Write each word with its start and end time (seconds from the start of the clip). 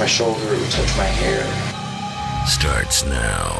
my 0.00 0.06
shoulder, 0.06 0.54
it 0.54 0.58
would 0.58 0.70
touch 0.70 0.96
my 0.96 1.04
hair. 1.04 1.44
Starts 2.46 3.04
now. 3.04 3.50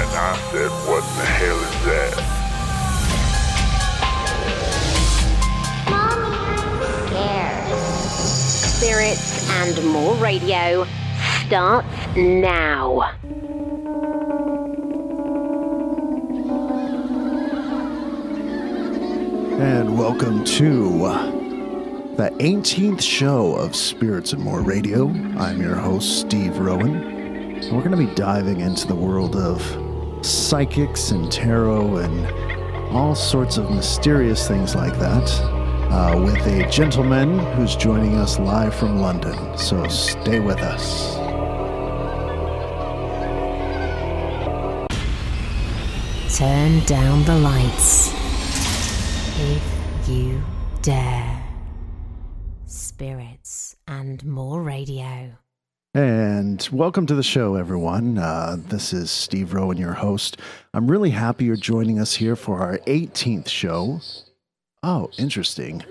And 0.00 0.10
I 0.18 0.36
said, 0.50 0.70
what 0.88 1.04
the 1.14 1.24
hell 1.24 1.60
is 1.60 1.84
that? 1.86 2.14
Spirits 8.80 9.48
and 9.48 9.86
More 9.92 10.16
Radio 10.16 10.84
starts 11.46 11.86
now. 12.16 13.02
And 19.60 19.96
welcome 19.96 20.44
to 20.44 21.33
the 22.16 22.30
18th 22.38 23.02
show 23.02 23.56
of 23.56 23.74
Spirits 23.74 24.32
and 24.32 24.40
More 24.40 24.60
Radio. 24.60 25.08
I'm 25.36 25.60
your 25.60 25.74
host, 25.74 26.20
Steve 26.20 26.58
Rowan. 26.58 27.60
We're 27.72 27.82
going 27.82 27.90
to 27.90 27.96
be 27.96 28.14
diving 28.14 28.60
into 28.60 28.86
the 28.86 28.94
world 28.94 29.34
of 29.34 29.60
psychics 30.24 31.10
and 31.10 31.30
tarot 31.30 31.96
and 31.96 32.26
all 32.94 33.16
sorts 33.16 33.56
of 33.56 33.68
mysterious 33.68 34.46
things 34.46 34.76
like 34.76 34.96
that 35.00 35.28
uh, 35.90 36.16
with 36.24 36.36
a 36.46 36.70
gentleman 36.70 37.40
who's 37.56 37.74
joining 37.74 38.14
us 38.14 38.38
live 38.38 38.76
from 38.76 39.00
London. 39.00 39.58
So 39.58 39.88
stay 39.88 40.38
with 40.38 40.60
us. 40.60 41.16
Turn 46.38 46.78
down 46.84 47.24
the 47.24 47.38
lights. 47.38 48.12
If 49.40 50.08
you 50.08 50.40
dare. 50.80 51.33
Spirits 52.94 53.74
and 53.88 54.24
more 54.24 54.62
radio. 54.62 55.32
And 55.94 56.68
welcome 56.70 57.06
to 57.06 57.16
the 57.16 57.24
show, 57.24 57.56
everyone. 57.56 58.18
Uh, 58.18 58.56
this 58.68 58.92
is 58.92 59.10
Steve 59.10 59.52
Rowan, 59.52 59.78
your 59.78 59.94
host. 59.94 60.36
I'm 60.72 60.88
really 60.88 61.10
happy 61.10 61.44
you're 61.46 61.56
joining 61.56 61.98
us 61.98 62.14
here 62.14 62.36
for 62.36 62.60
our 62.60 62.78
18th 62.86 63.48
show. 63.48 64.00
Oh, 64.84 65.10
interesting. 65.18 65.82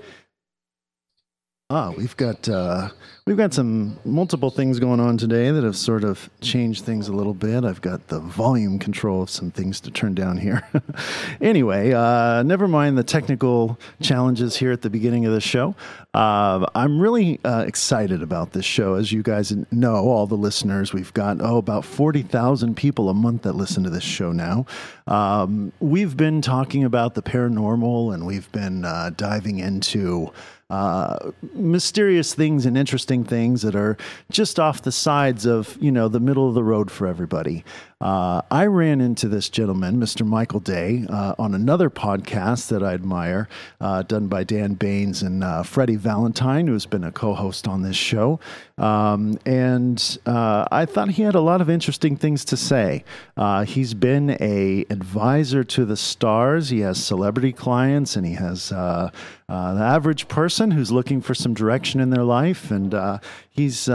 Ah, 1.75 1.89
we've 1.89 2.15
got 2.17 2.47
uh, 2.47 2.89
we've 3.25 3.35
got 3.35 3.51
some 3.51 3.97
multiple 4.05 4.51
things 4.51 4.79
going 4.79 4.99
on 4.99 5.17
today 5.17 5.49
that 5.49 5.63
have 5.63 5.75
sort 5.75 6.03
of 6.03 6.29
changed 6.39 6.85
things 6.85 7.07
a 7.07 7.13
little 7.13 7.33
bit. 7.33 7.65
I've 7.65 7.81
got 7.81 8.09
the 8.09 8.19
volume 8.19 8.77
control 8.77 9.23
of 9.23 9.31
some 9.31 9.49
things 9.49 9.81
to 9.81 9.89
turn 9.89 10.13
down 10.13 10.37
here. 10.37 10.61
anyway, 11.41 11.91
uh, 11.91 12.43
never 12.43 12.67
mind 12.67 12.95
the 12.95 13.03
technical 13.03 13.79
challenges 14.03 14.55
here 14.55 14.71
at 14.71 14.83
the 14.83 14.89
beginning 14.91 15.25
of 15.25 15.33
the 15.33 15.41
show. 15.41 15.73
Uh, 16.13 16.67
I'm 16.75 16.99
really 16.99 17.39
uh, 17.43 17.63
excited 17.65 18.21
about 18.21 18.51
this 18.51 18.65
show. 18.65 18.93
As 18.93 19.11
you 19.11 19.23
guys 19.23 19.51
know, 19.71 19.95
all 19.95 20.27
the 20.27 20.37
listeners, 20.37 20.93
we've 20.93 21.13
got 21.15 21.41
oh 21.41 21.57
about 21.57 21.85
forty 21.85 22.21
thousand 22.21 22.77
people 22.77 23.09
a 23.09 23.15
month 23.15 23.41
that 23.41 23.53
listen 23.53 23.83
to 23.83 23.89
this 23.89 24.03
show 24.03 24.31
now. 24.31 24.67
Um, 25.07 25.73
we've 25.79 26.15
been 26.15 26.43
talking 26.43 26.83
about 26.83 27.15
the 27.15 27.23
paranormal, 27.23 28.13
and 28.13 28.27
we've 28.27 28.51
been 28.51 28.85
uh, 28.85 29.09
diving 29.17 29.57
into 29.57 30.31
uh, 30.69 31.31
mysterious 31.53 32.33
things 32.33 32.65
and 32.65 32.77
interesting 32.77 33.23
things 33.23 33.61
that 33.61 33.75
are 33.75 33.97
just 34.31 34.59
off 34.59 34.81
the 34.81 34.91
sides 34.91 35.45
of 35.45 35.77
you 35.79 35.91
know 35.91 36.07
the 36.07 36.19
middle 36.19 36.47
of 36.47 36.55
the 36.55 36.63
road 36.63 36.89
for 36.89 37.07
everybody. 37.07 37.63
Uh, 38.03 38.41
I 38.51 38.65
ran 38.65 38.99
into 38.99 39.29
this 39.29 39.47
gentleman, 39.47 39.95
Mr. 39.95 40.27
Michael 40.27 40.59
Day, 40.59 41.05
uh, 41.07 41.35
on 41.39 41.55
another 41.55 41.89
podcast 41.89 42.67
that 42.67 42.83
I 42.83 42.93
admire, 42.93 43.47
uh, 43.79 44.01
done 44.01 44.27
by 44.27 44.43
Dan 44.43 44.73
Baines 44.73 45.23
and 45.23 45.41
uh, 45.41 45.63
Freddie 45.63 45.95
Valentine, 45.95 46.67
who's 46.67 46.85
been 46.85 47.05
a 47.05 47.13
co-host 47.13 47.65
on 47.65 47.81
this 47.81 47.95
show. 47.95 48.41
Um, 48.77 49.39
and 49.45 50.19
uh, 50.25 50.65
I 50.69 50.85
thought 50.85 51.11
he 51.11 51.23
had 51.23 51.35
a 51.35 51.39
lot 51.39 51.61
of 51.61 51.69
interesting 51.69 52.17
things 52.17 52.43
to 52.45 52.57
say. 52.57 53.05
Uh, 53.37 53.63
he's 53.63 53.93
been 53.93 54.31
a 54.41 54.85
advisor 54.89 55.63
to 55.63 55.85
the 55.85 55.95
stars. 55.95 56.71
He 56.71 56.81
has 56.81 57.01
celebrity 57.01 57.53
clients, 57.53 58.17
and 58.17 58.25
he 58.25 58.33
has 58.33 58.67
the 58.67 59.11
average 59.47 60.27
person 60.27 60.71
who's 60.71 60.91
looking 60.91 61.21
for 61.21 61.33
some 61.33 61.53
direction 61.53 62.01
in 62.01 62.09
their 62.09 62.23
life. 62.23 62.69
And 62.69 63.21
he's 63.49 63.85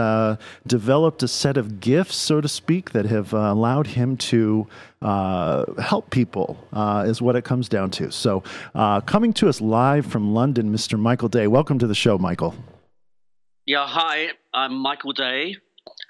developed 0.65 1.21
a 1.21 1.27
set 1.27 1.57
of 1.57 1.79
gifts, 1.79 2.15
so 2.15 2.41
to 2.41 2.47
speak, 2.47 2.91
that 2.91 3.05
have 3.05 3.33
allowed 3.33 3.87
him 3.87 3.98
him 3.99 4.17
to 4.17 4.67
uh, 5.01 5.71
help 5.79 6.09
people, 6.09 6.57
uh, 6.73 7.03
is 7.05 7.21
what 7.21 7.35
it 7.35 7.43
comes 7.43 7.69
down 7.69 7.91
to. 7.91 8.11
So, 8.11 8.43
uh, 8.73 9.01
coming 9.01 9.33
to 9.33 9.49
us 9.49 9.61
live 9.61 10.05
from 10.05 10.33
London, 10.33 10.73
Mr. 10.73 10.97
Michael 10.97 11.29
Day. 11.29 11.47
Welcome 11.47 11.77
to 11.79 11.87
the 11.87 11.95
show, 11.95 12.17
Michael. 12.17 12.55
Yeah, 13.65 13.85
hi. 13.85 14.29
I'm 14.53 14.73
Michael 14.73 15.13
Day. 15.13 15.57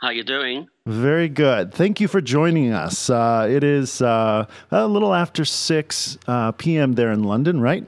How 0.02 0.12
you 0.12 0.24
doing? 0.24 0.68
Very 0.86 1.28
good. 1.28 1.74
Thank 1.74 2.00
you 2.00 2.08
for 2.08 2.22
joining 2.22 2.72
us. 2.72 3.10
Uh, 3.10 3.48
it 3.50 3.64
is 3.64 4.02
uh, 4.02 4.46
a 4.72 4.88
little 4.88 5.14
after 5.14 5.44
six 5.44 6.18
uh, 6.28 6.54
p.m. 6.54 6.94
there 6.94 7.12
in 7.12 7.24
London, 7.24 7.60
right? 7.60 7.86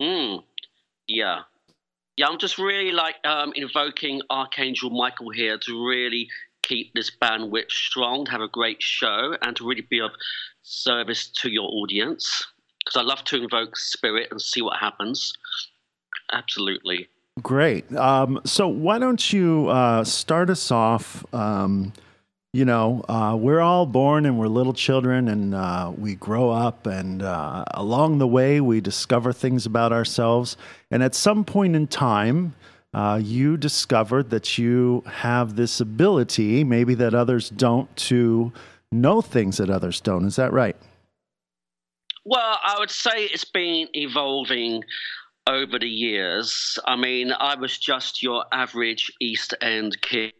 Hmm. 0.00 0.36
Yeah. 1.08 1.40
Yeah, 2.16 2.26
I'm 2.26 2.38
just 2.38 2.58
really 2.58 2.92
like 2.92 3.16
um, 3.24 3.52
invoking 3.54 4.22
Archangel 4.30 4.90
Michael 4.90 5.30
here 5.30 5.58
to 5.58 5.86
really 5.86 6.28
keep 6.68 6.92
this 6.94 7.10
bandwidth 7.10 7.70
strong, 7.70 8.26
to 8.26 8.30
have 8.30 8.40
a 8.40 8.48
great 8.48 8.82
show, 8.82 9.36
and 9.42 9.56
to 9.56 9.66
really 9.66 9.86
be 9.88 10.00
of 10.00 10.10
service 10.62 11.28
to 11.40 11.50
your 11.50 11.68
audience. 11.70 12.46
Because 12.84 13.00
I 13.00 13.04
love 13.04 13.24
to 13.24 13.42
invoke 13.42 13.76
spirit 13.76 14.28
and 14.30 14.40
see 14.40 14.62
what 14.62 14.78
happens. 14.78 15.32
Absolutely. 16.32 17.08
Great. 17.42 17.92
Um, 17.94 18.40
so 18.44 18.68
why 18.68 18.98
don't 18.98 19.32
you 19.32 19.68
uh, 19.68 20.04
start 20.04 20.50
us 20.50 20.70
off? 20.70 21.24
Um, 21.34 21.92
you 22.52 22.64
know, 22.64 23.04
uh, 23.08 23.36
we're 23.38 23.60
all 23.60 23.84
born 23.86 24.24
and 24.24 24.38
we're 24.38 24.48
little 24.48 24.72
children, 24.72 25.28
and 25.28 25.54
uh, 25.54 25.92
we 25.96 26.14
grow 26.14 26.50
up, 26.50 26.86
and 26.86 27.22
uh, 27.22 27.64
along 27.74 28.18
the 28.18 28.26
way, 28.26 28.60
we 28.60 28.80
discover 28.80 29.32
things 29.32 29.66
about 29.66 29.92
ourselves. 29.92 30.56
And 30.90 31.02
at 31.02 31.14
some 31.14 31.44
point 31.44 31.76
in 31.76 31.86
time, 31.86 32.54
uh, 32.94 33.20
you 33.22 33.56
discovered 33.56 34.30
that 34.30 34.58
you 34.58 35.02
have 35.06 35.56
this 35.56 35.80
ability, 35.80 36.64
maybe 36.64 36.94
that 36.94 37.14
others 37.14 37.50
don't, 37.50 37.94
to 37.96 38.52
know 38.90 39.20
things 39.20 39.58
that 39.58 39.70
others 39.70 40.00
don't. 40.00 40.24
Is 40.24 40.36
that 40.36 40.52
right? 40.52 40.76
Well, 42.24 42.58
I 42.62 42.76
would 42.78 42.90
say 42.90 43.24
it's 43.24 43.44
been 43.44 43.88
evolving 43.94 44.84
over 45.46 45.78
the 45.78 45.88
years. 45.88 46.78
I 46.84 46.96
mean, 46.96 47.32
I 47.32 47.54
was 47.54 47.78
just 47.78 48.22
your 48.22 48.44
average 48.52 49.10
East 49.20 49.54
End 49.62 49.96
kid 50.02 50.34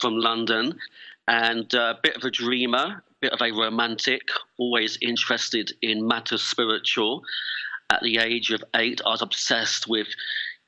from 0.00 0.16
London 0.16 0.78
and 1.26 1.72
a 1.74 1.98
bit 2.02 2.16
of 2.16 2.24
a 2.24 2.30
dreamer, 2.30 3.02
a 3.08 3.14
bit 3.20 3.32
of 3.32 3.40
a 3.40 3.50
romantic, 3.50 4.22
always 4.58 4.98
interested 5.00 5.72
in 5.82 6.06
matters 6.06 6.42
spiritual. 6.42 7.22
At 7.90 8.02
the 8.02 8.18
age 8.18 8.50
of 8.50 8.62
eight, 8.76 9.00
I 9.04 9.10
was 9.10 9.22
obsessed 9.22 9.88
with 9.88 10.08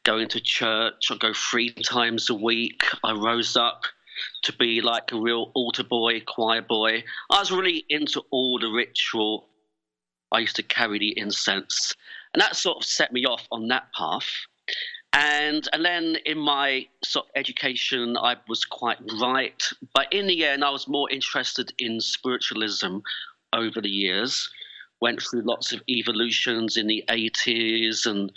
going 0.06 0.28
to 0.28 0.40
church. 0.40 1.08
I 1.10 1.16
go 1.16 1.32
three 1.34 1.72
times 1.72 2.30
a 2.30 2.34
week. 2.34 2.82
I 3.02 3.12
rose 3.12 3.56
up 3.56 3.82
to 4.44 4.52
be 4.52 4.80
like 4.80 5.10
a 5.10 5.20
real 5.20 5.50
altar 5.54 5.82
boy, 5.82 6.20
choir 6.20 6.62
boy. 6.62 7.02
I 7.30 7.40
was 7.40 7.50
really 7.50 7.84
into 7.88 8.22
all 8.30 8.60
the 8.60 8.68
ritual. 8.68 9.48
I 10.30 10.38
used 10.38 10.56
to 10.56 10.62
carry 10.62 11.00
the 11.00 11.18
incense, 11.18 11.92
and 12.32 12.40
that 12.40 12.54
sort 12.54 12.78
of 12.78 12.84
set 12.84 13.12
me 13.12 13.24
off 13.24 13.46
on 13.50 13.66
that 13.68 13.88
path. 13.98 14.28
And 15.12 15.68
and 15.72 15.84
then 15.84 16.16
in 16.24 16.38
my 16.38 16.86
sort 17.04 17.26
of 17.26 17.30
education, 17.34 18.16
I 18.16 18.36
was 18.48 18.64
quite 18.64 19.04
bright, 19.18 19.62
but 19.92 20.12
in 20.12 20.28
the 20.28 20.44
end, 20.44 20.64
I 20.64 20.70
was 20.70 20.86
more 20.86 21.10
interested 21.10 21.72
in 21.78 22.00
spiritualism 22.00 22.98
over 23.52 23.80
the 23.80 23.90
years. 23.90 24.48
Went 25.00 25.20
through 25.20 25.42
lots 25.42 25.72
of 25.72 25.82
evolutions 25.88 26.76
in 26.76 26.86
the 26.86 27.04
80s 27.08 28.06
and 28.06 28.32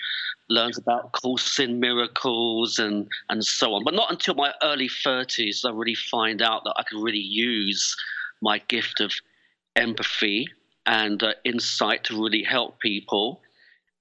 learned 0.49 0.77
about 0.77 1.11
Course 1.11 1.59
in 1.59 1.79
Miracles 1.79 2.79
and, 2.79 3.07
and 3.29 3.43
so 3.43 3.73
on. 3.73 3.83
But 3.83 3.93
not 3.93 4.11
until 4.11 4.35
my 4.35 4.53
early 4.63 4.89
30s 4.89 5.65
I 5.65 5.71
really 5.71 5.95
find 5.95 6.41
out 6.41 6.63
that 6.63 6.73
I 6.77 6.83
could 6.83 7.01
really 7.01 7.17
use 7.17 7.95
my 8.41 8.59
gift 8.67 8.99
of 8.99 9.13
empathy 9.75 10.47
and 10.85 11.21
uh, 11.21 11.33
insight 11.45 12.03
to 12.05 12.21
really 12.21 12.43
help 12.43 12.79
people. 12.79 13.41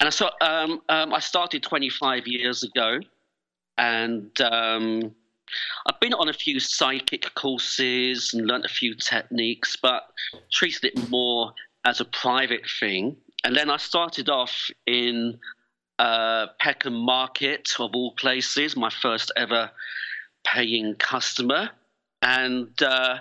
And 0.00 0.12
so 0.12 0.30
um, 0.40 0.80
um, 0.88 1.12
I 1.12 1.20
started 1.20 1.62
25 1.62 2.26
years 2.26 2.62
ago, 2.62 3.00
and 3.76 4.40
um, 4.40 5.14
I've 5.86 6.00
been 6.00 6.14
on 6.14 6.28
a 6.28 6.32
few 6.32 6.60
psychic 6.60 7.34
courses 7.34 8.32
and 8.32 8.46
learned 8.46 8.64
a 8.64 8.68
few 8.68 8.94
techniques, 8.94 9.76
but 9.76 10.04
treated 10.52 10.84
it 10.84 11.10
more 11.10 11.52
as 11.84 12.00
a 12.00 12.04
private 12.04 12.62
thing. 12.78 13.16
And 13.44 13.56
then 13.56 13.70
I 13.70 13.76
started 13.76 14.28
off 14.28 14.70
in 14.86 15.38
uh, 15.98 16.46
Peckham 16.60 16.94
Market, 16.94 17.68
of 17.78 17.90
all 17.94 18.12
places, 18.12 18.76
my 18.76 18.90
first 18.90 19.32
ever 19.36 19.70
paying 20.46 20.94
customer. 20.94 21.70
And, 22.22 22.80
uh, 22.82 23.18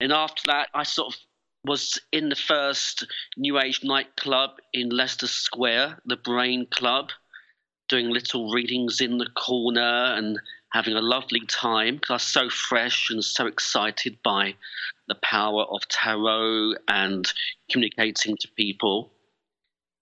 and 0.00 0.12
after 0.12 0.42
that, 0.46 0.68
I 0.74 0.84
sort 0.84 1.14
of 1.14 1.20
was 1.64 1.98
in 2.12 2.28
the 2.28 2.36
first 2.36 3.06
New 3.36 3.58
Age 3.58 3.82
nightclub 3.82 4.50
in 4.72 4.88
Leicester 4.90 5.26
Square, 5.26 6.00
the 6.06 6.16
Brain 6.16 6.66
Club. 6.70 7.10
doing 7.88 8.10
little 8.10 8.50
readings 8.50 9.00
in 9.00 9.18
the 9.18 9.30
corner 9.36 10.14
and 10.16 10.40
having 10.72 10.94
a 10.94 11.00
lovely 11.00 11.40
time 11.46 11.94
because 11.94 12.10
I 12.10 12.14
was 12.14 12.22
so 12.22 12.50
fresh 12.50 13.10
and 13.10 13.24
so 13.24 13.46
excited 13.46 14.18
by 14.24 14.56
the 15.08 15.14
power 15.22 15.62
of 15.64 15.86
tarot 15.88 16.74
and 16.88 17.32
communicating 17.70 18.36
to 18.40 18.48
people. 18.56 19.12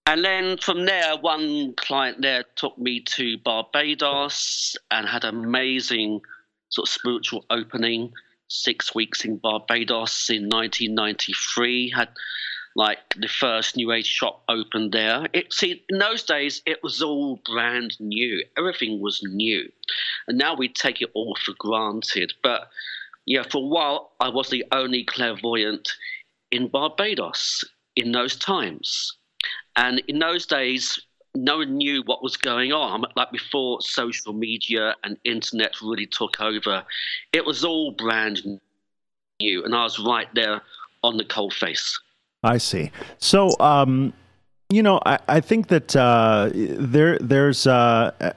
And 0.07 0.23
then 0.23 0.57
from 0.57 0.85
there, 0.85 1.17
one 1.17 1.73
client 1.75 2.21
there 2.21 2.45
took 2.55 2.77
me 2.77 3.01
to 3.01 3.37
Barbados 3.39 4.75
and 4.91 5.07
had 5.07 5.23
an 5.23 5.43
amazing 5.43 6.21
sort 6.69 6.87
of 6.87 6.93
spiritual 6.93 7.45
opening. 7.49 8.13
Six 8.47 8.93
weeks 8.93 9.25
in 9.25 9.37
Barbados 9.37 10.29
in 10.29 10.43
1993. 10.49 11.89
Had 11.95 12.09
like 12.75 12.99
the 13.17 13.27
first 13.27 13.77
New 13.77 13.91
Age 13.91 14.05
shop 14.05 14.43
opened 14.49 14.91
there. 14.91 15.25
It 15.33 15.51
see 15.53 15.83
in 15.89 15.97
those 15.97 16.23
days 16.23 16.61
it 16.65 16.83
was 16.83 17.01
all 17.01 17.41
brand 17.45 17.95
new. 17.99 18.43
Everything 18.57 19.01
was 19.01 19.23
new, 19.23 19.71
and 20.27 20.37
now 20.37 20.55
we 20.55 20.67
take 20.67 21.01
it 21.01 21.09
all 21.13 21.35
for 21.43 21.53
granted. 21.57 22.33
But 22.43 22.69
yeah, 23.25 23.43
for 23.43 23.59
a 23.59 23.67
while 23.67 24.11
I 24.19 24.29
was 24.29 24.49
the 24.49 24.65
only 24.71 25.05
clairvoyant 25.05 25.89
in 26.51 26.67
Barbados 26.67 27.63
in 27.95 28.11
those 28.11 28.35
times, 28.35 29.13
and 29.75 30.01
in 30.07 30.19
those 30.19 30.45
days 30.45 30.99
no 31.35 31.57
one 31.57 31.75
knew 31.75 32.01
what 32.05 32.23
was 32.23 32.37
going 32.37 32.71
on. 32.71 33.03
Like 33.15 33.31
before 33.31 33.81
social 33.81 34.33
media 34.33 34.95
and 35.03 35.17
internet 35.23 35.81
really 35.81 36.05
took 36.05 36.39
over, 36.39 36.83
it 37.33 37.45
was 37.45 37.63
all 37.63 37.91
brand 37.91 38.41
new, 39.39 39.63
and 39.63 39.75
I 39.75 39.83
was 39.83 39.99
right 39.99 40.27
there 40.33 40.61
on 41.03 41.17
the 41.17 41.25
cold 41.25 41.53
face. 41.53 41.99
I 42.43 42.57
see. 42.57 42.91
So, 43.17 43.49
um, 43.59 44.13
you 44.69 44.83
know, 44.83 44.99
I, 45.05 45.19
I 45.27 45.39
think 45.41 45.67
that 45.67 45.95
uh, 45.95 46.51
there 46.53 47.17
there's 47.19 47.67
uh, 47.67 48.33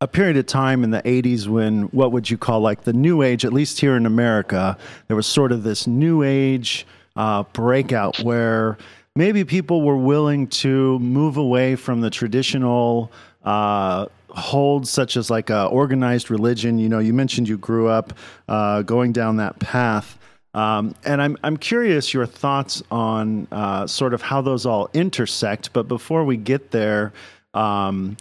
a 0.00 0.08
period 0.08 0.36
of 0.36 0.46
time 0.46 0.84
in 0.84 0.90
the 0.90 1.02
80s 1.02 1.46
when 1.46 1.82
what 1.84 2.12
would 2.12 2.30
you 2.30 2.38
call 2.38 2.60
like 2.60 2.82
the 2.82 2.92
new 2.92 3.22
age, 3.22 3.44
at 3.44 3.52
least 3.52 3.80
here 3.80 3.96
in 3.96 4.06
America, 4.06 4.76
there 5.08 5.16
was 5.16 5.26
sort 5.26 5.52
of 5.52 5.62
this 5.62 5.86
new 5.86 6.22
age 6.22 6.86
uh, 7.16 7.42
breakout 7.52 8.18
where 8.20 8.78
maybe 9.16 9.44
people 9.44 9.82
were 9.82 9.96
willing 9.96 10.46
to 10.46 10.98
move 10.98 11.36
away 11.36 11.76
from 11.76 12.00
the 12.00 12.10
traditional 12.10 13.10
uh, 13.44 14.06
holds 14.28 14.90
such 14.90 15.16
as 15.16 15.30
like 15.30 15.50
a 15.50 15.66
organized 15.66 16.30
religion. 16.30 16.78
You 16.78 16.88
know, 16.88 16.98
you 16.98 17.12
mentioned 17.12 17.48
you 17.48 17.58
grew 17.58 17.88
up 17.88 18.12
uh, 18.48 18.82
going 18.82 19.12
down 19.12 19.36
that 19.36 19.58
path. 19.58 20.16
Um, 20.52 20.94
and 21.04 21.22
I'm 21.22 21.36
I'm 21.44 21.56
curious 21.56 22.12
your 22.12 22.26
thoughts 22.26 22.82
on 22.90 23.46
uh, 23.52 23.86
sort 23.86 24.14
of 24.14 24.22
how 24.22 24.40
those 24.40 24.66
all 24.66 24.90
intersect. 24.92 25.72
But 25.72 25.86
before 25.86 26.24
we 26.24 26.36
get 26.36 26.72
there, 26.72 27.12
um, 27.54 28.16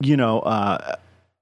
you 0.00 0.16
know, 0.16 0.40
uh, 0.40 0.96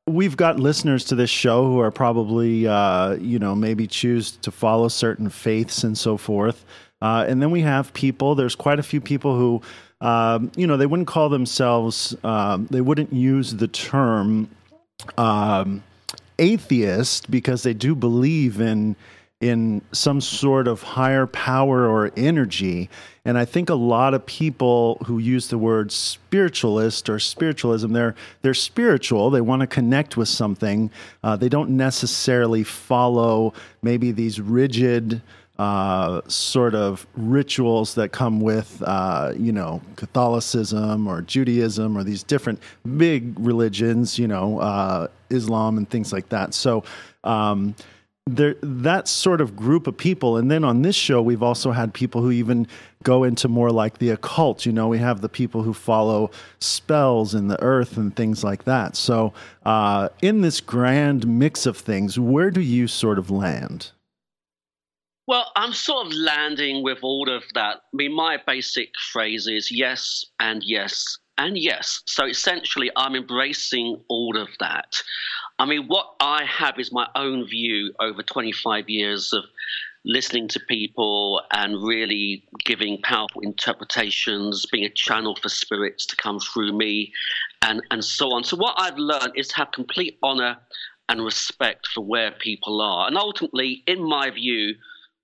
we've 0.06 0.36
got 0.36 0.60
listeners 0.60 1.04
to 1.06 1.14
this 1.14 1.30
show 1.30 1.64
who 1.64 1.80
are 1.80 1.90
probably 1.90 2.66
uh, 2.66 3.14
you 3.14 3.38
know 3.38 3.54
maybe 3.54 3.86
choose 3.86 4.32
to 4.32 4.50
follow 4.50 4.88
certain 4.88 5.30
faiths 5.30 5.84
and 5.84 5.96
so 5.96 6.18
forth. 6.18 6.66
Uh, 7.02 7.24
and 7.28 7.40
then 7.42 7.50
we 7.50 7.60
have 7.60 7.92
people. 7.92 8.34
There's 8.34 8.56
quite 8.56 8.78
a 8.78 8.84
few 8.84 9.00
people 9.00 9.36
who. 9.36 9.62
Um, 9.98 10.52
you 10.56 10.66
know, 10.66 10.76
they 10.76 10.84
wouldn't 10.84 11.08
call 11.08 11.30
themselves, 11.30 12.14
um, 12.22 12.66
they 12.66 12.82
wouldn't 12.82 13.14
use 13.14 13.54
the 13.54 13.66
term 13.66 14.50
um, 15.16 15.82
atheist 16.38 17.30
because 17.30 17.62
they 17.62 17.74
do 17.74 17.94
believe 17.94 18.60
in 18.60 18.94
in 19.40 19.82
some 19.92 20.18
sort 20.18 20.66
of 20.66 20.82
higher 20.82 21.26
power 21.26 21.86
or 21.86 22.10
energy. 22.16 22.88
And 23.26 23.36
I 23.36 23.44
think 23.44 23.68
a 23.68 23.74
lot 23.74 24.14
of 24.14 24.24
people 24.24 24.96
who 25.04 25.18
use 25.18 25.48
the 25.48 25.58
word 25.58 25.92
spiritualist 25.92 27.10
or 27.10 27.18
spiritualism, 27.18 27.92
they're 27.92 28.14
they're 28.40 28.54
spiritual. 28.54 29.30
They 29.30 29.42
want 29.42 29.60
to 29.60 29.66
connect 29.66 30.16
with 30.16 30.28
something. 30.28 30.90
Uh, 31.22 31.36
they 31.36 31.50
don't 31.50 31.70
necessarily 31.70 32.64
follow 32.64 33.52
maybe 33.82 34.10
these 34.10 34.40
rigid. 34.40 35.20
Uh, 35.58 36.20
sort 36.28 36.74
of 36.74 37.06
rituals 37.16 37.94
that 37.94 38.12
come 38.12 38.40
with, 38.42 38.82
uh, 38.86 39.32
you 39.38 39.52
know, 39.52 39.80
Catholicism 39.96 41.06
or 41.06 41.22
Judaism 41.22 41.96
or 41.96 42.04
these 42.04 42.22
different 42.22 42.60
big 42.98 43.38
religions, 43.38 44.18
you 44.18 44.28
know, 44.28 44.58
uh, 44.60 45.08
Islam 45.30 45.78
and 45.78 45.88
things 45.88 46.12
like 46.12 46.28
that. 46.28 46.52
So, 46.52 46.84
um, 47.24 47.74
there 48.26 48.56
that 48.60 49.06
sort 49.06 49.40
of 49.40 49.54
group 49.54 49.86
of 49.86 49.96
people 49.96 50.36
and 50.36 50.50
then 50.50 50.64
on 50.64 50.82
this 50.82 50.96
show 50.96 51.22
we've 51.22 51.44
also 51.44 51.70
had 51.70 51.94
people 51.94 52.20
who 52.20 52.32
even 52.32 52.66
go 53.04 53.22
into 53.22 53.46
more 53.46 53.70
like 53.70 53.98
the 53.98 54.10
occult 54.10 54.66
you 54.66 54.72
know 54.72 54.88
we 54.88 54.98
have 54.98 55.20
the 55.20 55.28
people 55.28 55.62
who 55.62 55.72
follow 55.72 56.28
spells 56.58 57.34
in 57.34 57.46
the 57.46 57.60
earth 57.62 57.96
and 57.96 58.16
things 58.16 58.42
like 58.42 58.64
that 58.64 58.96
so 58.96 59.32
uh, 59.64 60.08
in 60.22 60.40
this 60.40 60.60
grand 60.60 61.24
mix 61.24 61.66
of 61.66 61.76
things 61.76 62.18
where 62.18 62.50
do 62.50 62.60
you 62.60 62.88
sort 62.88 63.16
of 63.16 63.30
land 63.30 63.92
well, 65.26 65.50
I'm 65.56 65.72
sort 65.72 66.06
of 66.06 66.12
landing 66.12 66.82
with 66.82 66.98
all 67.02 67.28
of 67.28 67.42
that. 67.54 67.76
I 67.76 67.96
mean, 67.96 68.14
my 68.14 68.38
basic 68.46 68.90
phrase 69.12 69.46
is 69.46 69.70
yes 69.72 70.24
and 70.38 70.62
yes 70.64 71.18
and 71.38 71.58
yes. 71.58 72.02
So 72.06 72.26
essentially, 72.26 72.90
I'm 72.96 73.14
embracing 73.14 74.00
all 74.08 74.36
of 74.36 74.48
that. 74.60 75.02
I 75.58 75.66
mean, 75.66 75.86
what 75.88 76.14
I 76.20 76.44
have 76.44 76.78
is 76.78 76.92
my 76.92 77.08
own 77.14 77.46
view 77.46 77.92
over 78.00 78.22
25 78.22 78.88
years 78.88 79.32
of 79.32 79.44
listening 80.04 80.46
to 80.46 80.60
people 80.60 81.42
and 81.52 81.82
really 81.82 82.44
giving 82.64 83.02
powerful 83.02 83.42
interpretations, 83.42 84.64
being 84.66 84.84
a 84.84 84.90
channel 84.90 85.34
for 85.34 85.48
spirits 85.48 86.06
to 86.06 86.16
come 86.16 86.38
through 86.38 86.72
me, 86.72 87.12
and, 87.62 87.82
and 87.90 88.04
so 88.04 88.32
on. 88.32 88.44
So, 88.44 88.56
what 88.56 88.76
I've 88.78 88.98
learned 88.98 89.32
is 89.34 89.48
to 89.48 89.56
have 89.56 89.72
complete 89.72 90.18
honor 90.22 90.56
and 91.08 91.24
respect 91.24 91.88
for 91.88 92.02
where 92.02 92.30
people 92.30 92.80
are. 92.80 93.06
And 93.06 93.16
ultimately, 93.16 93.82
in 93.86 94.02
my 94.02 94.30
view, 94.30 94.74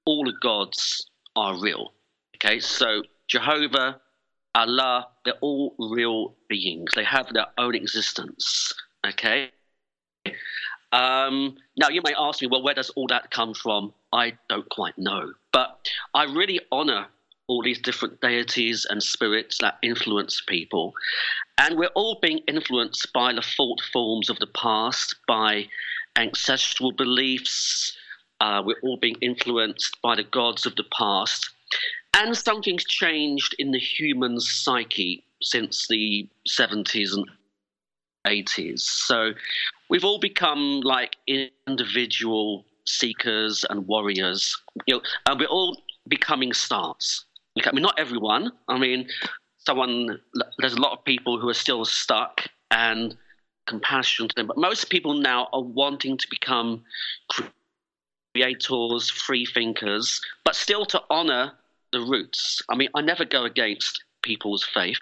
all 0.05 0.25
the 0.25 0.35
gods 0.43 1.09
are 1.37 1.61
real. 1.61 1.93
Okay, 2.37 2.61
so 2.61 3.03
Jehovah, 3.29 4.01
Allah, 4.55 5.09
they're 5.25 5.35
all 5.41 5.75
real 5.79 6.35
beings, 6.49 6.93
they 6.95 7.05
have 7.05 7.33
their 7.33 7.47
own 7.59 7.75
existence. 7.75 8.73
Okay. 9.07 9.51
Um, 10.93 11.57
now, 11.79 11.89
you 11.89 12.03
may 12.05 12.15
ask 12.19 12.43
me, 12.43 12.49
well, 12.49 12.63
where 12.63 12.75
does 12.75 12.91
all 12.91 13.07
that 13.09 13.31
come 13.31 13.55
from? 13.55 13.95
I 14.13 14.35
don't 14.49 14.69
quite 14.69 14.97
know. 14.99 15.33
But 15.53 15.89
I 16.15 16.25
really 16.25 16.61
honor 16.71 17.07
all 17.49 17.63
these 17.63 17.81
different 17.81 18.21
deities 18.21 18.87
and 18.89 19.03
spirits 19.03 19.59
that 19.59 19.79
influence 19.83 20.43
people. 20.47 20.93
And 21.59 21.77
we're 21.77 21.89
all 21.95 22.19
being 22.21 22.39
influenced 22.47 23.13
by 23.13 23.33
the 23.33 23.43
thought 23.43 23.81
forms 23.93 24.31
of 24.31 24.39
the 24.39 24.47
past, 24.49 25.17
by 25.27 25.67
ancestral 26.17 26.93
beliefs. 26.93 27.97
Uh, 28.43 28.61
we're 28.61 28.81
all 28.83 28.97
being 28.97 29.15
influenced 29.21 30.03
by 30.03 30.17
the 30.17 30.25
gods 30.25 30.67
of 30.67 30.75
the 30.75 30.83
past. 30.99 31.49
And 32.13 32.37
something's 32.37 32.85
changed 32.85 33.55
in 33.61 33.71
the 33.71 33.79
human 33.79 34.41
psyche 34.41 35.25
since 35.41 35.87
the 35.87 36.29
70s 36.49 37.15
and 37.15 37.31
80s. 38.27 38.81
So 38.81 39.31
we've 39.89 40.05
all 40.05 40.19
become 40.19 40.81
like 40.81 41.15
individual 41.69 42.65
seekers 42.85 43.65
and 43.71 43.87
warriors. 43.87 44.61
You 44.87 44.97
know, 44.97 45.03
and 45.27 45.39
we're 45.39 45.47
all 45.47 45.81
becoming 46.09 46.53
stars. 46.53 47.25
I 47.65 47.71
mean, 47.71 47.83
not 47.83 47.97
everyone. 47.97 48.51
I 48.67 48.77
mean, 48.77 49.09
someone. 49.59 50.19
There's 50.59 50.75
a 50.75 50.81
lot 50.81 50.99
of 50.99 51.05
people 51.05 51.39
who 51.39 51.49
are 51.49 51.55
still 51.55 51.85
stuck 51.85 52.49
and 52.73 53.17
compassion 53.69 54.27
to 54.27 54.35
them, 54.35 54.49
but 54.49 54.59
most 54.59 54.91
people 54.91 55.15
now 55.15 55.49
are 55.53 55.63
wanting 55.63 56.17
to 56.17 56.27
become 56.29 56.83
creators, 58.35 59.11
free 59.11 59.47
thinkers, 59.47 60.21
but 60.45 60.57
still 60.57 60.85
to 60.87 61.03
honor 61.11 61.53
the 61.93 62.01
roots. 62.01 62.63
I 62.71 62.77
mean, 62.77 62.89
I 62.95 63.03
never 63.03 63.25
go 63.25 63.45
against 63.45 64.03
people's 64.23 64.65
faith. 64.65 64.99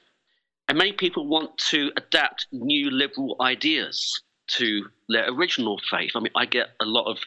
And 0.68 0.78
many 0.78 0.92
people 0.92 1.26
want 1.26 1.56
to 1.70 1.90
adapt 1.96 2.46
new 2.52 2.90
liberal 2.90 3.36
ideas 3.40 4.22
to 4.48 4.86
their 5.08 5.30
original 5.30 5.80
faith. 5.90 6.12
I 6.14 6.20
mean, 6.20 6.32
I 6.36 6.46
get 6.46 6.70
a 6.80 6.84
lot 6.84 7.10
of 7.10 7.18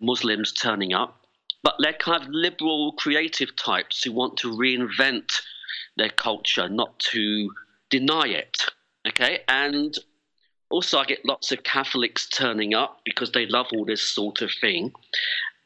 Muslims 0.00 0.52
turning 0.52 0.92
up, 0.92 1.20
but 1.62 1.74
they're 1.78 1.92
kind 1.92 2.22
of 2.22 2.28
liberal, 2.30 2.92
creative 2.92 3.54
types 3.56 4.02
who 4.02 4.12
want 4.12 4.36
to 4.38 4.52
reinvent 4.52 5.40
their 5.96 6.10
culture, 6.10 6.68
not 6.68 6.98
to 6.98 7.50
deny 7.90 8.26
it. 8.26 8.58
Okay, 9.06 9.40
and 9.48 9.96
also 10.70 10.98
I 10.98 11.04
get 11.04 11.24
lots 11.24 11.50
of 11.52 11.64
Catholics 11.64 12.28
turning 12.28 12.72
up 12.72 13.00
because 13.04 13.32
they 13.32 13.46
love 13.46 13.66
all 13.72 13.84
this 13.84 14.02
sort 14.02 14.42
of 14.42 14.50
thing, 14.60 14.92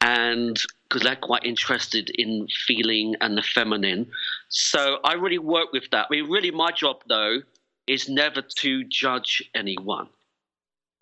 and 0.01 0.61
because 0.89 1.03
they're 1.03 1.17
quite 1.17 1.45
interested 1.45 2.11
in 2.11 2.47
feeling 2.67 3.17
and 3.21 3.37
the 3.37 3.43
feminine. 3.43 4.07
So 4.49 4.99
I 5.05 5.15
really 5.15 5.39
work 5.39 5.73
with 5.73 5.91
that. 5.91 6.07
I 6.11 6.15
mean, 6.15 6.31
really, 6.31 6.51
my 6.51 6.71
job 6.71 7.03
though 7.09 7.39
is 7.87 8.09
never 8.09 8.43
to 8.43 8.85
judge 8.85 9.43
anyone. 9.55 10.09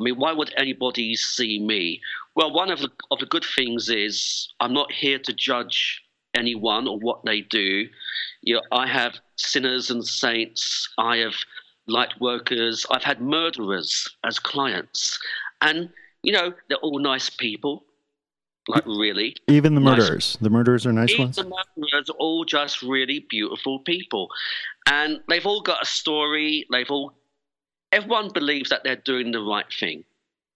I 0.00 0.02
mean, 0.02 0.16
why 0.16 0.32
would 0.32 0.52
anybody 0.56 1.14
see 1.14 1.58
me? 1.60 2.00
Well, 2.34 2.52
one 2.52 2.70
of 2.70 2.80
the 2.80 2.90
of 3.10 3.20
the 3.20 3.26
good 3.26 3.44
things 3.44 3.88
is 3.88 4.48
I'm 4.60 4.72
not 4.72 4.90
here 4.90 5.18
to 5.20 5.32
judge 5.32 6.02
anyone 6.34 6.88
or 6.88 6.98
what 6.98 7.24
they 7.24 7.42
do. 7.42 7.88
You 8.42 8.56
know, 8.56 8.62
I 8.72 8.86
have 8.86 9.18
sinners 9.36 9.90
and 9.90 10.04
saints. 10.04 10.88
I 10.98 11.18
have 11.18 11.34
light 11.86 12.20
workers. 12.20 12.84
I've 12.90 13.04
had 13.04 13.20
murderers 13.20 14.08
as 14.24 14.38
clients, 14.38 15.18
and 15.60 15.90
you 16.22 16.32
know 16.32 16.52
they're 16.68 16.78
all 16.78 16.98
nice 16.98 17.30
people. 17.30 17.84
Like 18.66 18.86
really, 18.86 19.36
Even 19.46 19.74
the 19.74 19.80
Nice. 19.80 19.98
murderers. 19.98 20.38
The 20.40 20.48
murderers 20.48 20.86
are 20.86 20.92
nice 20.92 21.10
even 21.10 21.24
ones. 21.26 21.36
the 21.36 21.44
murderers 21.44 22.08
are 22.08 22.16
all 22.16 22.44
just 22.46 22.80
really 22.82 23.26
beautiful 23.28 23.80
people, 23.80 24.30
and 24.88 25.20
they've 25.28 25.44
all 25.44 25.60
got 25.60 25.82
a 25.82 25.86
story. 25.86 26.66
They've 26.72 26.90
all, 26.90 27.12
everyone 27.92 28.30
believes 28.32 28.70
that 28.70 28.82
they're 28.82 28.96
doing 28.96 29.32
the 29.32 29.42
right 29.42 29.70
thing. 29.70 30.04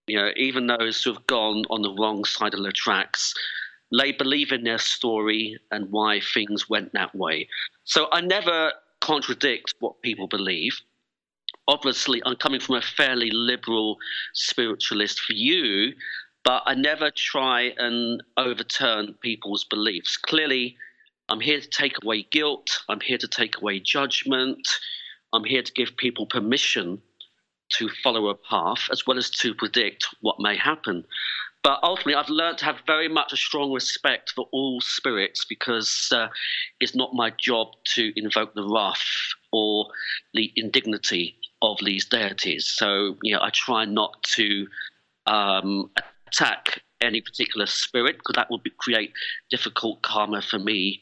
You 0.06 0.16
know, 0.16 0.30
even 0.36 0.66
those 0.66 1.02
who 1.02 1.12
have 1.12 1.26
gone 1.26 1.64
on 1.68 1.82
the 1.82 1.92
wrong 1.92 2.24
side 2.24 2.54
of 2.54 2.62
the 2.62 2.72
tracks, 2.72 3.34
they 3.98 4.12
believe 4.12 4.52
in 4.52 4.64
their 4.64 4.78
story 4.78 5.58
and 5.70 5.90
why 5.90 6.20
things 6.20 6.68
went 6.68 6.94
that 6.94 7.14
way. 7.14 7.46
So 7.84 8.08
I 8.10 8.22
never 8.22 8.72
contradict 9.00 9.74
what 9.80 10.00
people 10.00 10.26
believe. 10.26 10.80
Obviously, 11.66 12.22
I'm 12.24 12.36
coming 12.36 12.60
from 12.60 12.76
a 12.76 12.82
fairly 12.82 13.30
liberal 13.30 13.98
spiritualist 14.32 15.20
view, 15.30 15.92
but 16.44 16.62
I 16.66 16.74
never 16.74 17.10
try 17.10 17.74
and 17.76 18.22
overturn 18.36 19.14
people's 19.20 19.64
beliefs. 19.64 20.16
Clearly, 20.16 20.76
I'm 21.28 21.40
here 21.40 21.60
to 21.60 21.68
take 21.68 22.02
away 22.02 22.22
guilt, 22.22 22.82
I'm 22.88 23.00
here 23.00 23.18
to 23.18 23.28
take 23.28 23.60
away 23.60 23.80
judgment, 23.80 24.66
I'm 25.32 25.44
here 25.44 25.62
to 25.62 25.72
give 25.72 25.96
people 25.96 26.26
permission 26.26 27.02
to 27.70 27.88
follow 28.02 28.28
a 28.28 28.34
path 28.34 28.88
as 28.90 29.06
well 29.06 29.18
as 29.18 29.30
to 29.30 29.54
predict 29.54 30.06
what 30.20 30.40
may 30.40 30.56
happen. 30.56 31.04
But 31.62 31.80
ultimately, 31.82 32.14
I've 32.14 32.28
learned 32.28 32.58
to 32.58 32.64
have 32.64 32.78
very 32.86 33.08
much 33.08 33.32
a 33.32 33.36
strong 33.36 33.72
respect 33.72 34.30
for 34.30 34.48
all 34.52 34.80
spirits 34.80 35.44
because 35.44 36.08
uh, 36.12 36.28
it's 36.80 36.94
not 36.94 37.14
my 37.14 37.30
job 37.38 37.68
to 37.94 38.12
invoke 38.16 38.54
the 38.54 38.66
wrath 38.66 39.04
or 39.52 39.88
the 40.34 40.52
indignity 40.56 41.36
of 41.60 41.76
these 41.84 42.06
deities. 42.06 42.66
So, 42.66 43.16
you 43.22 43.34
know, 43.34 43.42
I 43.42 43.50
try 43.50 43.84
not 43.84 44.22
to 44.36 44.66
um, 45.26 45.90
attack 46.28 46.82
any 47.00 47.20
particular 47.20 47.66
spirit 47.66 48.18
because 48.18 48.34
that 48.34 48.50
would 48.50 48.62
be, 48.62 48.70
create 48.78 49.12
difficult 49.50 50.02
karma 50.02 50.42
for 50.42 50.58
me 50.58 51.00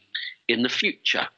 in 0.49 0.63
the 0.63 0.69
future. 0.69 1.29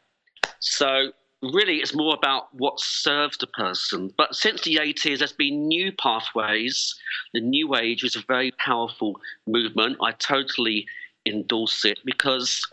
So, 0.61 1.13
really, 1.43 1.77
it's 1.77 1.95
more 1.95 2.15
about 2.15 2.49
what 2.55 2.81
serves 2.81 3.39
the 3.39 3.47
person. 3.47 4.13
But 4.17 4.35
since 4.35 4.63
the 4.63 4.77
80s, 4.77 5.19
there's 5.19 5.33
been 5.33 5.69
new 5.69 5.93
pathways. 5.93 6.95
The 7.33 7.41
New 7.41 7.77
Age 7.77 8.05
is 8.05 8.17
a 8.17 8.25
very 8.27 8.53
powerful 8.53 9.21
movement. 9.47 9.99
I 10.03 10.13
totally 10.13 10.87
endorse 11.27 11.85
it 11.85 11.99
because 12.05 12.67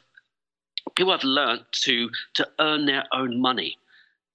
people 0.95 1.12
have 1.12 1.24
learned 1.24 1.65
to, 1.84 2.10
to 2.36 2.48
earn 2.60 2.86
their 2.86 3.05
own 3.12 3.41
money, 3.41 3.77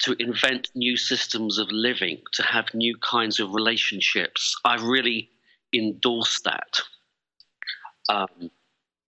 to 0.02 0.14
invent 0.18 0.70
new 0.74 0.96
systems 0.96 1.58
of 1.58 1.68
living, 1.70 2.18
to 2.32 2.42
have 2.42 2.72
new 2.74 2.96
kinds 2.98 3.40
of 3.40 3.52
relationships. 3.52 4.56
I 4.64 4.76
really 4.76 5.30
endorse 5.72 6.40
that. 6.40 6.80
Um, 8.08 8.50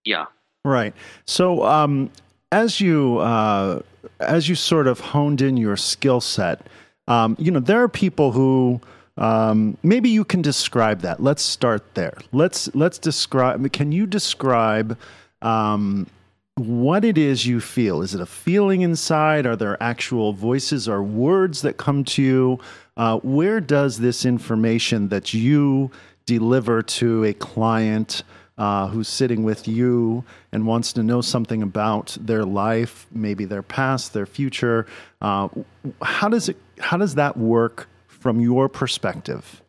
yeah. 0.04 0.26
Right. 0.64 0.94
So, 1.26 1.64
um, 1.64 2.10
as 2.52 2.80
you 2.80 3.18
uh, 3.18 3.80
as 4.20 4.48
you 4.48 4.54
sort 4.54 4.86
of 4.86 5.00
honed 5.00 5.40
in 5.40 5.56
your 5.56 5.76
skill 5.76 6.20
set, 6.20 6.66
um, 7.08 7.36
you 7.38 7.50
know 7.50 7.60
there 7.60 7.82
are 7.82 7.88
people 7.88 8.32
who 8.32 8.80
um, 9.16 9.76
maybe 9.82 10.08
you 10.08 10.24
can 10.24 10.42
describe 10.42 11.00
that. 11.00 11.20
Let's 11.20 11.42
start 11.42 11.94
there. 11.94 12.16
Let's 12.32 12.72
let's 12.74 12.98
describe. 12.98 13.72
Can 13.72 13.92
you 13.92 14.06
describe 14.06 14.98
um, 15.40 16.06
what 16.56 17.04
it 17.04 17.18
is 17.18 17.46
you 17.46 17.60
feel? 17.60 18.02
Is 18.02 18.14
it 18.14 18.20
a 18.20 18.26
feeling 18.26 18.82
inside? 18.82 19.46
Are 19.46 19.56
there 19.56 19.82
actual 19.82 20.32
voices 20.32 20.88
or 20.88 21.02
words 21.02 21.62
that 21.62 21.76
come 21.76 22.04
to 22.04 22.22
you? 22.22 22.60
Uh, 22.96 23.18
where 23.18 23.60
does 23.60 23.98
this 23.98 24.24
information 24.24 25.08
that 25.08 25.32
you 25.32 25.90
deliver 26.26 26.82
to 26.82 27.24
a 27.24 27.32
client? 27.34 28.22
uh, 28.58 28.86
who's 28.88 29.08
sitting 29.08 29.42
with 29.42 29.66
you 29.66 30.24
and 30.52 30.66
wants 30.66 30.92
to 30.92 31.02
know 31.02 31.20
something 31.20 31.62
about 31.62 32.16
their 32.20 32.44
life, 32.44 33.06
maybe 33.10 33.44
their 33.44 33.62
past, 33.62 34.12
their 34.12 34.26
future. 34.26 34.86
Uh, 35.20 35.48
how 36.02 36.28
does 36.28 36.48
it? 36.48 36.56
How 36.78 36.96
does 36.96 37.14
that 37.14 37.36
work 37.36 37.88
from 38.06 38.40
your 38.40 38.68
perspective? 38.68 39.62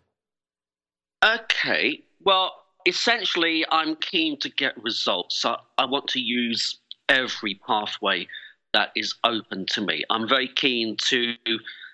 Okay. 1.23 2.01
Well, 2.23 2.53
essentially, 2.85 3.65
I'm 3.71 3.95
keen 3.95 4.37
to 4.39 4.49
get 4.49 4.81
results. 4.83 5.37
So 5.41 5.57
I 5.77 5.85
want 5.85 6.07
to 6.09 6.19
use 6.19 6.79
every 7.09 7.55
pathway 7.65 8.27
that 8.73 8.91
is 8.95 9.15
open 9.23 9.65
to 9.67 9.81
me. 9.81 10.03
I'm 10.09 10.27
very 10.27 10.47
keen 10.47 10.97
to 11.07 11.35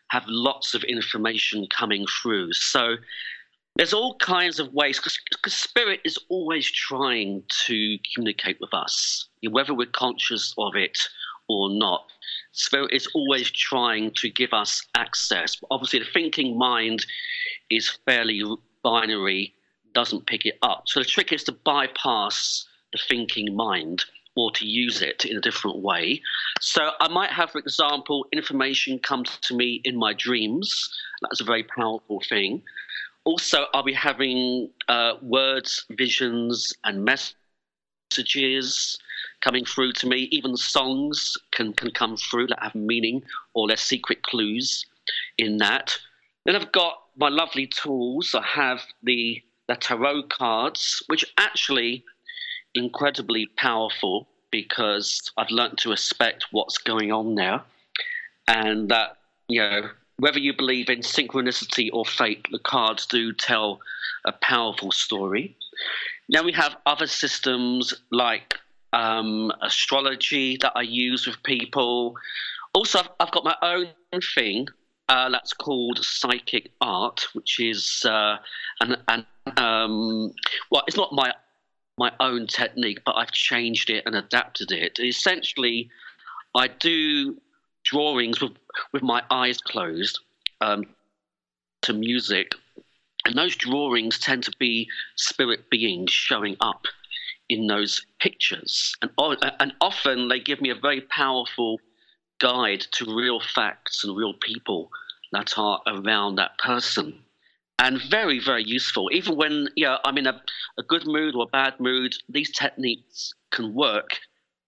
have 0.10 0.24
lots 0.28 0.74
of 0.74 0.84
information 0.84 1.68
coming 1.70 2.06
through. 2.22 2.54
So 2.54 2.96
there's 3.80 3.94
all 3.94 4.18
kinds 4.18 4.60
of 4.60 4.74
ways 4.74 5.00
because 5.00 5.54
spirit 5.54 6.02
is 6.04 6.20
always 6.28 6.70
trying 6.70 7.42
to 7.66 7.98
communicate 8.14 8.58
with 8.60 8.74
us, 8.74 9.30
whether 9.50 9.74
we're 9.74 9.88
conscious 9.88 10.54
of 10.58 10.76
it 10.76 11.00
or 11.48 11.70
not. 11.70 12.04
Spirit 12.52 12.92
is 12.92 13.08
always 13.16 13.50
trying 13.50 14.12
to 14.18 14.30
give 14.30 14.52
us 14.52 14.86
access. 14.96 15.56
But 15.56 15.68
Obviously, 15.72 16.00
the 16.00 16.12
thinking 16.14 16.58
mind 16.58 17.06
is 17.70 17.98
fairly 18.06 18.44
binary, 18.84 19.54
doesn't 19.94 20.28
pick 20.28 20.46
it 20.46 20.58
up. 20.62 20.84
So 20.88 21.00
the 21.00 21.06
trick 21.06 21.32
is 21.32 21.46
to 21.46 21.54
bypass 21.54 22.68
the 22.92 23.00
thinking 23.08 23.56
mind 23.56 24.04
or 24.36 24.52
to 24.56 24.68
use 24.68 25.02
it 25.02 25.24
in 25.24 25.38
a 25.38 25.42
different 25.42 25.78
way. 25.78 26.22
So 26.60 26.92
I 27.00 27.08
might 27.08 27.32
have, 27.32 27.52
for 27.52 27.60
example, 27.60 28.26
information 28.34 29.00
come 29.00 29.24
to 29.24 29.56
me 29.56 29.80
in 29.86 29.96
my 29.96 30.12
dreams. 30.12 30.94
That's 31.22 31.40
a 31.40 31.46
very 31.46 31.64
powerful 31.64 32.22
thing 32.28 32.62
also, 33.30 33.68
I'll 33.76 33.84
be 33.84 33.94
having 33.94 34.72
uh, 34.88 35.14
words, 35.22 35.86
visions, 35.92 36.74
and 36.84 37.06
messages 37.06 38.98
coming 39.42 39.66
through 39.66 39.92
to 39.94 40.08
me. 40.08 40.28
Even 40.32 40.58
songs 40.58 41.38
can, 41.52 41.74
can 41.74 41.92
come 41.92 42.18
through 42.18 42.48
that 42.48 42.64
have 42.64 42.74
meaning 42.74 43.22
or 43.54 43.68
there's 43.68 43.82
secret 43.82 44.24
clues 44.24 44.84
in 45.38 45.58
that. 45.58 45.96
Then 46.46 46.56
I've 46.56 46.72
got 46.72 47.04
my 47.18 47.30
lovely 47.30 47.68
tools. 47.68 48.34
I 48.34 48.42
have 48.42 48.82
the, 49.04 49.44
the 49.68 49.76
tarot 49.76 50.24
cards, 50.24 51.04
which 51.06 51.24
are 51.24 51.44
actually 51.44 52.04
incredibly 52.74 53.46
powerful 53.58 54.28
because 54.50 55.32
I've 55.38 55.52
learned 55.52 55.78
to 55.80 55.92
respect 55.92 56.48
what's 56.50 56.80
going 56.80 57.12
on 57.12 57.36
there, 57.36 57.62
and 58.48 58.90
that 58.90 59.18
you 59.48 59.62
know 59.62 59.92
whether 60.20 60.40
you 60.40 60.54
believe 60.54 60.90
in 60.90 61.00
synchronicity 61.00 61.90
or 61.92 62.06
fate, 62.06 62.46
the 62.52 62.60
cards 62.60 63.06
do 63.06 63.34
tell 63.34 63.80
a 64.26 64.34
powerful 64.34 64.92
story. 64.92 65.56
Now 66.28 66.44
we 66.44 66.52
have 66.52 66.76
other 66.86 67.08
systems 67.08 67.94
like 68.12 68.56
um, 68.94 69.52
astrology 69.62 70.58
that 70.62 70.74
I 70.76 70.82
use 70.82 71.26
with 71.26 71.42
people. 71.44 72.16
Also, 72.74 73.00
I've, 73.00 73.10
I've 73.20 73.32
got 73.32 73.46
my 73.46 73.56
own 73.62 73.88
thing 74.36 74.68
uh, 75.08 75.30
that's 75.30 75.54
called 75.54 76.04
psychic 76.04 76.72
art, 76.82 77.26
which 77.34 77.60
is 77.60 78.04
uh, 78.06 78.38
an, 78.82 78.98
an 79.08 79.26
um, 79.58 80.34
well, 80.70 80.84
it's 80.88 80.98
not 80.98 81.14
my 81.14 81.34
my 81.98 82.12
own 82.22 82.48
technique, 82.48 83.00
but 83.06 83.16
I've 83.18 83.32
changed 83.32 83.90
it 83.90 84.04
and 84.06 84.16
adapted 84.16 84.72
it. 84.72 85.00
Essentially, 85.00 85.90
I 86.56 86.68
do 86.68 87.38
drawings 87.92 88.42
with, 88.42 88.52
with 88.94 89.04
my 89.04 89.24
eyes 89.30 89.60
closed 89.60 90.20
um, 90.62 90.86
to 91.82 91.94
music. 91.94 92.54
And 93.26 93.38
those 93.38 93.56
drawings 93.56 94.20
tend 94.20 94.44
to 94.44 94.52
be 94.60 94.88
spirit 95.16 95.70
beings 95.70 96.12
showing 96.12 96.56
up 96.62 96.86
in 97.50 97.68
those 97.68 98.06
pictures. 98.20 98.96
And, 99.02 99.12
and 99.60 99.74
often 99.82 100.30
they 100.30 100.40
give 100.40 100.62
me 100.62 100.70
a 100.70 100.76
very 100.76 101.02
powerful 101.02 101.80
guide 102.40 102.82
to 102.92 103.16
real 103.16 103.40
facts 103.40 104.04
and 104.04 104.16
real 104.16 104.34
people 104.34 104.90
that 105.32 105.58
are 105.58 105.82
around 105.88 106.36
that 106.36 106.58
person. 106.60 107.20
And 107.80 108.02
very, 108.10 108.40
very 108.40 108.64
useful. 108.64 109.10
Even 109.14 109.38
when 109.38 109.70
you 109.76 109.86
know, 109.86 110.00
I'm 110.04 110.18
in 110.18 110.28
a, 110.28 110.42
a 110.78 110.84
good 110.84 111.08
mood 111.08 111.34
or 111.36 111.44
a 111.44 111.48
bad 111.48 111.80
mood, 111.80 112.14
these 112.28 112.52
techniques 112.52 113.34
can 113.52 113.74
work 113.74 114.20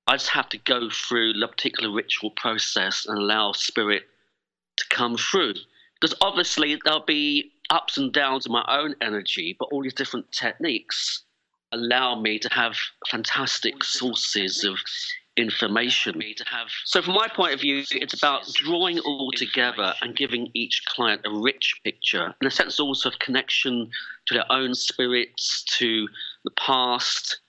I 0.07 0.15
just 0.15 0.29
have 0.29 0.49
to 0.49 0.57
go 0.57 0.89
through 0.89 1.33
the 1.33 1.47
particular 1.47 1.93
ritual 1.93 2.31
process 2.31 3.05
and 3.05 3.17
allow 3.17 3.51
spirit 3.53 4.03
to 4.77 4.85
come 4.89 5.17
through. 5.17 5.53
Because 5.99 6.15
obviously 6.21 6.79
there'll 6.83 7.05
be 7.05 7.51
ups 7.69 7.97
and 7.97 8.11
downs 8.11 8.45
in 8.45 8.51
my 8.51 8.65
own 8.67 8.95
energy, 9.01 9.55
but 9.57 9.69
all 9.71 9.83
these 9.83 9.93
different 9.93 10.31
techniques 10.31 11.23
allow 11.71 12.19
me 12.19 12.39
to 12.39 12.49
have 12.49 12.75
fantastic 13.09 13.83
sources 13.83 14.63
of 14.63 14.77
information. 15.37 16.21
So, 16.85 17.01
from 17.01 17.13
my 17.13 17.27
point 17.27 17.53
of 17.53 17.61
view, 17.61 17.83
it's 17.91 18.13
about 18.13 18.51
drawing 18.53 18.99
all 18.99 19.31
together 19.31 19.93
and 20.01 20.15
giving 20.15 20.49
each 20.53 20.83
client 20.85 21.21
a 21.25 21.31
rich 21.31 21.79
picture, 21.83 22.33
in 22.41 22.47
a 22.47 22.51
sense, 22.51 22.79
also 22.79 23.09
of 23.09 23.19
connection 23.19 23.89
to 24.25 24.33
their 24.33 24.51
own 24.51 24.75
spirits, 24.75 25.63
to 25.77 26.07
the 26.43 26.51
past, 26.51 27.39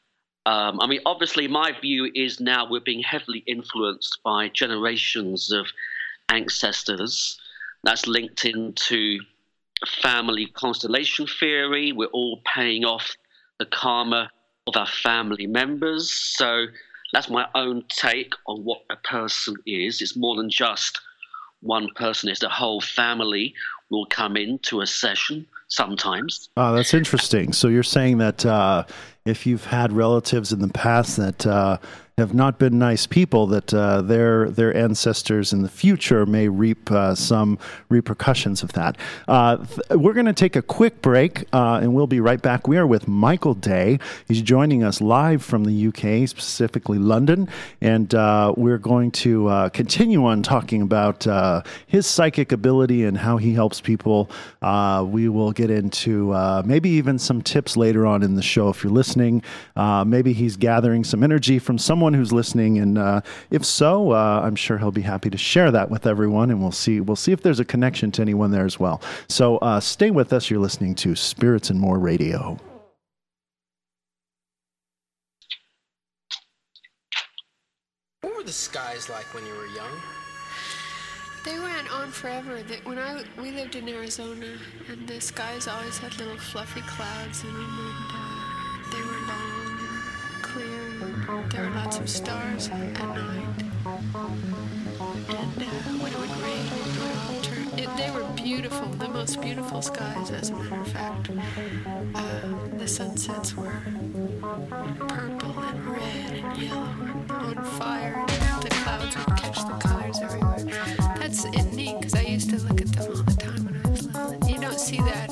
um, 0.45 0.81
I 0.81 0.87
mean, 0.87 1.01
obviously, 1.07 1.47
my 1.47 1.73
view 1.81 2.11
is 2.15 2.41
now 2.41 2.69
we're 2.69 2.81
being 2.81 3.03
heavily 3.03 3.45
influenced 3.47 4.19
by 4.25 4.49
generations 4.49 5.53
of 5.53 5.67
ancestors 6.29 7.39
That's 7.85 8.07
linked 8.07 8.45
into 8.45 9.21
family 9.87 10.47
constellation 10.47 11.27
theory. 11.27 11.93
We're 11.93 12.07
all 12.07 12.41
paying 12.55 12.85
off 12.85 13.17
the 13.59 13.67
karma 13.67 14.31
of 14.67 14.77
our 14.77 14.87
family 14.87 15.47
members. 15.47 16.11
So 16.11 16.67
that's 17.13 17.29
my 17.29 17.47
own 17.55 17.85
take 17.89 18.35
on 18.47 18.65
what 18.65 18.83
a 18.91 18.97
person 18.97 19.57
is. 19.67 20.01
It's 20.01 20.17
more 20.17 20.37
than 20.37 20.51
just 20.51 21.01
one 21.61 21.89
person, 21.95 22.29
it's 22.29 22.41
the 22.41 22.49
whole 22.49 22.81
family 22.81 23.55
will 23.89 24.07
come 24.07 24.37
into 24.37 24.81
a 24.81 24.87
session 24.87 25.47
sometimes. 25.69 26.49
Oh, 26.57 26.75
that's 26.75 26.93
interesting. 26.93 27.53
So 27.53 27.69
you're 27.69 27.85
saying 27.85 28.19
that 28.19 28.45
uh, 28.45 28.85
if 29.25 29.47
you've 29.47 29.67
had 29.67 29.93
relatives 29.93 30.53
in 30.53 30.61
the 30.61 30.69
past 30.69 31.17
that 31.17 31.47
uh, 31.47 31.79
have 32.19 32.35
not 32.35 32.59
been 32.59 32.79
nice 32.79 33.07
people, 33.07 33.47
that 33.47 33.73
uh, 33.73 34.03
their 34.03 34.51
their 34.51 34.77
ancestors 34.77 35.51
in 35.55 35.63
the 35.63 35.69
future 35.69 36.27
may 36.27 36.47
reap 36.47 36.91
uh, 36.91 37.15
some 37.15 37.59
repercussions 37.89 38.63
of 38.63 38.73
that. 38.75 38.99
Uh, 39.27 39.57
th- 39.57 39.81
we're 39.93 40.13
going 40.13 40.27
to 40.27 40.35
take 40.35 40.55
a 40.55 40.61
quick 40.61 41.01
break, 41.01 41.45
uh, 41.55 41.81
and 41.83 41.95
we'll 41.95 42.07
be 42.07 42.21
right 42.21 42.43
back. 42.43 42.69
We 42.69 42.77
are 42.77 42.87
with 42.87 43.09
Michael 43.09 43.55
Day. 43.55 43.99
He's 44.29 44.43
joining 44.43 44.85
us 44.85 45.01
live 45.01 45.43
from 45.43 45.65
the 45.65 45.87
UK, 45.87 46.29
specifically 46.29 46.99
London, 46.99 47.49
and 47.81 48.15
uh, 48.15 48.53
we're 48.59 48.77
going 48.77 49.11
to 49.13 49.49
uh, 49.49 49.69
continue 49.71 50.27
on 50.27 50.43
talking 50.43 50.83
about 50.83 51.25
his 51.87 52.07
psychic 52.07 52.53
ability 52.53 53.05
and 53.05 53.17
how 53.17 53.39
he 53.39 53.55
helps 53.55 53.81
people. 53.81 54.31
we 55.07 55.31
will 55.31 55.53
get 55.53 55.71
into 55.71 56.35
maybe 56.67 56.91
even 56.91 57.19
some 57.19 57.41
tips 57.41 57.75
later 57.75 58.05
on 58.07 58.23
in 58.23 58.35
the 58.35 58.43
show 58.43 58.69
if 58.69 58.85
you're 58.85 58.93
listening. 58.93 59.43
maybe 60.05 60.35
he's 60.35 60.59
gathering 60.59 61.05
some 61.05 61.23
energy 61.23 61.59
from 61.59 61.79
someone 61.79 62.02
someone 62.03 62.15
who's 62.15 62.33
listening, 62.33 62.79
and 62.79 62.99
uh, 62.99 63.21
if 63.53 63.65
so, 63.65 64.11
uh, 64.11 64.41
I'm 64.43 64.57
sure 64.57 64.77
he'll 64.77 64.91
be 64.91 65.03
happy 65.03 65.31
to 65.31 65.39
share 65.39 65.71
that 65.71 65.89
with 65.89 66.05
everyone, 66.05 66.51
and 66.51 66.61
we'll 66.61 66.73
see 66.73 67.01
we'll 67.01 67.15
see 67.15 67.31
if 67.31 67.43
there's 67.43 67.61
a 67.61 67.65
connection 67.65 68.11
to 68.11 68.23
anyone 68.23 68.51
there 68.51 68.67
as 68.67 68.81
well. 68.81 69.01
So 69.29 69.59
uh, 69.59 69.79
stay 69.79 70.11
with 70.11 70.33
us. 70.33 70.51
You're 70.51 70.59
listening 70.59 70.97
to 70.97 71.15
Spirits 71.15 71.71
and 71.71 71.79
More 71.79 72.01
Radio. 72.01 72.59
What 78.23 78.37
were 78.37 78.43
the 78.43 78.51
skies 78.51 79.09
like 79.09 79.33
when 79.33 79.47
you 79.47 79.55
were 79.55 79.67
young? 79.67 79.95
They 81.45 81.57
went 81.61 81.89
on 81.93 82.11
forever. 82.11 82.59
When 82.83 82.99
I 82.99 83.23
we 83.41 83.53
lived 83.53 83.77
in 83.77 83.89
Arizona, 83.89 84.59
and 84.89 85.07
the 85.07 85.21
skies 85.21 85.69
always 85.69 85.99
had 85.99 86.19
little 86.19 86.37
fluffy 86.39 86.81
clouds 86.81 87.45
in 87.45 87.53
them, 87.53 87.79
and 87.81 88.42
There 91.33 91.65
were 91.65 91.71
lots 91.71 91.99
of 91.99 92.11
stars 92.11 92.69
at 92.69 92.93
night. 92.93 93.47
And 93.87 95.63
uh, 95.63 95.65
when 95.99 96.13
it 96.13 96.19
would 96.19 96.37
rain, 96.43 96.67
it 96.67 96.99
would 97.01 97.17
all 97.17 97.41
turn. 97.41 97.69
It, 97.79 97.97
they 97.97 98.11
were 98.11 98.29
beautiful, 98.37 98.87
the 98.89 99.09
most 99.09 99.41
beautiful 99.41 99.81
skies, 99.81 100.31
as 100.31 100.51
a 100.51 100.57
matter 100.57 100.81
of 100.83 100.89
fact. 100.89 101.31
Uh, 102.15 102.77
the 102.77 102.87
sunsets 102.87 103.57
were 103.57 103.73
purple 104.99 105.59
and 105.59 105.87
red 105.87 106.33
and 106.35 106.57
yellow 106.59 106.97
and 107.01 107.31
on 107.31 107.65
fire. 107.65 108.27
And 108.29 108.63
the 108.63 108.69
clouds 108.69 109.17
would 109.17 109.37
catch 109.39 109.65
the 109.65 109.89
colors 109.89 110.21
everywhere. 110.21 110.59
That's 111.17 111.47
neat 111.73 111.97
because 111.99 112.15
I 112.15 112.23
used 112.25 112.51
to 112.51 112.59
look 112.59 112.83
at 112.83 112.89
them 112.89 113.11
all 113.11 113.23
the 113.23 113.37
time 113.41 113.65
when 113.65 113.81
I 113.83 113.89
was 113.89 114.05
little. 114.05 114.51
You 114.51 114.61
don't 114.61 114.79
see 114.79 114.99
that 114.99 115.31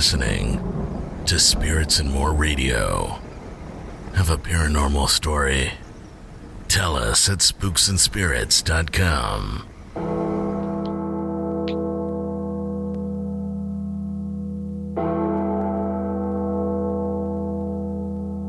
listening 0.00 0.56
to 1.26 1.38
Spirits 1.38 1.98
and 1.98 2.10
More 2.10 2.32
Radio. 2.32 3.20
Have 4.14 4.30
a 4.30 4.38
paranormal 4.38 5.10
story? 5.10 5.74
Tell 6.68 6.96
us 6.96 7.28
at 7.28 7.40
spooksandspirits.com. 7.40 9.66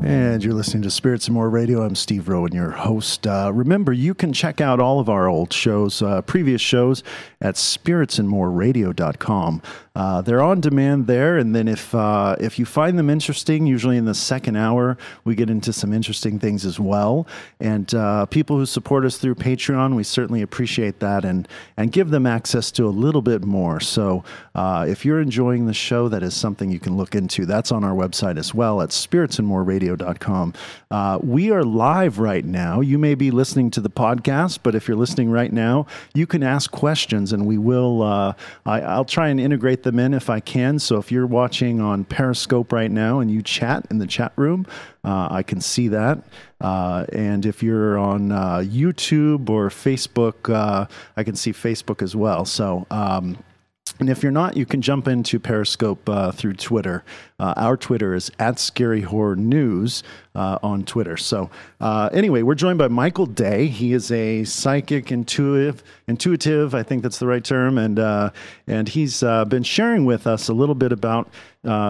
And 0.04 0.42
you're 0.42 0.54
listening 0.54 0.82
to 0.82 0.90
Spirits 0.90 1.28
and 1.28 1.34
More 1.34 1.48
Radio. 1.50 1.84
I'm 1.84 1.94
Steve 1.94 2.28
Rowan, 2.28 2.52
your 2.52 2.70
host. 2.70 3.26
Uh, 3.26 3.52
remember, 3.54 3.92
you 3.92 4.14
can 4.14 4.32
check 4.32 4.62
out 4.62 4.80
all 4.80 4.98
of 4.98 5.10
our 5.10 5.28
old 5.28 5.52
shows, 5.52 6.00
uh, 6.00 6.22
previous 6.22 6.62
shows, 6.62 7.02
at 7.40 7.56
spiritsandmoreradio.com. 7.56 9.62
Uh, 9.94 10.22
they're 10.22 10.42
on 10.42 10.60
demand 10.60 11.06
there, 11.06 11.36
and 11.36 11.54
then 11.54 11.68
if 11.68 11.94
uh, 11.94 12.34
if 12.40 12.58
you 12.58 12.64
find 12.64 12.98
them 12.98 13.10
interesting, 13.10 13.66
usually 13.66 13.98
in 13.98 14.06
the 14.06 14.14
second 14.14 14.56
hour, 14.56 14.96
we 15.24 15.34
get 15.34 15.50
into 15.50 15.70
some 15.70 15.92
interesting 15.92 16.38
things 16.38 16.64
as 16.64 16.80
well. 16.80 17.26
And 17.60 17.94
uh, 17.94 18.24
people 18.26 18.56
who 18.56 18.64
support 18.64 19.04
us 19.04 19.18
through 19.18 19.34
Patreon, 19.34 19.94
we 19.94 20.02
certainly 20.02 20.40
appreciate 20.40 21.00
that, 21.00 21.26
and 21.26 21.46
and 21.76 21.92
give 21.92 22.08
them 22.08 22.26
access 22.26 22.70
to 22.72 22.86
a 22.86 22.88
little 22.88 23.20
bit 23.20 23.44
more. 23.44 23.80
So 23.80 24.24
uh, 24.54 24.86
if 24.88 25.04
you're 25.04 25.20
enjoying 25.20 25.66
the 25.66 25.74
show, 25.74 26.08
that 26.08 26.22
is 26.22 26.34
something 26.34 26.70
you 26.70 26.80
can 26.80 26.96
look 26.96 27.14
into. 27.14 27.44
That's 27.44 27.70
on 27.70 27.84
our 27.84 27.94
website 27.94 28.38
as 28.38 28.54
well 28.54 28.80
at 28.80 28.90
spiritsandmoreradio.com. 28.90 30.54
Uh, 30.90 31.18
we 31.22 31.50
are 31.50 31.64
live 31.64 32.18
right 32.18 32.44
now. 32.44 32.80
You 32.80 32.98
may 32.98 33.14
be 33.14 33.30
listening 33.30 33.70
to 33.72 33.80
the 33.82 33.90
podcast, 33.90 34.60
but 34.62 34.74
if 34.74 34.88
you're 34.88 34.96
listening 34.96 35.30
right 35.30 35.52
now, 35.52 35.86
you 36.14 36.26
can 36.26 36.42
ask 36.42 36.70
questions, 36.70 37.34
and 37.34 37.44
we 37.44 37.58
will. 37.58 38.02
Uh, 38.02 38.32
I, 38.64 38.80
I'll 38.80 39.04
try 39.04 39.28
and 39.28 39.38
integrate 39.38 39.81
them 39.82 39.98
in 39.98 40.14
if 40.14 40.30
I 40.30 40.40
can. 40.40 40.78
So 40.78 40.98
if 40.98 41.12
you're 41.12 41.26
watching 41.26 41.80
on 41.80 42.04
Periscope 42.04 42.72
right 42.72 42.90
now 42.90 43.20
and 43.20 43.30
you 43.30 43.42
chat 43.42 43.86
in 43.90 43.98
the 43.98 44.06
chat 44.06 44.32
room, 44.36 44.66
uh, 45.04 45.28
I 45.30 45.42
can 45.42 45.60
see 45.60 45.88
that. 45.88 46.22
Uh, 46.60 47.06
and 47.12 47.44
if 47.44 47.62
you're 47.62 47.98
on 47.98 48.32
uh, 48.32 48.58
YouTube 48.58 49.50
or 49.50 49.68
Facebook, 49.68 50.52
uh, 50.52 50.86
I 51.16 51.24
can 51.24 51.34
see 51.34 51.52
Facebook 51.52 52.02
as 52.02 52.14
well. 52.14 52.44
So, 52.44 52.86
um, 52.90 53.36
and 54.02 54.10
if 54.10 54.22
you're 54.22 54.32
not, 54.32 54.56
you 54.56 54.66
can 54.66 54.82
jump 54.82 55.06
into 55.06 55.38
Periscope 55.38 56.08
uh, 56.08 56.32
through 56.32 56.54
Twitter. 56.54 57.04
Uh, 57.38 57.54
our 57.56 57.76
Twitter 57.76 58.14
is 58.14 58.32
at 58.38 58.58
Scary 58.58 59.02
Horror 59.02 59.36
News 59.36 60.02
uh, 60.34 60.58
on 60.60 60.84
Twitter. 60.84 61.16
So 61.16 61.50
uh, 61.80 62.08
anyway, 62.12 62.42
we're 62.42 62.56
joined 62.56 62.78
by 62.78 62.88
Michael 62.88 63.26
Day. 63.26 63.68
He 63.68 63.92
is 63.92 64.10
a 64.10 64.42
psychic, 64.44 65.12
intuitive, 65.12 65.84
intuitive. 66.08 66.74
I 66.74 66.82
think 66.82 67.04
that's 67.04 67.18
the 67.18 67.28
right 67.28 67.44
term, 67.44 67.78
and 67.78 67.98
uh, 67.98 68.30
and 68.66 68.88
he's 68.88 69.22
uh, 69.22 69.44
been 69.44 69.62
sharing 69.62 70.04
with 70.04 70.26
us 70.26 70.48
a 70.48 70.54
little 70.54 70.74
bit 70.74 70.92
about. 70.92 71.30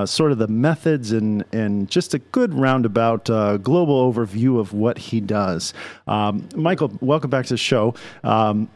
sort 0.07 0.33
of 0.33 0.39
the 0.39 0.49
methods 0.49 1.13
and, 1.13 1.45
and 1.53 1.89
just 1.89 2.13
a 2.13 2.19
good 2.19 2.53
roundabout 2.53 3.25
global 3.63 4.13
overview 4.13 4.61
of 4.61 4.75
what 4.75 4.99
he 4.99 5.19
does. 5.19 5.73
Um, 6.07 6.47
Michael, 6.55 6.93
welcome 7.01 7.31
back 7.31 7.47
to 7.47 7.55
the 7.55 7.59
show. 7.59 7.95
Um, 8.23 8.69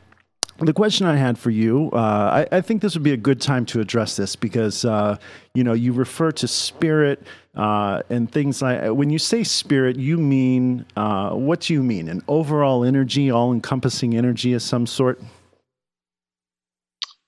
the 0.59 0.73
question 0.73 1.07
I 1.07 1.17
had 1.17 1.39
for 1.39 1.51
you, 1.51 1.91
uh, 1.93 2.47
I, 2.51 2.57
I, 2.57 2.61
think 2.61 2.81
this 2.81 2.95
would 2.95 3.03
be 3.03 3.13
a 3.13 3.17
good 3.17 3.41
time 3.41 3.67
to 3.67 3.81
address 3.81 4.17
this 4.17 4.37
because 4.37 4.85
uh, 4.85 5.19
you 5.55 5.63
know 5.63 5.75
you 5.75 5.93
refer 5.93 6.33
to 6.33 6.49
spirit 6.49 7.23
uh, 7.55 8.03
and 8.09 8.31
things 8.31 8.63
like. 8.63 8.91
When 8.91 9.11
you 9.11 9.19
say 9.19 9.45
spirit, 9.45 9.97
you 9.97 10.17
mean 10.17 10.87
uh, 10.97 11.31
what 11.31 11.61
do 11.61 11.75
you 11.75 11.83
mean? 11.83 12.09
An 12.09 12.23
overall 12.29 12.85
energy, 12.85 13.31
all-encompassing 13.31 14.17
energy 14.17 14.55
of 14.55 14.63
some 14.63 14.87
sort. 14.87 15.21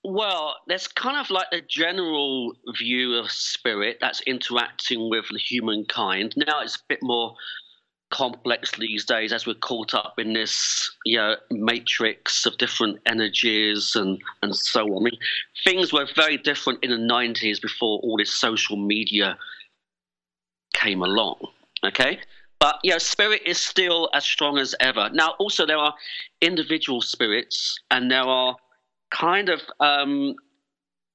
Well, 0.03 0.55
there's 0.67 0.87
kind 0.87 1.17
of 1.17 1.29
like 1.29 1.47
a 1.51 1.61
general 1.61 2.53
view 2.77 3.15
of 3.15 3.29
spirit 3.29 3.97
that's 3.99 4.21
interacting 4.21 5.09
with 5.09 5.25
humankind. 5.37 6.33
Now 6.37 6.61
it's 6.61 6.77
a 6.77 6.83
bit 6.87 6.99
more 7.03 7.35
complex 8.11 8.71
these 8.77 9.05
days 9.05 9.31
as 9.31 9.45
we're 9.45 9.53
caught 9.53 9.93
up 9.93 10.15
in 10.17 10.33
this 10.33 10.91
you 11.05 11.17
know 11.17 11.35
matrix 11.51 12.45
of 12.45 12.57
different 12.57 12.99
energies 13.05 13.95
and 13.95 14.19
and 14.41 14.55
so 14.55 14.81
on. 14.85 15.03
I 15.03 15.11
mean, 15.11 15.19
things 15.63 15.93
were 15.93 16.07
very 16.15 16.37
different 16.37 16.83
in 16.83 16.89
the 16.89 17.13
90s 17.13 17.61
before 17.61 17.99
all 17.99 18.17
this 18.17 18.33
social 18.33 18.77
media 18.77 19.37
came 20.73 21.01
along. 21.01 21.35
Okay. 21.83 22.19
But 22.59 22.79
yeah, 22.83 22.97
spirit 22.97 23.41
is 23.45 23.57
still 23.57 24.09
as 24.13 24.25
strong 24.25 24.57
as 24.57 24.75
ever. 24.81 25.09
Now, 25.13 25.35
also 25.39 25.65
there 25.65 25.77
are 25.77 25.93
individual 26.41 27.01
spirits, 27.01 27.79
and 27.89 28.11
there 28.11 28.23
are 28.23 28.57
kind 29.11 29.47
of 29.47 29.61
um, 29.79 30.35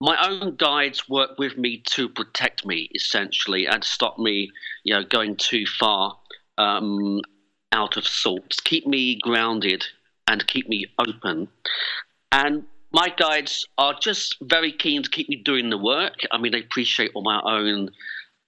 my 0.01 0.17
own 0.27 0.57
guides 0.57 1.09
work 1.09 1.39
with 1.39 1.59
me 1.59 1.83
to 1.87 2.09
protect 2.09 2.65
me 2.65 2.91
essentially 2.95 3.67
and 3.67 3.85
stop 3.85 4.19
me, 4.19 4.51
you 4.85 4.95
know, 4.95 5.05
going 5.05 5.37
too 5.37 5.67
far 5.67 6.19
um, 6.59 7.21
out 7.73 7.97
of 7.97 8.07
sorts, 8.07 8.61
keep 8.61 8.87
me 8.87 9.19
grounded 9.21 9.85
and 10.29 10.47
keep 10.47 10.69
me 10.69 10.87
open. 10.99 11.49
And 12.33 12.65
my 12.93 13.09
guides 13.09 13.67
are 13.77 13.95
just 14.01 14.37
very 14.43 14.73
keen 14.73 15.03
to 15.03 15.11
keep 15.11 15.29
me 15.29 15.37
doing 15.37 15.71
the 15.71 15.79
work. 15.79 16.15
I 16.31 16.39
mean, 16.39 16.53
they 16.53 16.61
appreciate 16.61 17.11
all 17.15 17.23
my 17.23 17.41
own 17.45 17.91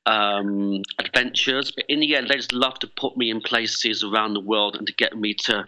um, 0.07 0.83
adventures, 1.01 1.73
but 1.73 1.85
in 1.89 2.01
the 2.01 2.15
end, 2.15 2.29
they 2.29 2.37
just 2.37 2.53
love 2.53 2.79
to 2.79 2.87
put 2.87 3.17
me 3.17 3.31
in 3.31 3.41
places 3.41 4.05
around 4.05 4.35
the 4.35 4.41
world 4.41 4.77
and 4.77 4.87
to 4.87 4.93
get 4.95 5.17
me 5.17 5.35
to 5.47 5.65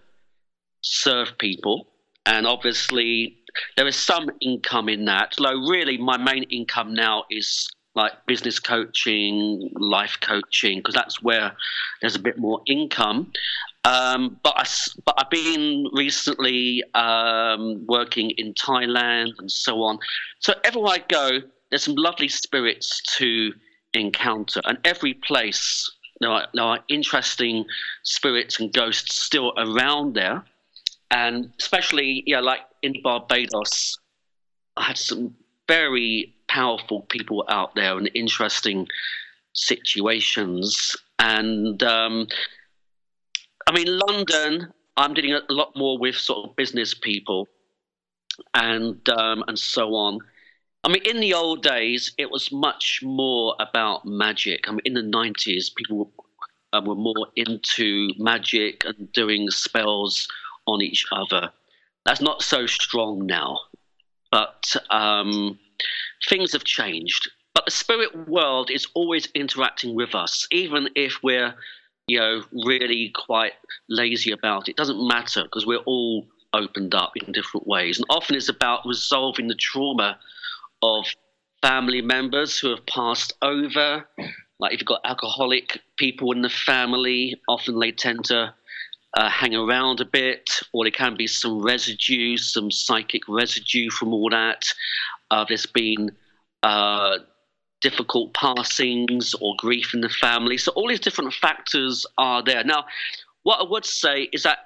serve 0.80 1.36
people. 1.38 1.88
And 2.24 2.46
obviously, 2.46 3.38
there 3.76 3.86
is 3.86 3.96
some 3.96 4.30
income 4.40 4.88
in 4.88 5.06
that. 5.06 5.34
Though 5.38 5.68
really, 5.68 5.98
my 5.98 6.16
main 6.16 6.44
income 6.44 6.94
now 6.94 7.24
is 7.30 7.68
like 7.98 8.12
business 8.26 8.58
coaching, 8.58 9.70
life 9.74 10.16
coaching, 10.20 10.78
because 10.78 10.94
that's 10.94 11.22
where 11.22 11.52
there's 12.00 12.16
a 12.16 12.20
bit 12.20 12.38
more 12.38 12.62
income. 12.66 13.32
Um, 13.84 14.38
but 14.42 14.54
I, 14.56 14.66
but 15.04 15.14
I've 15.18 15.30
been 15.30 15.86
recently 15.92 16.82
um, 16.94 17.84
working 17.86 18.30
in 18.30 18.54
Thailand 18.54 19.32
and 19.38 19.50
so 19.50 19.82
on. 19.82 19.98
So 20.40 20.54
everywhere 20.64 20.94
I 20.94 21.04
go, 21.08 21.40
there's 21.70 21.82
some 21.82 21.96
lovely 21.96 22.28
spirits 22.28 23.02
to 23.18 23.52
encounter, 23.94 24.60
and 24.64 24.78
every 24.84 25.14
place 25.14 25.90
there 26.20 26.30
are, 26.30 26.46
there 26.54 26.64
are 26.64 26.80
interesting 26.88 27.64
spirits 28.02 28.60
and 28.60 28.72
ghosts 28.72 29.14
still 29.14 29.52
around 29.56 30.14
there, 30.14 30.44
and 31.10 31.52
especially 31.58 32.22
yeah, 32.26 32.40
like 32.40 32.60
in 32.82 32.94
Barbados, 33.02 33.98
I 34.76 34.84
had 34.84 34.98
some 34.98 35.34
very 35.66 36.34
powerful 36.58 37.02
people 37.02 37.44
out 37.48 37.76
there 37.76 37.96
and 37.96 38.10
interesting 38.14 38.88
situations. 39.52 40.96
And 41.20 41.80
um, 41.84 42.26
I 43.68 43.72
mean, 43.72 43.86
London, 44.06 44.72
I'm 44.96 45.14
dealing 45.14 45.34
a 45.34 45.52
lot 45.52 45.76
more 45.76 45.98
with 45.98 46.16
sort 46.16 46.48
of 46.48 46.56
business 46.56 46.94
people 46.94 47.46
and 48.54 49.08
um, 49.08 49.44
and 49.46 49.56
so 49.56 49.94
on. 49.94 50.18
I 50.82 50.88
mean, 50.88 51.02
in 51.04 51.20
the 51.20 51.34
old 51.34 51.62
days, 51.62 52.12
it 52.18 52.30
was 52.30 52.50
much 52.50 53.00
more 53.04 53.54
about 53.60 54.04
magic. 54.04 54.68
I 54.68 54.72
mean, 54.72 54.80
in 54.84 54.94
the 54.94 55.02
90s, 55.02 55.74
people 55.74 56.10
um, 56.72 56.86
were 56.86 56.94
more 56.94 57.26
into 57.36 58.10
magic 58.16 58.84
and 58.84 59.10
doing 59.12 59.50
spells 59.50 60.28
on 60.66 60.80
each 60.80 61.04
other. 61.12 61.50
That's 62.04 62.20
not 62.20 62.42
so 62.42 62.66
strong 62.66 63.26
now, 63.26 63.58
but 64.30 64.74
um, 64.90 65.58
things 66.28 66.52
have 66.52 66.64
changed. 66.64 67.30
But 67.54 67.64
the 67.64 67.70
spirit 67.70 68.28
world 68.28 68.70
is 68.70 68.86
always 68.94 69.26
interacting 69.34 69.94
with 69.94 70.14
us, 70.14 70.46
even 70.50 70.88
if 70.94 71.18
we're, 71.22 71.54
you 72.06 72.18
know, 72.18 72.42
really 72.52 73.12
quite 73.14 73.52
lazy 73.88 74.30
about 74.30 74.68
it. 74.68 74.72
It 74.72 74.76
doesn't 74.76 75.06
matter 75.06 75.42
because 75.44 75.66
we're 75.66 75.78
all 75.78 76.26
opened 76.52 76.94
up 76.94 77.12
in 77.16 77.32
different 77.32 77.66
ways, 77.66 77.98
and 77.98 78.06
often 78.10 78.36
it's 78.36 78.48
about 78.48 78.86
resolving 78.86 79.48
the 79.48 79.54
trauma 79.54 80.18
of 80.82 81.06
family 81.62 82.00
members 82.00 82.58
who 82.58 82.70
have 82.70 82.86
passed 82.86 83.32
over. 83.42 84.06
Like 84.60 84.72
if 84.72 84.80
you've 84.80 84.86
got 84.86 85.00
alcoholic 85.04 85.80
people 85.96 86.32
in 86.32 86.42
the 86.42 86.48
family, 86.48 87.40
often 87.48 87.78
they 87.78 87.92
tend 87.92 88.24
to 88.26 88.54
uh, 89.16 89.28
hang 89.28 89.54
around 89.54 90.00
a 90.00 90.04
bit, 90.04 90.50
or 90.72 90.84
there 90.84 90.90
can 90.90 91.16
be 91.16 91.26
some 91.26 91.60
residue, 91.62 92.36
some 92.36 92.70
psychic 92.70 93.22
residue 93.28 93.90
from 93.90 94.12
all 94.12 94.28
that. 94.30 94.64
Uh, 95.30 95.44
there's 95.48 95.66
been 95.66 96.10
uh, 96.62 97.18
difficult 97.80 98.34
passings 98.34 99.34
or 99.40 99.54
grief 99.58 99.94
in 99.94 100.00
the 100.00 100.08
family. 100.08 100.58
So 100.58 100.72
all 100.72 100.88
these 100.88 101.00
different 101.00 101.32
factors 101.34 102.06
are 102.16 102.42
there. 102.42 102.64
Now, 102.64 102.86
what 103.42 103.60
I 103.60 103.64
would 103.68 103.84
say 103.84 104.28
is 104.32 104.42
that 104.42 104.58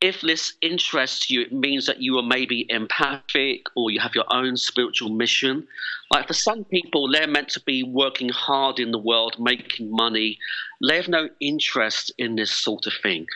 if 0.00 0.20
this 0.20 0.54
interests 0.60 1.30
you, 1.30 1.42
it 1.42 1.52
means 1.52 1.86
that 1.86 2.02
you 2.02 2.18
are 2.18 2.24
maybe 2.24 2.66
empathic 2.68 3.66
or 3.76 3.90
you 3.92 4.00
have 4.00 4.16
your 4.16 4.24
own 4.34 4.56
spiritual 4.56 5.10
mission. 5.10 5.66
Like 6.10 6.26
for 6.26 6.34
some 6.34 6.64
people, 6.64 7.08
they're 7.10 7.28
meant 7.28 7.48
to 7.50 7.60
be 7.60 7.84
working 7.84 8.28
hard 8.28 8.80
in 8.80 8.90
the 8.90 8.98
world, 8.98 9.36
making 9.38 9.94
money. 9.94 10.38
They 10.86 10.96
have 10.96 11.08
no 11.08 11.28
interest 11.38 12.12
in 12.18 12.34
this 12.34 12.50
sort 12.50 12.88
of 12.88 12.94
thing. 13.00 13.26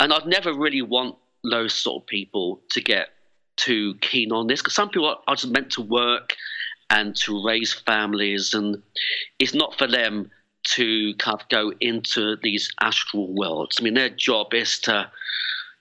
And 0.00 0.12
I'd 0.12 0.26
never 0.26 0.52
really 0.52 0.82
want 0.82 1.16
those 1.50 1.72
sort 1.72 2.02
of 2.02 2.06
people 2.06 2.60
to 2.70 2.82
get 2.82 3.08
too 3.56 3.94
keen 4.00 4.32
on 4.32 4.46
this 4.46 4.60
because 4.60 4.74
some 4.74 4.88
people 4.88 5.16
are 5.26 5.36
just 5.36 5.52
meant 5.52 5.70
to 5.72 5.82
work 5.82 6.36
and 6.90 7.16
to 7.16 7.44
raise 7.44 7.72
families, 7.72 8.52
and 8.52 8.82
it's 9.38 9.54
not 9.54 9.78
for 9.78 9.86
them 9.86 10.30
to 10.64 11.14
kind 11.18 11.40
of 11.40 11.48
go 11.48 11.72
into 11.80 12.36
these 12.42 12.70
astral 12.80 13.34
worlds. 13.34 13.78
I 13.80 13.82
mean, 13.82 13.94
their 13.94 14.10
job 14.10 14.54
is 14.54 14.78
to 14.80 15.10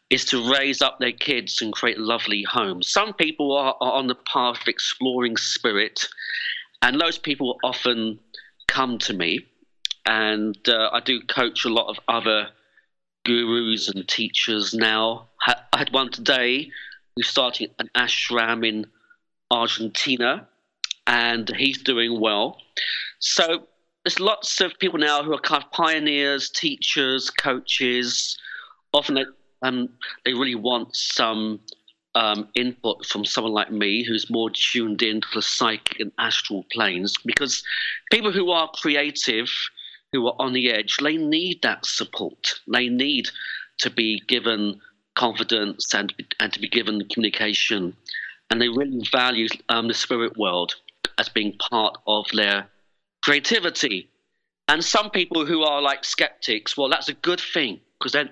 is 0.10 0.26
to 0.26 0.52
raise 0.52 0.82
up 0.82 1.00
their 1.00 1.12
kids 1.12 1.62
and 1.62 1.72
create 1.72 1.98
lovely 1.98 2.44
homes. 2.44 2.90
Some 2.90 3.14
people 3.14 3.56
are, 3.56 3.76
are 3.80 3.94
on 3.94 4.08
the 4.08 4.16
path 4.16 4.62
of 4.62 4.68
exploring 4.68 5.38
spirit, 5.38 6.08
and 6.82 7.00
those 7.00 7.18
people 7.18 7.58
often 7.64 8.20
come 8.68 8.98
to 9.00 9.14
me, 9.14 9.46
and 10.06 10.58
uh, 10.68 10.90
I 10.92 11.02
do 11.02 11.22
coach 11.22 11.66
a 11.66 11.70
lot 11.70 11.90
of 11.90 12.00
other 12.08 12.50
gurus 13.26 13.90
and 13.90 14.08
teachers 14.08 14.74
now. 14.74 15.28
I 15.46 15.78
had 15.78 15.94
one 15.94 16.12
today 16.12 16.72
who's 17.16 17.28
starting 17.28 17.70
an 17.80 17.90
ashram 17.96 18.68
in 18.68 18.86
Argentina, 19.50 20.48
and 21.08 21.54
he's 21.56 21.82
doing 21.82 22.20
well. 22.20 22.58
So 23.20 23.68
there's 24.04 24.20
lots 24.20 24.62
of 24.62 24.78
people 24.80 25.00
now 25.00 25.24
who 25.24 25.34
are 25.34 25.40
kind 25.40 25.64
of 25.64 25.72
pioneers, 25.72 26.50
teachers, 26.50 27.30
coaches. 27.30 28.38
Often 28.94 29.16
they, 29.16 29.26
um, 29.62 29.90
they 30.26 30.34
really 30.34 30.56
want 30.56 30.96
some 30.96 31.60
um, 32.16 32.50
input 32.56 33.06
from 33.06 33.26
someone 33.26 33.54
like 33.54 33.72
me 33.72 34.04
who's 34.04 34.30
more 34.30 34.50
tuned 34.50 35.02
into 35.02 35.28
the 35.34 35.42
psychic 35.42 36.00
and 36.00 36.12
astral 36.18 36.66
planes 36.72 37.16
because 37.26 37.64
people 38.12 38.32
who 38.32 38.52
are 38.52 38.70
creative, 38.70 39.50
who 40.12 40.28
are 40.28 40.36
on 40.40 40.54
the 40.54 40.72
edge, 40.72 40.98
they 40.98 41.18
need 41.18 41.62
that 41.62 41.86
support. 41.86 42.60
They 42.68 42.90
need 42.90 43.30
to 43.80 43.90
be 43.90 44.22
given 44.28 44.82
confidence 45.16 45.94
and, 45.94 46.14
and 46.40 46.54
to 46.54 46.60
be 46.60 46.70
given 46.70 47.08
communication. 47.10 47.96
And 48.50 48.62
they 48.62 48.70
really 48.70 49.06
value 49.12 49.48
um, 49.70 49.88
the 49.88 49.94
spirit 49.94 50.38
world 50.38 50.76
as 51.18 51.30
being 51.30 51.58
part 51.58 51.98
of 52.08 52.26
their 52.34 52.68
creativity. 53.24 54.10
And 54.68 54.84
some 54.84 55.10
people 55.10 55.46
who 55.46 55.64
are 55.64 55.82
like 55.82 56.04
skeptics, 56.04 56.78
well, 56.78 56.90
that's 56.90 57.10
a 57.10 57.14
good 57.14 57.40
thing 57.40 57.80
because 58.00 58.14
they're, 58.14 58.30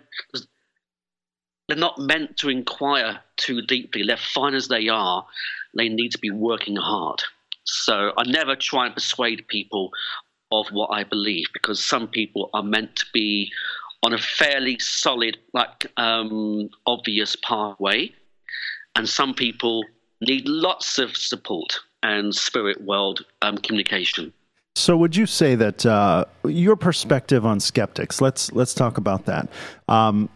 they're 1.67 1.77
not 1.77 1.99
meant 1.99 2.37
to 2.37 2.49
inquire 2.49 3.19
too 3.37 3.61
deeply. 3.61 4.03
They're 4.05 4.17
fine 4.17 4.55
as 4.55 4.67
they 4.67 4.87
are. 4.89 5.25
They 5.75 5.89
need 5.89 6.11
to 6.11 6.19
be 6.19 6.31
working 6.31 6.75
hard. 6.75 7.21
So 7.63 8.13
I 8.17 8.23
never 8.25 8.55
try 8.55 8.85
and 8.85 8.95
persuade 8.95 9.47
people 9.47 9.91
of 10.51 10.67
what 10.71 10.87
I 10.87 11.03
believe 11.03 11.45
because 11.53 11.83
some 11.83 12.07
people 12.07 12.49
are 12.53 12.63
meant 12.63 12.95
to 12.95 13.05
be 13.13 13.51
on 14.03 14.13
a 14.13 14.17
fairly 14.17 14.77
solid, 14.79 15.37
like 15.53 15.85
um, 15.97 16.69
obvious 16.85 17.35
pathway, 17.37 18.13
and 18.95 19.07
some 19.07 19.33
people 19.33 19.83
need 20.21 20.47
lots 20.47 20.97
of 20.97 21.15
support 21.15 21.79
and 22.03 22.33
spirit 22.33 22.81
world 22.81 23.25
um, 23.41 23.57
communication. 23.57 24.33
So, 24.75 24.95
would 24.95 25.13
you 25.13 25.25
say 25.25 25.55
that 25.55 25.85
uh, 25.85 26.23
your 26.45 26.77
perspective 26.77 27.45
on 27.45 27.59
skeptics? 27.59 28.21
Let's 28.21 28.51
let's 28.53 28.73
talk 28.73 28.97
about 28.97 29.25
that. 29.25 29.49
Um, 29.89 30.29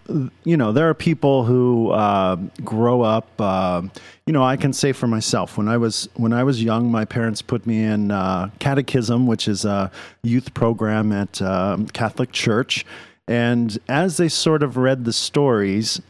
you 0.43 0.57
know, 0.57 0.73
there 0.73 0.89
are 0.89 0.93
people 0.93 1.45
who 1.45 1.91
uh, 1.91 2.35
grow 2.63 3.03
up. 3.03 3.29
Uh, 3.39 3.83
you 4.25 4.33
know, 4.33 4.43
I 4.43 4.57
can 4.57 4.73
say 4.73 4.91
for 4.91 5.07
myself 5.07 5.57
when 5.57 5.69
I 5.69 5.77
was 5.77 6.09
when 6.15 6.33
I 6.33 6.43
was 6.43 6.61
young, 6.61 6.91
my 6.91 7.05
parents 7.05 7.41
put 7.41 7.65
me 7.65 7.83
in 7.83 8.11
uh, 8.11 8.49
catechism, 8.59 9.27
which 9.27 9.47
is 9.47 9.63
a 9.63 9.89
youth 10.23 10.53
program 10.53 11.13
at 11.13 11.41
um, 11.41 11.87
Catholic 11.87 12.33
Church, 12.33 12.85
and 13.27 13.77
as 13.87 14.17
they 14.17 14.27
sort 14.27 14.63
of 14.63 14.77
read 14.77 15.05
the 15.05 15.13
stories, 15.13 16.01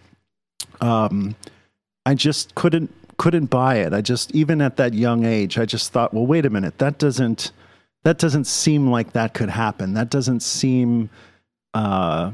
um, 0.81 1.35
I 2.05 2.15
just 2.15 2.55
couldn't 2.55 2.93
couldn't 3.17 3.45
buy 3.45 3.75
it. 3.75 3.93
I 3.93 4.01
just 4.01 4.33
even 4.33 4.61
at 4.61 4.77
that 4.77 4.93
young 4.93 5.25
age, 5.25 5.57
I 5.57 5.65
just 5.65 5.91
thought, 5.91 6.13
well, 6.13 6.25
wait 6.25 6.45
a 6.45 6.49
minute, 6.49 6.79
that 6.79 6.97
doesn't 6.97 7.51
that 8.03 8.17
doesn't 8.17 8.45
seem 8.45 8.89
like 8.89 9.13
that 9.13 9.33
could 9.33 9.49
happen. 9.49 9.93
That 9.93 10.09
doesn't 10.09 10.41
seem 10.41 11.09
uh, 11.73 12.31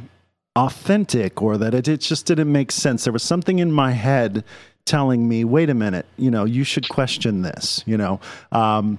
authentic, 0.56 1.42
or 1.42 1.58
that 1.58 1.74
it, 1.74 1.88
it 1.88 2.02
just 2.02 2.26
didn't 2.26 2.52
make 2.52 2.72
sense. 2.72 3.04
There 3.04 3.14
was 3.14 3.24
something 3.24 3.60
in 3.60 3.72
my 3.72 3.92
head 3.92 4.44
telling 4.86 5.28
me, 5.30 5.44
wait 5.44 5.70
a 5.70 5.76
minute, 5.76 6.08
you 6.18 6.32
know, 6.32 6.46
you 6.46 6.64
should 6.64 6.90
question 6.90 7.42
this. 7.42 7.84
You 7.86 7.98
know. 7.98 8.20
Um, 8.52 8.98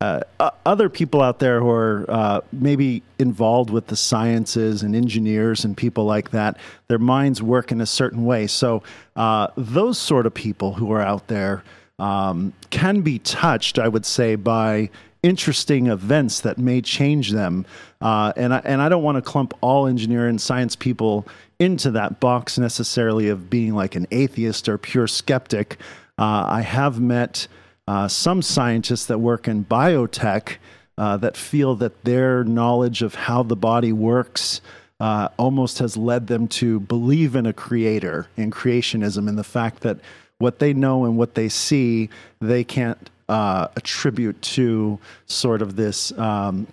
uh, 0.00 0.20
other 0.64 0.88
people 0.88 1.20
out 1.20 1.40
there 1.40 1.60
who 1.60 1.68
are 1.68 2.06
uh, 2.08 2.40
maybe 2.52 3.02
involved 3.18 3.68
with 3.68 3.86
the 3.88 3.96
sciences 3.96 4.82
and 4.82 4.96
engineers 4.96 5.64
and 5.64 5.76
people 5.76 6.04
like 6.04 6.30
that, 6.30 6.56
their 6.88 6.98
minds 6.98 7.42
work 7.42 7.70
in 7.70 7.82
a 7.82 7.86
certain 7.86 8.24
way. 8.24 8.46
So, 8.46 8.82
uh, 9.16 9.48
those 9.56 9.98
sort 9.98 10.24
of 10.24 10.32
people 10.32 10.72
who 10.72 10.90
are 10.92 11.02
out 11.02 11.26
there 11.26 11.62
um, 11.98 12.54
can 12.70 13.02
be 13.02 13.18
touched, 13.18 13.78
I 13.78 13.88
would 13.88 14.06
say, 14.06 14.36
by 14.36 14.88
interesting 15.22 15.88
events 15.88 16.40
that 16.40 16.56
may 16.56 16.80
change 16.80 17.30
them. 17.32 17.66
Uh, 18.00 18.32
and, 18.36 18.54
I, 18.54 18.62
and 18.64 18.80
I 18.80 18.88
don't 18.88 19.02
want 19.02 19.16
to 19.16 19.22
clump 19.22 19.52
all 19.60 19.86
engineer 19.86 20.28
and 20.28 20.40
science 20.40 20.76
people 20.76 21.28
into 21.58 21.90
that 21.90 22.20
box 22.20 22.56
necessarily 22.56 23.28
of 23.28 23.50
being 23.50 23.74
like 23.74 23.96
an 23.96 24.06
atheist 24.10 24.66
or 24.66 24.78
pure 24.78 25.06
skeptic. 25.06 25.76
Uh, 26.18 26.46
I 26.48 26.62
have 26.62 27.00
met 27.00 27.48
uh, 27.86 28.08
some 28.08 28.42
scientists 28.42 29.06
that 29.06 29.18
work 29.18 29.48
in 29.48 29.64
biotech 29.64 30.56
uh, 30.98 31.16
that 31.16 31.36
feel 31.36 31.74
that 31.76 32.04
their 32.04 32.44
knowledge 32.44 33.02
of 33.02 33.14
how 33.14 33.42
the 33.42 33.56
body 33.56 33.92
works 33.92 34.60
uh, 35.00 35.28
almost 35.38 35.78
has 35.78 35.96
led 35.96 36.26
them 36.26 36.46
to 36.46 36.78
believe 36.80 37.34
in 37.34 37.46
a 37.46 37.52
creator, 37.52 38.26
in 38.36 38.50
creationism, 38.50 39.28
and 39.28 39.38
the 39.38 39.44
fact 39.44 39.80
that 39.80 39.98
what 40.38 40.58
they 40.58 40.74
know 40.74 41.04
and 41.04 41.16
what 41.16 41.34
they 41.34 41.48
see, 41.48 42.10
they 42.40 42.62
can't 42.62 43.10
uh, 43.28 43.68
attribute 43.76 44.40
to 44.42 44.98
sort 45.26 45.62
of 45.62 45.76
this 45.76 46.12
um, 46.18 46.66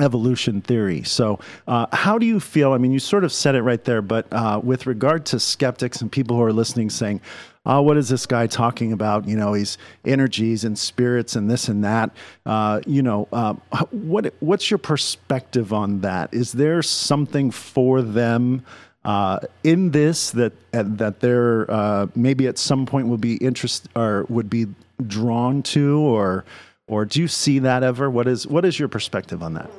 evolution 0.00 0.60
theory. 0.60 1.02
So, 1.02 1.38
uh, 1.66 1.86
how 1.92 2.18
do 2.18 2.26
you 2.26 2.40
feel? 2.40 2.72
I 2.72 2.78
mean, 2.78 2.92
you 2.92 2.98
sort 2.98 3.24
of 3.24 3.32
said 3.32 3.54
it 3.54 3.62
right 3.62 3.82
there, 3.84 4.02
but 4.02 4.26
uh, 4.32 4.60
with 4.62 4.86
regard 4.86 5.26
to 5.26 5.40
skeptics 5.40 6.00
and 6.00 6.10
people 6.10 6.36
who 6.36 6.42
are 6.42 6.52
listening 6.52 6.90
saying, 6.90 7.20
oh, 7.66 7.82
what 7.82 7.96
is 7.96 8.08
this 8.08 8.26
guy 8.26 8.46
talking 8.46 8.92
about? 8.92 9.26
You 9.26 9.36
know, 9.36 9.52
he's 9.54 9.78
energies 10.04 10.64
and 10.64 10.78
spirits 10.78 11.36
and 11.36 11.50
this 11.50 11.68
and 11.68 11.84
that. 11.84 12.10
Uh, 12.44 12.80
you 12.86 13.02
know, 13.02 13.28
uh, 13.32 13.54
what 13.90 14.34
what's 14.40 14.70
your 14.70 14.78
perspective 14.78 15.72
on 15.72 16.00
that? 16.00 16.32
Is 16.32 16.52
there 16.52 16.82
something 16.82 17.50
for 17.50 18.02
them? 18.02 18.64
Uh, 19.04 19.38
in 19.64 19.90
this, 19.90 20.30
that 20.30 20.54
that 20.72 21.20
they're 21.20 21.70
uh, 21.70 22.06
maybe 22.14 22.46
at 22.46 22.56
some 22.56 22.86
point 22.86 23.06
will 23.06 23.18
be 23.18 23.36
interest 23.36 23.86
or 23.94 24.24
would 24.30 24.48
be 24.48 24.66
drawn 25.06 25.62
to, 25.62 25.98
or 25.98 26.46
or 26.86 27.04
do 27.04 27.20
you 27.20 27.28
see 27.28 27.58
that 27.58 27.82
ever? 27.82 28.08
What 28.08 28.26
is 28.26 28.46
what 28.46 28.64
is 28.64 28.78
your 28.78 28.88
perspective 28.88 29.42
on 29.42 29.52
that? 29.54 29.70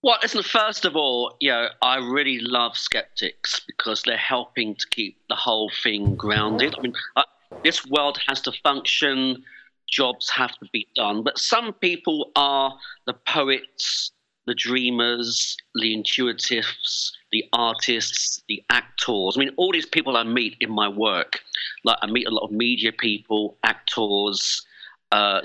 Well, 0.00 0.18
listen, 0.22 0.44
first 0.44 0.84
of 0.84 0.94
all, 0.94 1.36
you 1.40 1.50
know, 1.50 1.68
I 1.82 1.96
really 1.96 2.38
love 2.38 2.76
skeptics 2.76 3.60
because 3.66 4.02
they're 4.02 4.16
helping 4.16 4.76
to 4.76 4.86
keep 4.90 5.18
the 5.28 5.34
whole 5.34 5.72
thing 5.82 6.14
grounded. 6.14 6.74
I 6.78 6.82
mean, 6.82 6.94
uh, 7.16 7.24
this 7.64 7.84
world 7.84 8.20
has 8.28 8.40
to 8.42 8.52
function, 8.62 9.42
jobs 9.90 10.30
have 10.30 10.52
to 10.58 10.66
be 10.72 10.86
done, 10.94 11.24
but 11.24 11.36
some 11.36 11.72
people 11.72 12.30
are 12.36 12.78
the 13.06 13.14
poets, 13.14 14.12
the 14.46 14.54
dreamers, 14.54 15.56
the 15.74 15.96
intuitives, 15.96 17.10
the 17.32 17.44
artists, 17.52 18.40
the 18.48 18.62
actors. 18.70 19.34
I 19.36 19.40
mean, 19.40 19.50
all 19.56 19.72
these 19.72 19.86
people 19.86 20.16
I 20.16 20.22
meet 20.22 20.56
in 20.60 20.70
my 20.70 20.88
work, 20.88 21.40
like 21.82 21.98
I 22.02 22.06
meet 22.06 22.28
a 22.28 22.30
lot 22.30 22.44
of 22.44 22.52
media 22.52 22.92
people, 22.92 23.58
actors, 23.64 24.64
uh, 25.10 25.40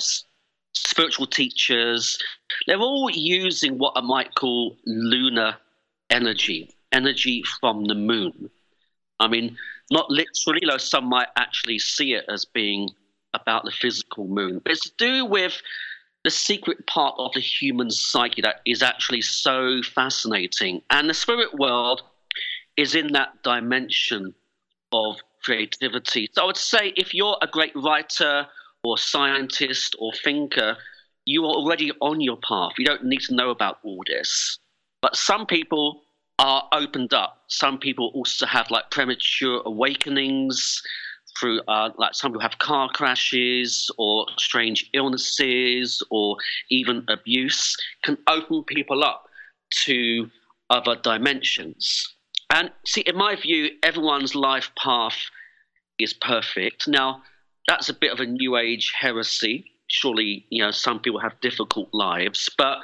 spiritual 0.74 1.28
teachers, 1.28 2.18
they're 2.68 2.80
all 2.80 3.10
using 3.10 3.78
what 3.78 3.94
I 3.96 4.02
might 4.02 4.36
call 4.36 4.78
lunar 4.86 5.56
energy, 6.10 6.76
energy 6.92 7.44
from 7.60 7.86
the 7.86 7.96
moon. 7.96 8.50
I 9.20 9.28
mean, 9.28 9.58
not 9.92 10.10
literally, 10.10 10.62
though 10.68 10.78
some 10.78 11.06
might 11.06 11.30
actually 11.36 11.80
see 11.80 12.14
it 12.14 12.26
as 12.28 12.46
being 12.46 12.90
about 13.34 13.66
the 13.66 13.72
physical 13.72 14.28
moon, 14.28 14.60
but 14.64 14.72
it's 14.72 14.90
to 14.90 14.96
do 14.98 15.26
with 15.26 15.62
the 16.24 16.32
secret 16.32 16.86
part 16.88 17.16
of 17.18 17.32
the 17.34 17.42
human 17.42 17.92
psyche 17.92 18.42
that 18.42 18.62
is 18.66 18.82
actually 18.82 19.22
so 19.22 19.82
fascinating. 19.84 20.82
And 20.90 21.10
the 21.10 21.14
spirit 21.14 21.54
world 21.54 22.02
is 22.78 22.96
in 22.96 23.12
that 23.14 23.44
dimension 23.44 24.34
of 24.94 25.18
creativity. 25.44 26.30
So 26.34 26.44
I 26.44 26.46
would 26.46 26.58
say 26.58 26.94
if 26.96 27.14
you're 27.14 27.38
a 27.42 27.48
great 27.48 27.76
writer 27.76 28.48
or 28.84 28.98
scientist 28.98 29.96
or 30.00 30.12
thinker, 30.24 30.78
you 31.26 31.44
are 31.46 31.56
already 31.56 31.92
on 32.02 32.22
your 32.22 32.38
path. 32.38 32.74
You 32.78 32.86
don't 32.86 33.06
need 33.06 33.22
to 33.22 33.36
know 33.36 33.50
about 33.50 33.80
all 33.84 34.04
this. 34.08 34.58
But 35.02 35.16
some 35.16 35.46
people 35.46 36.04
are 36.40 36.68
opened 36.72 37.14
up. 37.14 37.44
Some 37.48 37.78
people 37.78 38.12
also 38.14 38.46
have 38.46 38.70
like 38.70 38.92
premature 38.92 39.62
awakenings 39.66 40.82
through, 41.40 41.62
uh, 41.68 41.90
like 41.98 42.14
some 42.14 42.32
people 42.32 42.42
have 42.42 42.60
car 42.60 42.90
crashes 42.90 43.90
or 43.98 44.26
strange 44.38 44.90
illnesses 44.94 46.04
or 46.12 46.38
even 46.70 47.06
abuse, 47.08 47.76
can 48.04 48.18
open 48.28 48.64
people 48.66 49.04
up 49.04 49.26
to 49.86 50.30
other 50.70 50.96
dimensions. 50.96 52.16
And 52.50 52.72
see, 52.86 53.02
in 53.02 53.16
my 53.16 53.36
view, 53.36 53.72
everyone's 53.82 54.36
life 54.36 54.72
path 54.78 55.18
is 55.98 56.14
perfect. 56.14 56.88
Now, 56.88 57.24
that's 57.68 57.90
a 57.90 57.94
bit 57.94 58.12
of 58.12 58.20
a 58.20 58.26
new 58.26 58.58
age 58.58 58.94
heresy. 59.00 59.66
Surely, 59.88 60.46
you 60.50 60.64
know, 60.64 60.72
some 60.72 61.00
people 61.00 61.20
have 61.20 61.40
difficult 61.42 61.90
lives, 61.94 62.50
but 62.58 62.80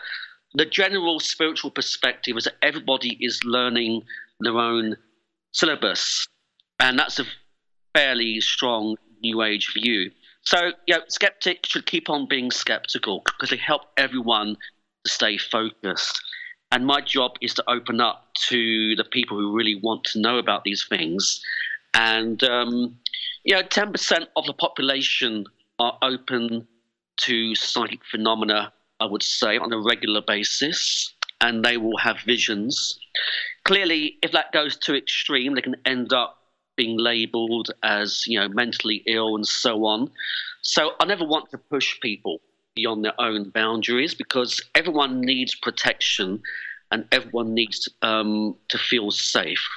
the 0.54 0.65
general 0.65 1.20
spiritual 1.20 1.72
perspective 1.72 2.36
is 2.38 2.46
that 2.46 2.56
everybody 2.62 3.18
is 3.20 3.44
learning 3.44 4.04
their 4.39 4.58
own 4.58 4.96
syllabus, 5.54 6.28
and 6.80 6.98
that's 6.98 7.20
a 7.20 7.26
fairly 7.94 8.39
strong 8.42 8.96
new 9.22 9.42
age 9.42 9.74
view. 9.74 10.12
So, 10.44 10.72
you 10.88 10.96
know, 10.96 11.02
skeptics 11.08 11.70
should 11.70 11.86
keep 11.86 12.10
on 12.10 12.28
being 12.28 12.52
skeptical 12.52 13.22
because 13.26 13.50
they 13.50 13.58
help 13.58 13.84
everyone 13.98 14.56
to 15.06 15.12
stay 15.12 15.38
focused. 15.38 16.20
And 16.72 16.86
my 16.86 17.02
job 17.02 17.32
is 17.42 17.54
to 17.56 17.63
open 17.70 18.00
up 18.00 18.28
to 18.48 18.96
the 18.96 19.04
people 19.04 19.38
who 19.38 19.56
really 19.56 19.76
want 19.76 20.04
to 20.06 20.20
know 20.20 20.38
about 20.38 20.63
these 20.63 20.86
things. 20.88 21.42
And 21.94 22.44
um, 22.44 22.98
you 23.50 23.56
know, 23.56 23.64
10% 23.64 24.28
of 24.36 24.46
the 24.46 24.54
population 24.54 25.44
are 25.80 25.98
open 26.04 26.68
to 27.18 27.56
psychic 27.56 28.00
phenomena, 28.06 28.72
I 29.00 29.08
would 29.08 29.24
say, 29.24 29.58
on 29.58 29.74
a 29.74 29.80
regular 29.80 30.22
basis, 30.22 31.12
and 31.42 31.66
they 31.66 31.78
will 31.78 31.98
have 31.98 32.20
visions. 32.20 33.00
Clearly, 33.64 34.20
if 34.22 34.34
that 34.34 34.52
goes 34.52 34.78
too 34.78 34.94
extreme, 34.94 35.56
they 35.56 35.64
can 35.64 35.78
end 35.84 36.14
up 36.14 36.38
being 36.78 37.00
labeled 37.00 37.72
as, 37.82 38.24
you 38.28 38.40
know, 38.40 38.50
mentally 38.50 39.02
ill 39.08 39.36
and 39.36 39.48
so 39.48 39.84
on. 39.84 40.12
So 40.62 40.92
I 41.00 41.06
never 41.06 41.26
want 41.26 41.50
to 41.50 41.58
push 41.58 42.00
people 42.02 42.42
beyond 42.76 43.04
their 43.04 43.20
own 43.20 43.50
boundaries 43.50 44.14
because 44.14 44.62
everyone 44.76 45.22
needs 45.22 45.56
protection 45.56 46.40
and 46.92 47.04
everyone 47.12 47.56
needs 47.56 47.90
um, 48.04 48.56
to 48.68 48.78
feel 48.78 49.10
safe. 49.10 49.68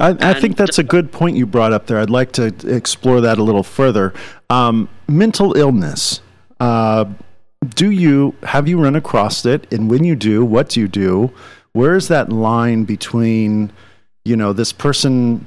I, 0.00 0.30
I 0.30 0.34
think 0.34 0.56
that's 0.56 0.78
a 0.78 0.82
good 0.82 1.12
point 1.12 1.36
you 1.36 1.46
brought 1.46 1.72
up 1.72 1.86
there. 1.86 1.98
I'd 1.98 2.10
like 2.10 2.32
to 2.32 2.46
explore 2.66 3.20
that 3.20 3.38
a 3.38 3.42
little 3.42 3.62
further. 3.62 4.14
Um, 4.48 4.88
mental 5.06 5.56
illness. 5.56 6.22
Uh, 6.58 7.04
do 7.74 7.90
you 7.90 8.34
have 8.42 8.66
you 8.66 8.80
run 8.80 8.96
across 8.96 9.44
it? 9.44 9.70
And 9.72 9.90
when 9.90 10.02
you 10.04 10.16
do, 10.16 10.44
what 10.44 10.70
do 10.70 10.80
you 10.80 10.88
do? 10.88 11.30
Where 11.72 11.94
is 11.94 12.08
that 12.08 12.30
line 12.30 12.84
between, 12.84 13.72
you 14.24 14.36
know, 14.36 14.52
this 14.52 14.72
person 14.72 15.46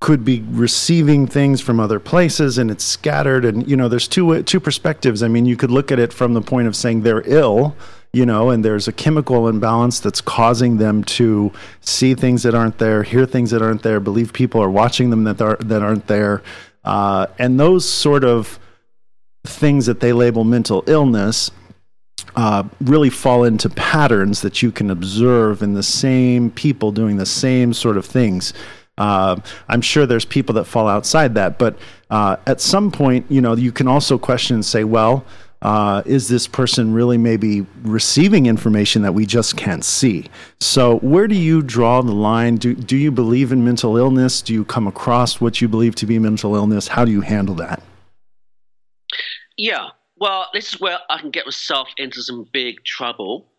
could 0.00 0.24
be 0.24 0.44
receiving 0.50 1.26
things 1.26 1.60
from 1.60 1.80
other 1.80 1.98
places 1.98 2.56
and 2.56 2.70
it's 2.70 2.84
scattered 2.84 3.44
and 3.44 3.68
you 3.68 3.76
know 3.76 3.88
there's 3.88 4.06
two 4.06 4.42
two 4.44 4.60
perspectives 4.60 5.24
i 5.24 5.28
mean 5.28 5.44
you 5.44 5.56
could 5.56 5.72
look 5.72 5.90
at 5.90 5.98
it 5.98 6.12
from 6.12 6.34
the 6.34 6.40
point 6.40 6.68
of 6.68 6.76
saying 6.76 7.02
they're 7.02 7.24
ill 7.26 7.76
you 8.12 8.24
know, 8.24 8.50
and 8.50 8.64
there's 8.64 8.88
a 8.88 8.92
chemical 8.92 9.48
imbalance 9.48 10.00
that's 10.00 10.20
causing 10.20 10.78
them 10.78 11.04
to 11.04 11.52
see 11.80 12.14
things 12.14 12.42
that 12.42 12.54
aren't 12.54 12.78
there, 12.78 13.02
hear 13.02 13.26
things 13.26 13.50
that 13.50 13.60
aren't 13.60 13.82
there, 13.82 14.00
believe 14.00 14.32
people 14.32 14.62
are 14.62 14.70
watching 14.70 15.10
them 15.10 15.24
that 15.24 15.40
are 15.40 15.56
that 15.56 15.82
aren't 15.82 16.06
there, 16.06 16.42
uh, 16.84 17.26
and 17.38 17.60
those 17.60 17.88
sort 17.88 18.24
of 18.24 18.58
things 19.44 19.86
that 19.86 20.00
they 20.00 20.12
label 20.12 20.44
mental 20.44 20.82
illness 20.86 21.50
uh, 22.34 22.62
really 22.80 23.10
fall 23.10 23.44
into 23.44 23.68
patterns 23.70 24.40
that 24.42 24.62
you 24.62 24.70
can 24.70 24.90
observe 24.90 25.62
in 25.62 25.74
the 25.74 25.82
same 25.82 26.50
people 26.50 26.92
doing 26.92 27.16
the 27.16 27.26
same 27.26 27.72
sort 27.74 27.96
of 27.96 28.06
things. 28.06 28.52
Uh, 28.98 29.40
I'm 29.68 29.80
sure 29.80 30.04
there's 30.04 30.24
people 30.24 30.54
that 30.56 30.64
fall 30.64 30.88
outside 30.88 31.34
that, 31.36 31.58
but 31.58 31.78
uh, 32.10 32.36
at 32.46 32.60
some 32.60 32.90
point, 32.90 33.24
you 33.30 33.40
know, 33.40 33.54
you 33.54 33.72
can 33.72 33.86
also 33.86 34.18
question 34.18 34.56
and 34.56 34.64
say, 34.64 34.84
well, 34.84 35.24
uh, 35.62 36.02
is 36.06 36.28
this 36.28 36.46
person 36.46 36.92
really 36.92 37.18
maybe 37.18 37.66
receiving 37.82 38.46
information 38.46 39.02
that 39.02 39.12
we 39.12 39.26
just 39.26 39.56
can't 39.56 39.84
see? 39.84 40.26
So, 40.60 40.98
where 40.98 41.26
do 41.26 41.34
you 41.34 41.62
draw 41.62 42.00
the 42.02 42.12
line? 42.12 42.56
Do, 42.56 42.74
do 42.74 42.96
you 42.96 43.10
believe 43.10 43.50
in 43.50 43.64
mental 43.64 43.96
illness? 43.96 44.40
Do 44.40 44.52
you 44.52 44.64
come 44.64 44.86
across 44.86 45.40
what 45.40 45.60
you 45.60 45.68
believe 45.68 45.94
to 45.96 46.06
be 46.06 46.18
mental 46.18 46.54
illness? 46.54 46.88
How 46.88 47.04
do 47.04 47.10
you 47.10 47.22
handle 47.22 47.56
that? 47.56 47.82
Yeah, 49.56 49.88
well, 50.16 50.46
this 50.54 50.74
is 50.74 50.80
where 50.80 50.98
I 51.10 51.18
can 51.18 51.30
get 51.30 51.44
myself 51.44 51.88
into 51.96 52.22
some 52.22 52.46
big 52.52 52.84
trouble. 52.84 53.50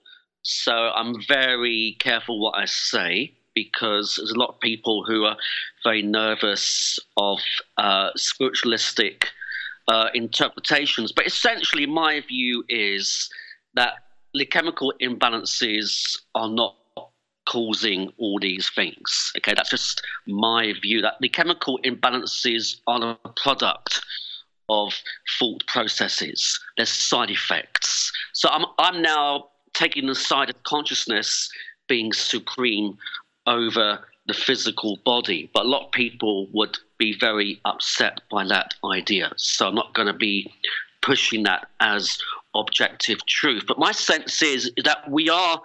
So, 0.42 0.72
I'm 0.72 1.16
very 1.28 1.98
careful 2.00 2.42
what 2.42 2.58
I 2.58 2.64
say 2.66 3.39
because 3.64 4.16
there's 4.16 4.32
a 4.32 4.40
lot 4.40 4.50
of 4.54 4.60
people 4.60 5.04
who 5.08 5.26
are 5.26 5.38
very 5.84 6.02
nervous 6.02 7.00
of 7.18 7.40
uh, 7.78 8.10
spiritualistic 8.16 9.28
uh, 9.88 10.10
interpretations. 10.14 11.12
But 11.12 11.28
essentially, 11.28 11.86
my 11.86 12.22
view 12.28 12.64
is 12.70 13.30
that 13.74 13.94
the 14.34 14.46
chemical 14.46 14.94
imbalances 15.02 16.18
are 16.36 16.50
not 16.50 16.76
causing 17.48 18.12
all 18.18 18.40
these 18.40 18.70
things. 18.70 19.32
Okay, 19.38 19.54
that's 19.56 19.72
just 19.72 20.02
my 20.28 20.74
view. 20.82 21.02
That 21.02 21.16
the 21.20 21.30
chemical 21.30 21.80
imbalances 21.84 22.80
are 22.88 23.18
a 23.26 23.30
product 23.44 24.02
of 24.70 24.94
fault 25.40 25.66
processes. 25.68 26.60
There's 26.78 26.90
side 26.90 27.32
effects. 27.32 28.12
So 28.34 28.50
I'm 28.50 28.66
I'm 28.78 29.02
now 29.02 29.50
taking 29.74 30.06
the 30.08 30.16
side 30.16 30.50
of 30.50 30.62
consciousness 30.64 31.50
being 31.88 32.14
supreme 32.14 32.98
over 33.50 34.00
the 34.28 34.34
physical 34.34 35.00
body. 35.04 35.50
But 35.54 35.66
a 35.66 35.68
lot 35.68 35.88
of 35.88 35.92
people 35.92 36.48
would 36.54 36.78
be 36.98 37.18
very 37.18 37.60
upset 37.66 38.22
by 38.32 38.46
that 38.48 38.76
idea. 38.86 39.32
So 39.36 39.68
I'm 39.68 39.76
not 39.76 39.94
going 39.94 40.08
to 40.08 40.14
be 40.14 40.54
pushing 41.02 41.44
that 41.44 41.68
as 41.80 42.18
objective 42.56 43.26
truth. 43.26 43.64
But 43.68 43.80
my 43.80 43.92
sense 43.92 44.42
is 44.42 44.72
that 44.84 45.10
we 45.10 45.30
are 45.30 45.62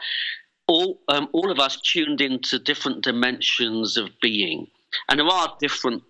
all, 0.66 0.99
um, 1.09 1.29
all 1.33 1.51
of 1.51 1.59
us 1.59 1.81
tuned 1.81 2.20
into 2.20 2.59
different 2.59 3.03
dimensions 3.03 3.97
of 3.97 4.09
being. 4.23 4.66
And 5.09 5.20
there 5.20 5.27
are 5.27 5.55
different 5.61 6.03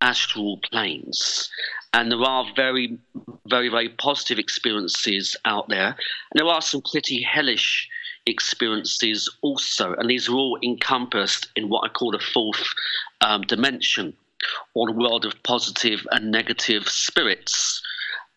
astral 0.00 0.58
planes. 0.70 1.50
And 1.92 2.10
there 2.10 2.22
are 2.22 2.46
very, 2.56 2.98
very, 3.46 3.68
very 3.68 3.88
positive 3.88 4.38
experiences 4.38 5.36
out 5.44 5.68
there. 5.68 5.88
And 6.30 6.34
there 6.34 6.46
are 6.46 6.62
some 6.62 6.82
pretty 6.82 7.22
hellish 7.22 7.88
experiences 8.26 9.28
also. 9.42 9.94
And 9.94 10.08
these 10.08 10.28
are 10.28 10.34
all 10.34 10.58
encompassed 10.62 11.48
in 11.56 11.68
what 11.68 11.84
I 11.84 11.92
call 11.92 12.12
the 12.12 12.18
fourth 12.18 12.64
um, 13.20 13.42
dimension, 13.42 14.14
or 14.74 14.86
the 14.86 14.98
world 14.98 15.24
of 15.24 15.42
positive 15.42 16.06
and 16.10 16.30
negative 16.30 16.88
spirits. 16.88 17.82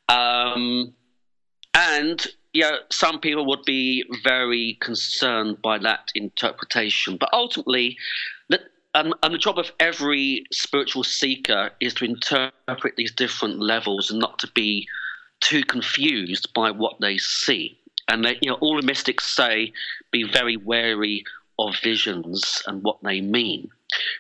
Um, 0.09 0.93
and 1.73 2.25
know, 2.61 2.77
some 2.91 3.19
people 3.19 3.45
would 3.45 3.63
be 3.65 4.05
very 4.23 4.77
concerned 4.79 5.61
by 5.61 5.77
that 5.79 6.11
interpretation. 6.15 7.17
But 7.17 7.29
ultimately, 7.33 7.97
the, 8.49 8.59
um, 8.93 9.13
and 9.23 9.33
the 9.33 9.39
job 9.39 9.57
of 9.57 9.71
every 9.79 10.45
spiritual 10.51 11.03
seeker 11.03 11.71
is 11.79 11.93
to 11.95 12.05
interpret 12.05 12.95
these 12.95 13.11
different 13.11 13.59
levels 13.59 14.11
and 14.11 14.19
not 14.19 14.39
to 14.39 14.47
be 14.53 14.87
too 15.39 15.63
confused 15.63 16.53
by 16.53 16.71
what 16.71 16.99
they 17.01 17.17
see. 17.17 17.77
And 18.07 18.25
they, 18.25 18.37
you 18.41 18.49
know, 18.49 18.57
all 18.61 18.75
the 18.79 18.85
mystics 18.85 19.25
say, 19.25 19.73
be 20.11 20.23
very 20.23 20.57
wary 20.57 21.23
of 21.59 21.75
visions 21.81 22.61
and 22.67 22.83
what 22.83 22.97
they 23.03 23.21
mean, 23.21 23.69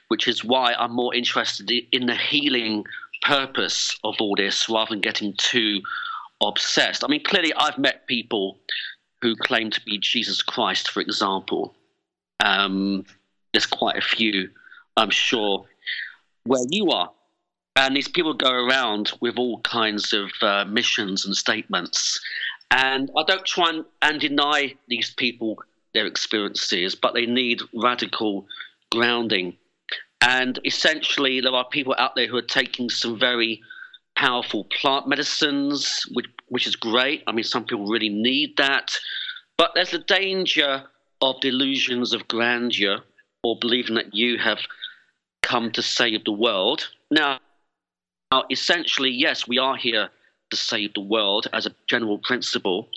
which 0.07 0.27
is 0.27 0.43
why 0.43 0.73
I'm 0.73 0.93
more 0.93 1.13
interested 1.13 1.71
in 1.91 2.05
the 2.05 2.15
healing 2.15 2.85
purpose 3.23 3.97
of 4.03 4.15
all 4.19 4.35
this 4.35 4.69
rather 4.69 4.89
than 4.89 5.01
getting 5.01 5.33
too 5.37 5.81
obsessed. 6.41 7.03
I 7.03 7.07
mean, 7.07 7.23
clearly, 7.23 7.53
I've 7.53 7.77
met 7.77 8.07
people 8.07 8.59
who 9.21 9.35
claim 9.35 9.69
to 9.71 9.81
be 9.85 9.97
Jesus 9.97 10.41
Christ, 10.41 10.91
for 10.91 11.01
example. 11.01 11.75
Um, 12.43 13.05
there's 13.53 13.65
quite 13.65 13.97
a 13.97 14.01
few, 14.01 14.49
I'm 14.97 15.09
sure, 15.09 15.65
where 16.45 16.65
you 16.69 16.89
are. 16.91 17.09
And 17.75 17.95
these 17.95 18.07
people 18.07 18.33
go 18.33 18.51
around 18.51 19.13
with 19.19 19.37
all 19.37 19.61
kinds 19.61 20.13
of 20.13 20.31
uh, 20.41 20.65
missions 20.65 21.25
and 21.25 21.35
statements. 21.35 22.19
And 22.73 23.11
I 23.15 23.23
don't 23.23 23.45
try 23.45 23.69
and, 23.69 23.85
and 24.01 24.19
deny 24.19 24.73
these 24.87 25.11
people 25.11 25.57
their 25.93 26.07
experiences, 26.07 26.95
but 26.95 27.13
they 27.13 27.27
need 27.27 27.61
radical 27.75 28.47
grounding. 28.91 29.55
And 30.21 30.59
essentially, 30.65 31.39
there 31.39 31.53
are 31.53 31.65
people 31.65 31.93
out 31.99 32.15
there 32.15 32.25
who 32.27 32.37
are 32.37 32.41
taking 32.41 32.89
some 32.89 33.19
very 33.19 33.61
powerful 34.15 34.63
plant 34.65 35.07
medicines, 35.07 36.03
which, 36.13 36.25
which 36.47 36.65
is 36.65 36.75
great. 36.75 37.23
I 37.27 37.31
mean, 37.31 37.43
some 37.43 37.63
people 37.63 37.85
really 37.85 38.09
need 38.09 38.57
that. 38.57 38.97
But 39.55 39.71
there's 39.75 39.93
a 39.93 39.99
danger 39.99 40.83
of 41.21 41.41
delusions 41.41 42.11
of 42.11 42.27
grandeur 42.27 43.03
or 43.43 43.55
believing 43.59 43.95
that 43.95 44.15
you 44.15 44.39
have 44.39 44.59
come 45.43 45.71
to 45.73 45.83
save 45.83 46.23
the 46.23 46.31
world. 46.31 46.89
Now, 47.11 47.39
now, 48.31 48.45
essentially, 48.49 49.11
yes, 49.11 49.47
we 49.47 49.59
are 49.59 49.75
here 49.75 50.09
to 50.53 50.61
save 50.61 50.93
the 50.93 51.01
world 51.01 51.47
as 51.53 51.65
a 51.65 51.75
general 51.87 52.19
principle, 52.19 52.89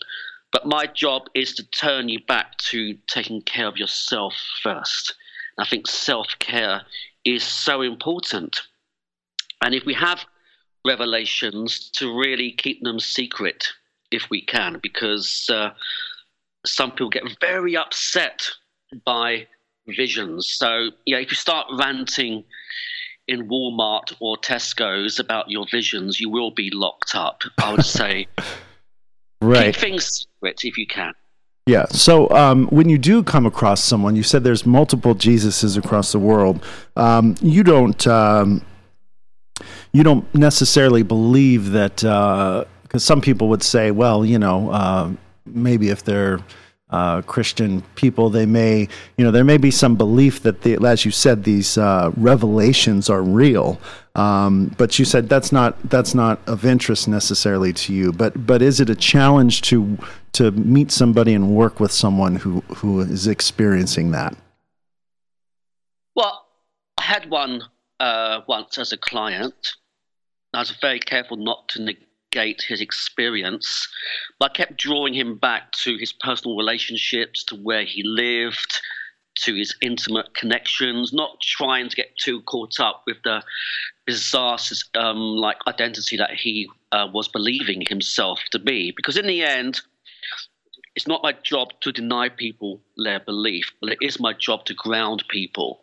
but 0.53 0.66
my 0.66 0.87
job 0.87 1.23
is 1.35 1.55
to 1.55 1.64
turn 1.71 2.09
you 2.09 2.21
back 2.27 2.57
to 2.59 2.97
taking 3.09 3.42
care 3.42 3.66
of 3.66 3.79
yourself 3.79 4.35
first. 4.62 5.14
I 5.59 5.66
think 5.66 5.87
self 5.87 6.29
care 6.38 6.83
is 7.25 7.42
so 7.42 7.83
important. 7.83 8.61
And 9.62 9.75
if 9.75 9.85
we 9.85 9.95
have 9.95 10.25
revelations 10.87 11.90
to 11.95 12.16
really 12.16 12.53
keep 12.53 12.83
them 12.83 13.01
secret 13.01 13.66
if 14.11 14.29
we 14.31 14.45
can, 14.45 14.79
because 14.83 15.49
uh, 15.51 15.71
some 16.64 16.90
people 16.90 17.11
get 17.11 17.25
very 17.40 17.77
upset 17.77 18.49
by 19.05 19.47
visions. 19.88 20.49
So, 20.49 20.90
yeah, 21.07 21.19
if 21.19 21.31
you 21.31 21.37
start 21.37 21.66
ranting 21.79 22.45
in 23.29 23.49
Walmart 23.49 24.15
or 24.21 24.37
Tesco's 24.37 25.19
about 25.19 25.51
your 25.51 25.67
visions, 25.71 26.21
you 26.21 26.29
will 26.31 26.51
be 26.51 26.71
locked 26.71 27.15
up. 27.15 27.43
I 27.59 27.73
would 27.73 27.85
say, 27.85 28.27
right. 29.41 29.75
keep 29.75 29.77
things 29.77 30.27
secret 30.37 30.61
if 30.65 30.79
you 30.79 30.87
can. 30.87 31.12
Yeah. 31.67 31.87
So 31.87 32.31
um, 32.31 32.69
when 32.69 32.89
you 32.89 32.97
do 32.97 33.25
come 33.25 33.45
across 33.45 33.83
someone, 33.83 34.15
you 34.15 34.23
said 34.23 34.45
there's 34.45 34.65
multiple 34.65 35.17
Jesuses 35.17 35.77
across 35.77 36.12
the 36.12 36.21
world. 36.21 36.65
Um, 36.95 37.35
you 37.41 37.62
don't. 37.65 38.07
Um, 38.07 38.62
you 39.93 40.03
don't 40.03 40.33
necessarily 40.35 41.03
believe 41.03 41.71
that 41.71 41.97
because 41.97 42.67
uh, 42.95 42.99
some 42.99 43.23
people 43.23 43.49
would 43.49 43.62
say, 43.62 43.91
well, 43.91 44.27
you 44.27 44.39
know, 44.39 44.71
uh, 44.71 45.11
maybe 45.47 45.89
if 45.89 46.05
they're 46.05 46.41
uh, 46.90 47.22
Christian 47.22 47.83
people, 47.96 48.31
they 48.31 48.46
may, 48.46 48.88
you 49.16 49.25
know, 49.25 49.31
there 49.31 49.44
may 49.44 49.57
be 49.57 49.70
some 49.70 49.96
belief 49.96 50.42
that, 50.42 50.62
the, 50.62 50.77
as 50.87 51.05
you 51.05 51.11
said, 51.11 51.42
these 51.42 51.77
uh, 51.77 52.12
revelations 52.16 53.11
are 53.11 53.22
real. 53.22 53.81
Um, 54.14 54.75
but 54.79 54.99
you 54.99 55.05
said 55.05 55.29
that's 55.29 55.53
not 55.53 55.77
that's 55.90 56.14
not 56.14 56.40
of 56.49 56.64
interest 56.64 57.07
necessarily 57.07 57.72
to 57.75 57.92
you. 57.92 58.12
But 58.12 58.46
but 58.46 58.62
is 58.62 58.81
it 58.81 58.88
a 58.88 58.94
challenge 58.94 59.61
to 59.62 59.99
to 60.33 60.53
meet 60.53 60.90
somebody 60.90 61.35
and 61.35 61.51
work 61.51 61.81
with 61.81 61.92
someone 61.92 62.37
who 62.37 62.61
who 62.77 63.01
is 63.01 63.27
experiencing 63.27 64.12
that? 64.12 64.35
Well, 66.14 66.46
I 66.96 67.03
had 67.03 67.29
one 67.29 67.62
uh, 68.01 68.40
once 68.49 68.79
as 68.79 68.92
a 68.92 68.96
client. 68.96 69.55
I 70.55 70.61
was 70.61 70.70
very 70.81 71.01
careful 71.01 71.37
not 71.37 71.68
to 71.70 71.83
negate 72.35 72.62
his 72.69 72.81
experience, 72.81 73.89
but 74.39 74.51
I 74.51 74.55
kept 74.55 74.77
drawing 74.77 75.15
him 75.15 75.39
back 75.39 75.73
to 75.85 75.97
his 75.97 76.12
personal 76.12 76.57
relationships, 76.57 77.45
to 77.45 77.57
where 77.57 77.85
he 77.85 78.03
lived, 78.05 78.81
to 79.43 79.55
his 79.55 79.75
intimate 79.83 80.35
connections, 80.35 81.12
not 81.12 81.41
trying 81.41 81.89
to 81.89 81.97
get 81.97 82.17
too 82.19 82.41
caught 82.43 82.81
up 82.81 83.03
with 83.07 83.19
the 83.25 83.43
bizarre 84.07 84.59
um, 84.95 85.19
like 85.19 85.57
identity 85.67 86.17
that 86.17 86.31
he 86.31 86.69
uh, 86.93 87.07
was 87.12 87.29
believing 87.29 87.83
himself 87.89 88.41
to 88.51 88.59
be. 88.59 88.93
Because 88.97 89.17
in 89.17 89.27
the 89.27 89.43
end, 89.43 89.81
it's 90.95 91.07
not 91.07 91.23
my 91.23 91.33
job 91.33 91.69
to 91.81 91.93
deny 91.93 92.29
people 92.29 92.81
their 92.97 93.21
belief, 93.21 93.73
but 93.81 93.93
it 93.93 93.99
is 94.01 94.19
my 94.19 94.33
job 94.33 94.65
to 94.67 94.75
ground 94.75 95.25
people 95.29 95.83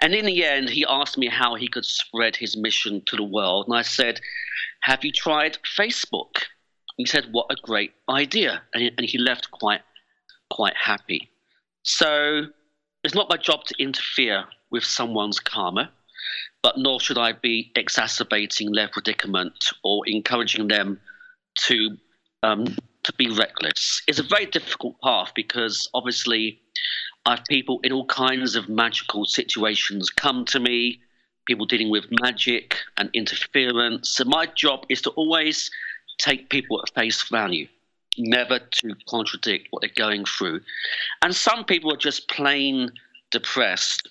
and 0.00 0.14
in 0.14 0.26
the 0.26 0.44
end, 0.44 0.70
he 0.70 0.86
asked 0.88 1.18
me 1.18 1.28
how 1.28 1.54
he 1.54 1.68
could 1.68 1.84
spread 1.84 2.36
his 2.36 2.56
mission 2.56 3.02
to 3.06 3.16
the 3.16 3.22
world. 3.22 3.66
And 3.66 3.76
I 3.76 3.82
said, 3.82 4.20
Have 4.82 5.04
you 5.04 5.10
tried 5.12 5.58
Facebook? 5.78 6.44
He 6.96 7.06
said, 7.06 7.26
What 7.32 7.46
a 7.50 7.56
great 7.56 7.92
idea. 8.08 8.62
And 8.74 9.00
he 9.00 9.18
left 9.18 9.50
quite, 9.50 9.82
quite 10.50 10.76
happy. 10.76 11.30
So 11.82 12.46
it's 13.02 13.14
not 13.14 13.28
my 13.28 13.36
job 13.36 13.64
to 13.64 13.74
interfere 13.82 14.44
with 14.70 14.84
someone's 14.84 15.40
karma, 15.40 15.90
but 16.62 16.78
nor 16.78 17.00
should 17.00 17.18
I 17.18 17.32
be 17.32 17.72
exacerbating 17.74 18.72
their 18.72 18.88
predicament 18.88 19.70
or 19.82 20.06
encouraging 20.06 20.68
them 20.68 21.00
to, 21.66 21.96
um, 22.42 22.66
to 23.02 23.12
be 23.14 23.30
reckless. 23.30 24.02
It's 24.06 24.18
a 24.18 24.24
very 24.24 24.46
difficult 24.46 25.00
path 25.02 25.32
because 25.34 25.88
obviously 25.94 26.60
I 27.26 27.36
have 27.36 27.44
people 27.48 27.80
in 27.82 27.92
all 27.92 28.06
kinds 28.06 28.56
of 28.56 28.68
magical 28.68 29.24
situations 29.24 30.10
come 30.10 30.44
to 30.46 30.60
me, 30.60 31.00
people 31.46 31.66
dealing 31.66 31.90
with 31.90 32.06
magic 32.22 32.76
and 32.96 33.10
interference. 33.12 34.10
So 34.10 34.24
my 34.24 34.46
job 34.46 34.86
is 34.88 35.02
to 35.02 35.10
always 35.10 35.70
take 36.18 36.50
people 36.50 36.80
at 36.80 36.94
face 36.94 37.28
value, 37.28 37.68
never 38.16 38.58
to 38.58 38.94
contradict 39.08 39.68
what 39.70 39.82
they're 39.82 39.90
going 39.94 40.24
through. 40.24 40.60
And 41.22 41.34
some 41.34 41.64
people 41.64 41.92
are 41.92 41.98
just 41.98 42.28
plain 42.28 42.90
depressed. 43.30 44.08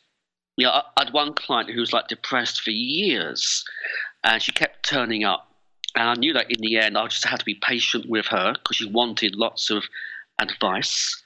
You 0.58 0.68
know, 0.68 0.72
I 0.72 0.84
had 1.04 1.14
one 1.14 1.34
client 1.34 1.70
who 1.70 1.80
was 1.80 1.94
like 1.94 2.08
depressed 2.08 2.62
for 2.62 2.72
years, 2.72 3.64
and 4.24 4.42
she 4.42 4.52
kept 4.52 4.88
turning 4.88 5.24
up. 5.24 5.52
And 5.96 6.10
I 6.10 6.14
knew 6.14 6.34
that 6.34 6.52
in 6.52 6.60
the 6.60 6.78
end, 6.78 6.98
I 6.98 7.08
just 7.08 7.26
had 7.26 7.40
to 7.40 7.46
be 7.46 7.56
patient 7.56 8.08
with 8.08 8.28
her 8.28 8.54
because 8.54 8.78
she 8.78 8.90
wanted 8.90 9.36
lots 9.36 9.70
of 9.70 9.84
advice. 10.40 11.24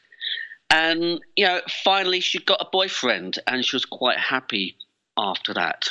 And, 0.72 1.20
you 1.36 1.46
know, 1.46 1.60
finally 1.84 2.22
she 2.22 2.40
got 2.40 2.62
a 2.62 2.70
boyfriend 2.72 3.40
and 3.46 3.64
she 3.64 3.76
was 3.76 3.86
quite 3.86 4.18
happy 4.18 4.78
after 5.18 5.54
that. 5.54 5.90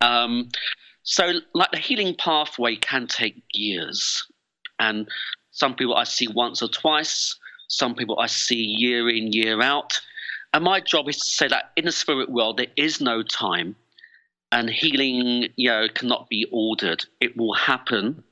Um, 0.00 0.48
so, 1.02 1.40
like, 1.54 1.72
the 1.72 1.78
healing 1.78 2.14
pathway 2.14 2.76
can 2.76 3.08
take 3.08 3.42
years. 3.52 4.24
And 4.78 5.08
some 5.50 5.74
people 5.74 5.96
I 5.96 6.04
see 6.04 6.28
once 6.28 6.62
or 6.62 6.68
twice, 6.68 7.34
some 7.66 7.96
people 7.96 8.18
I 8.20 8.26
see 8.28 8.62
year 8.62 9.08
in, 9.08 9.32
year 9.32 9.60
out. 9.60 10.00
And 10.54 10.62
my 10.62 10.78
job 10.78 11.08
is 11.08 11.16
to 11.18 11.26
say 11.26 11.48
that 11.48 11.72
in 11.76 11.86
the 11.86 11.92
spirit 11.92 12.30
world, 12.30 12.58
there 12.58 12.66
is 12.76 13.00
no 13.00 13.24
time 13.24 13.74
and 14.52 14.70
healing, 14.70 15.48
you 15.56 15.70
know, 15.70 15.88
cannot 15.92 16.28
be 16.28 16.46
ordered. 16.52 17.04
It 17.20 17.36
will 17.36 17.54
happen, 17.54 18.22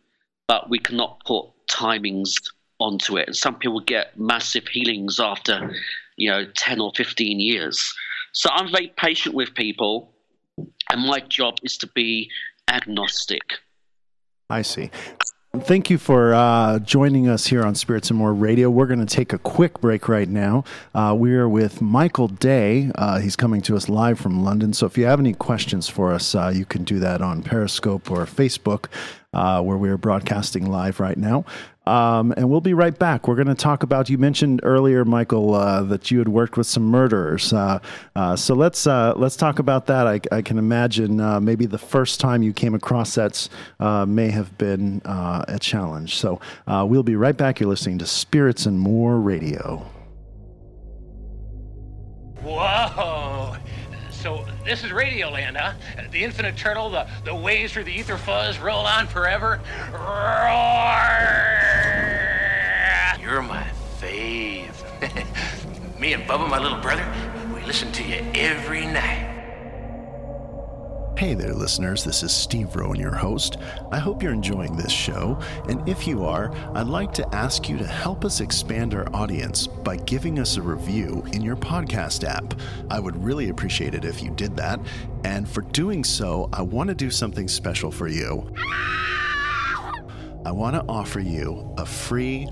but 0.47 0.71
we 0.71 0.79
cannot 0.79 1.25
put 1.25 1.47
timings 1.69 2.35
onto 2.81 3.17
it. 3.17 3.29
And 3.29 3.37
some 3.37 3.57
people 3.57 3.81
get 3.81 4.19
massive 4.19 4.67
healings 4.69 5.21
after, 5.21 5.73
you 6.17 6.31
know, 6.31 6.45
10 6.57 6.81
or 6.81 6.93
15 6.97 7.41
years. 7.41 7.95
So 8.33 8.49
I'm 8.53 8.71
very 8.71 8.93
patient 8.97 9.35
with 9.35 9.55
people, 9.55 10.13
and 10.91 11.03
my 11.03 11.21
job 11.21 11.59
is 11.63 11.77
to 11.79 11.87
be 11.89 12.31
agnostic. 12.69 13.43
I 14.49 14.63
see. 14.63 14.91
Thank 15.59 15.91
you 15.91 15.99
for 15.99 16.33
uh, 16.33 16.79
joining 16.79 17.29
us 17.29 17.49
here 17.49 17.65
on 17.65 17.75
Spirits 17.75 18.09
and 18.09 18.17
More 18.17 18.33
Radio. 18.33 18.71
We're 18.71 18.87
going 18.87 19.05
to 19.05 19.15
take 19.15 19.33
a 19.33 19.39
quick 19.39 19.81
break 19.81 20.09
right 20.09 20.29
now. 20.29 20.63
Uh, 20.95 21.13
we 21.19 21.35
are 21.35 21.49
with 21.49 21.83
Michael 21.83 22.29
Day. 22.29 22.93
Uh, 22.95 23.19
he's 23.19 23.35
coming 23.35 23.61
to 23.63 23.75
us 23.75 23.89
live 23.89 24.21
from 24.21 24.45
London. 24.45 24.73
So 24.73 24.87
if 24.87 24.97
you 24.97 25.07
have 25.07 25.19
any 25.19 25.33
questions 25.33 25.89
for 25.89 26.13
us, 26.13 26.37
uh, 26.37 26.53
you 26.55 26.65
can 26.65 26.85
do 26.85 27.01
that 27.01 27.21
on 27.21 27.43
Periscope 27.43 28.13
or 28.13 28.27
Facebook, 28.27 28.87
uh, 29.33 29.63
where 29.63 29.77
we 29.77 29.89
are 29.89 29.97
broadcasting 29.97 30.67
live 30.67 31.01
right 31.01 31.19
now. 31.19 31.45
Um, 31.87 32.33
and 32.37 32.49
we'll 32.49 32.61
be 32.61 32.75
right 32.75 32.97
back. 32.97 33.27
We're 33.27 33.37
going 33.37 33.49
to 33.49 33.55
talk 33.55 33.83
about. 33.83 34.09
You 34.09 34.19
mentioned 34.19 34.61
earlier, 34.63 35.05
Michael, 35.05 35.55
uh, 35.55 35.83
that 35.85 36.11
you 36.11 36.19
had 36.19 36.29
worked 36.29 36.57
with 36.57 36.67
some 36.67 36.85
murderers. 36.85 37.53
Uh, 37.53 37.81
uh, 38.15 38.37
so 38.37 38.55
let's 38.55 38.87
uh, 38.87 39.15
let's 39.17 39.35
talk 39.35 39.59
about 39.59 39.87
that. 39.87 40.07
I, 40.07 40.21
I 40.31 40.43
can 40.43 40.59
imagine 40.59 41.21
uh, 41.21 41.41
maybe 41.41 41.67
the 41.67 41.79
first 41.79 42.21
time 42.21 42.43
you 42.43 42.53
came 42.53 42.75
across 42.75 43.15
that 43.17 43.49
uh, 43.81 44.07
may 44.07 44.31
have 44.31 44.57
been 44.59 45.01
a 45.05 45.59
challenge. 45.61 46.17
So 46.17 46.41
we'll 46.69 47.03
be 47.03 47.17
right 47.17 47.37
back. 47.37 47.61
You're 47.61 47.69
listening 47.69 47.99
to 47.99 48.07
Spirits 48.07 48.67
and 48.67 48.79
More 48.79 49.19
Radio. 49.19 49.85
Whoa! 52.43 53.60
So 54.21 54.45
this 54.67 54.85
is 54.85 54.91
Radioland, 54.91 55.57
huh? 55.57 55.73
The 56.11 56.23
infinite 56.23 56.55
turtle, 56.55 56.91
the, 56.91 57.09
the 57.25 57.35
waves 57.35 57.73
through 57.73 57.85
the 57.85 57.93
ether 57.93 58.19
fuzz 58.19 58.59
roll 58.59 58.85
on 58.85 59.07
forever. 59.07 59.63
Roar! 59.91 59.99
You're 63.19 63.41
my 63.41 63.67
fave. 63.99 64.75
Me 65.99 66.13
and 66.13 66.25
Bubba, 66.25 66.51
my 66.51 66.59
little 66.59 66.81
brother, 66.81 67.07
we 67.55 67.63
listen 67.63 67.91
to 67.93 68.05
you 68.05 68.23
every 68.35 68.85
night. 68.85 69.40
Hey 71.21 71.35
there, 71.35 71.53
listeners. 71.53 72.03
This 72.03 72.23
is 72.23 72.33
Steve 72.33 72.75
Rowan, 72.75 72.99
your 72.99 73.15
host. 73.15 73.59
I 73.93 73.99
hope 73.99 74.23
you're 74.23 74.33
enjoying 74.33 74.75
this 74.75 74.91
show. 74.91 75.39
And 75.69 75.87
if 75.87 76.07
you 76.07 76.25
are, 76.25 76.51
I'd 76.75 76.87
like 76.87 77.13
to 77.13 77.35
ask 77.35 77.69
you 77.69 77.77
to 77.77 77.87
help 77.87 78.25
us 78.25 78.41
expand 78.41 78.95
our 78.95 79.07
audience 79.15 79.67
by 79.67 79.97
giving 79.97 80.39
us 80.39 80.57
a 80.57 80.63
review 80.63 81.23
in 81.35 81.43
your 81.43 81.57
podcast 81.57 82.27
app. 82.27 82.59
I 82.89 83.01
would 83.01 83.23
really 83.23 83.51
appreciate 83.51 83.95
it 83.95 84.07
if 84.07 84.23
you 84.23 84.31
did 84.31 84.57
that. 84.57 84.81
And 85.23 85.47
for 85.47 85.61
doing 85.61 86.05
so, 86.05 86.49
I 86.55 86.63
want 86.63 86.89
to 86.89 86.95
do 86.95 87.11
something 87.11 87.49
special 87.49 87.91
for 87.91 88.09
you. 88.09 88.55
I 90.47 90.53
want 90.53 90.75
to 90.75 90.85
offer 90.89 91.21
you 91.21 91.75
a 91.77 91.85
free 91.85 92.49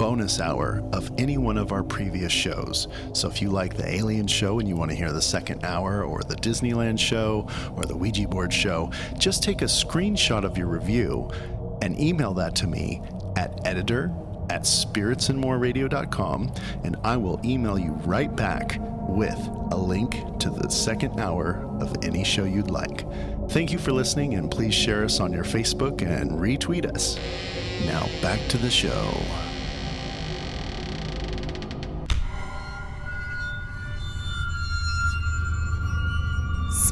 bonus 0.00 0.40
hour 0.40 0.82
of 0.94 1.10
any 1.18 1.36
one 1.36 1.58
of 1.58 1.72
our 1.72 1.82
previous 1.82 2.32
shows. 2.32 2.88
So 3.12 3.28
if 3.28 3.42
you 3.42 3.50
like 3.50 3.76
the 3.76 3.86
Alien 3.86 4.26
show 4.26 4.58
and 4.58 4.66
you 4.66 4.74
want 4.74 4.90
to 4.90 4.96
hear 4.96 5.12
the 5.12 5.20
second 5.20 5.62
hour, 5.62 6.02
or 6.02 6.22
the 6.22 6.36
Disneyland 6.36 6.98
show, 6.98 7.46
or 7.76 7.84
the 7.84 7.94
Ouija 7.94 8.26
board 8.26 8.50
show, 8.50 8.90
just 9.18 9.42
take 9.42 9.60
a 9.60 9.66
screenshot 9.66 10.42
of 10.42 10.56
your 10.56 10.68
review 10.68 11.30
and 11.82 12.00
email 12.00 12.32
that 12.32 12.54
to 12.54 12.66
me 12.66 13.02
at 13.36 13.60
editor 13.66 14.10
at 14.48 14.62
spiritsandmoreradio.com 14.62 16.54
and 16.82 16.96
I 17.04 17.18
will 17.18 17.38
email 17.44 17.78
you 17.78 17.90
right 18.06 18.34
back 18.34 18.78
with 19.06 19.38
a 19.70 19.76
link 19.76 20.12
to 20.38 20.48
the 20.48 20.70
second 20.70 21.20
hour 21.20 21.62
of 21.78 21.94
any 22.02 22.24
show 22.24 22.44
you'd 22.44 22.70
like. 22.70 23.04
Thank 23.50 23.70
you 23.70 23.78
for 23.78 23.92
listening 23.92 24.32
and 24.32 24.50
please 24.50 24.72
share 24.72 25.04
us 25.04 25.20
on 25.20 25.30
your 25.30 25.44
Facebook 25.44 26.00
and 26.00 26.30
retweet 26.30 26.90
us. 26.90 27.18
Now 27.84 28.08
back 28.22 28.40
to 28.48 28.56
the 28.56 28.70
show. 28.70 29.12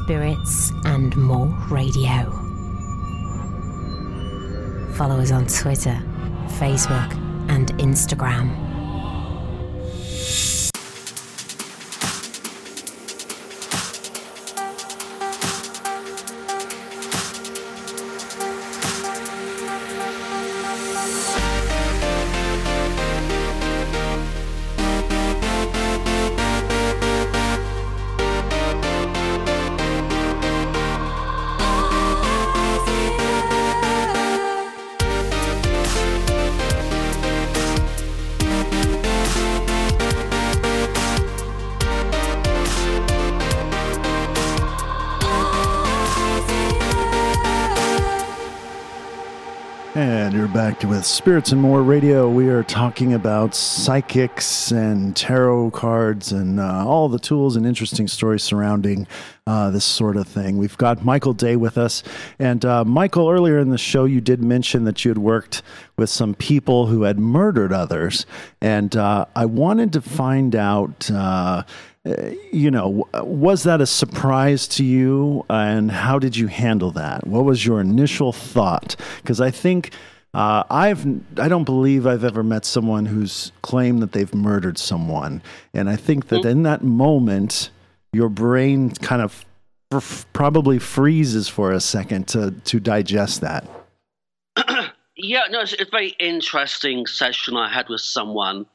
Spirits 0.09 0.71
and 0.85 1.15
More 1.17 1.55
Radio. 1.69 2.31
Follow 4.95 5.19
us 5.19 5.31
on 5.31 5.45
Twitter, 5.45 6.01
Facebook, 6.57 7.13
and 7.47 7.67
Instagram. 7.73 8.68
With 50.99 51.05
Spirits 51.05 51.53
and 51.53 51.61
More 51.61 51.81
Radio. 51.81 52.29
We 52.29 52.49
are 52.49 52.61
talking 52.61 53.13
about 53.13 53.55
psychics 53.55 54.69
and 54.69 55.15
tarot 55.15 55.71
cards 55.71 56.33
and 56.33 56.59
uh, 56.59 56.85
all 56.85 57.07
the 57.07 57.17
tools 57.17 57.55
and 57.55 57.65
interesting 57.65 58.05
stories 58.09 58.43
surrounding 58.43 59.07
uh, 59.47 59.71
this 59.71 59.85
sort 59.85 60.17
of 60.17 60.27
thing. 60.27 60.57
We've 60.57 60.75
got 60.75 61.05
Michael 61.05 61.31
Day 61.31 61.55
with 61.55 61.77
us. 61.77 62.03
And 62.37 62.65
uh, 62.65 62.83
Michael, 62.83 63.29
earlier 63.29 63.59
in 63.59 63.69
the 63.69 63.77
show, 63.77 64.03
you 64.03 64.19
did 64.19 64.43
mention 64.43 64.83
that 64.83 65.05
you 65.05 65.09
had 65.09 65.19
worked 65.19 65.61
with 65.95 66.09
some 66.09 66.33
people 66.35 66.87
who 66.87 67.03
had 67.03 67.17
murdered 67.17 67.71
others. 67.71 68.25
And 68.59 68.93
uh, 68.97 69.23
I 69.37 69.45
wanted 69.45 69.93
to 69.93 70.01
find 70.01 70.53
out 70.53 71.09
uh, 71.09 71.63
you 72.51 72.71
know, 72.71 73.07
was 73.13 73.63
that 73.63 73.79
a 73.79 73.85
surprise 73.85 74.67
to 74.67 74.83
you? 74.83 75.45
And 75.49 75.91
how 75.91 76.19
did 76.19 76.35
you 76.35 76.47
handle 76.47 76.91
that? 76.91 77.25
What 77.25 77.45
was 77.45 77.65
your 77.65 77.79
initial 77.79 78.33
thought? 78.33 78.97
Because 79.21 79.39
I 79.39 79.51
think 79.51 79.93
uh, 80.33 80.63
I've 80.69 81.05
I 81.39 81.47
don't 81.47 81.63
believe 81.63 82.05
I've 82.05 82.23
ever 82.23 82.43
met 82.43 82.63
someone 82.63 83.07
who's 83.07 83.51
claimed 83.61 84.01
that 84.03 84.11
they've 84.11 84.33
murdered 84.33 84.77
someone, 84.77 85.41
and 85.73 85.89
I 85.89 85.95
think 85.95 86.27
that 86.27 86.41
mm-hmm. 86.41 86.49
in 86.49 86.63
that 86.63 86.83
moment, 86.83 87.71
your 88.13 88.29
brain 88.29 88.91
kind 88.91 89.23
of 89.23 89.43
f- 89.91 90.27
probably 90.33 90.77
freezes 90.77 91.47
for 91.47 91.71
a 91.71 91.79
second 91.79 92.27
to 92.29 92.51
to 92.51 92.79
digest 92.79 93.41
that. 93.41 93.67
yeah, 95.15 95.43
no, 95.49 95.61
it's, 95.61 95.73
it's 95.73 95.89
a 95.89 95.91
very 95.91 96.15
interesting 96.19 97.07
session 97.07 97.57
I 97.57 97.67
had 97.67 97.89
with 97.89 98.01
someone, 98.01 98.67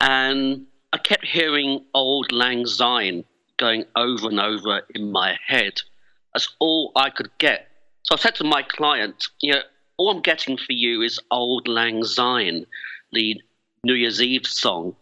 and 0.00 0.66
I 0.92 0.98
kept 0.98 1.24
hearing 1.24 1.84
"Auld 1.94 2.32
Lang 2.32 2.66
Syne" 2.66 3.24
going 3.58 3.84
over 3.94 4.28
and 4.28 4.40
over 4.40 4.82
in 4.92 5.12
my 5.12 5.38
head. 5.46 5.80
That's 6.32 6.48
all 6.58 6.90
I 6.96 7.10
could 7.10 7.30
get. 7.38 7.68
So 8.02 8.16
I 8.16 8.18
said 8.18 8.34
to 8.36 8.44
my 8.44 8.62
client, 8.62 9.28
you 9.40 9.52
know, 9.52 9.62
all 9.96 10.10
I'm 10.10 10.22
getting 10.22 10.56
for 10.56 10.72
you 10.72 11.02
is 11.02 11.20
Auld 11.30 11.68
Lang 11.68 12.04
Syne, 12.04 12.66
the 13.12 13.40
New 13.84 13.94
Year's 13.94 14.20
Eve 14.20 14.46
song. 14.46 14.96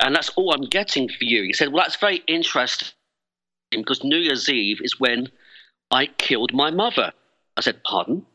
And 0.00 0.14
that's 0.14 0.30
all 0.30 0.52
I'm 0.52 0.68
getting 0.68 1.08
for 1.08 1.24
you. 1.24 1.42
He 1.42 1.52
said, 1.52 1.72
Well, 1.72 1.82
that's 1.82 1.96
very 1.96 2.22
interesting 2.26 2.88
because 3.70 4.04
New 4.04 4.18
Year's 4.18 4.48
Eve 4.48 4.80
is 4.82 5.00
when 5.00 5.28
I 5.90 6.06
killed 6.06 6.52
my 6.52 6.70
mother. 6.70 7.12
I 7.56 7.60
said, 7.62 7.82
Pardon? 7.84 8.26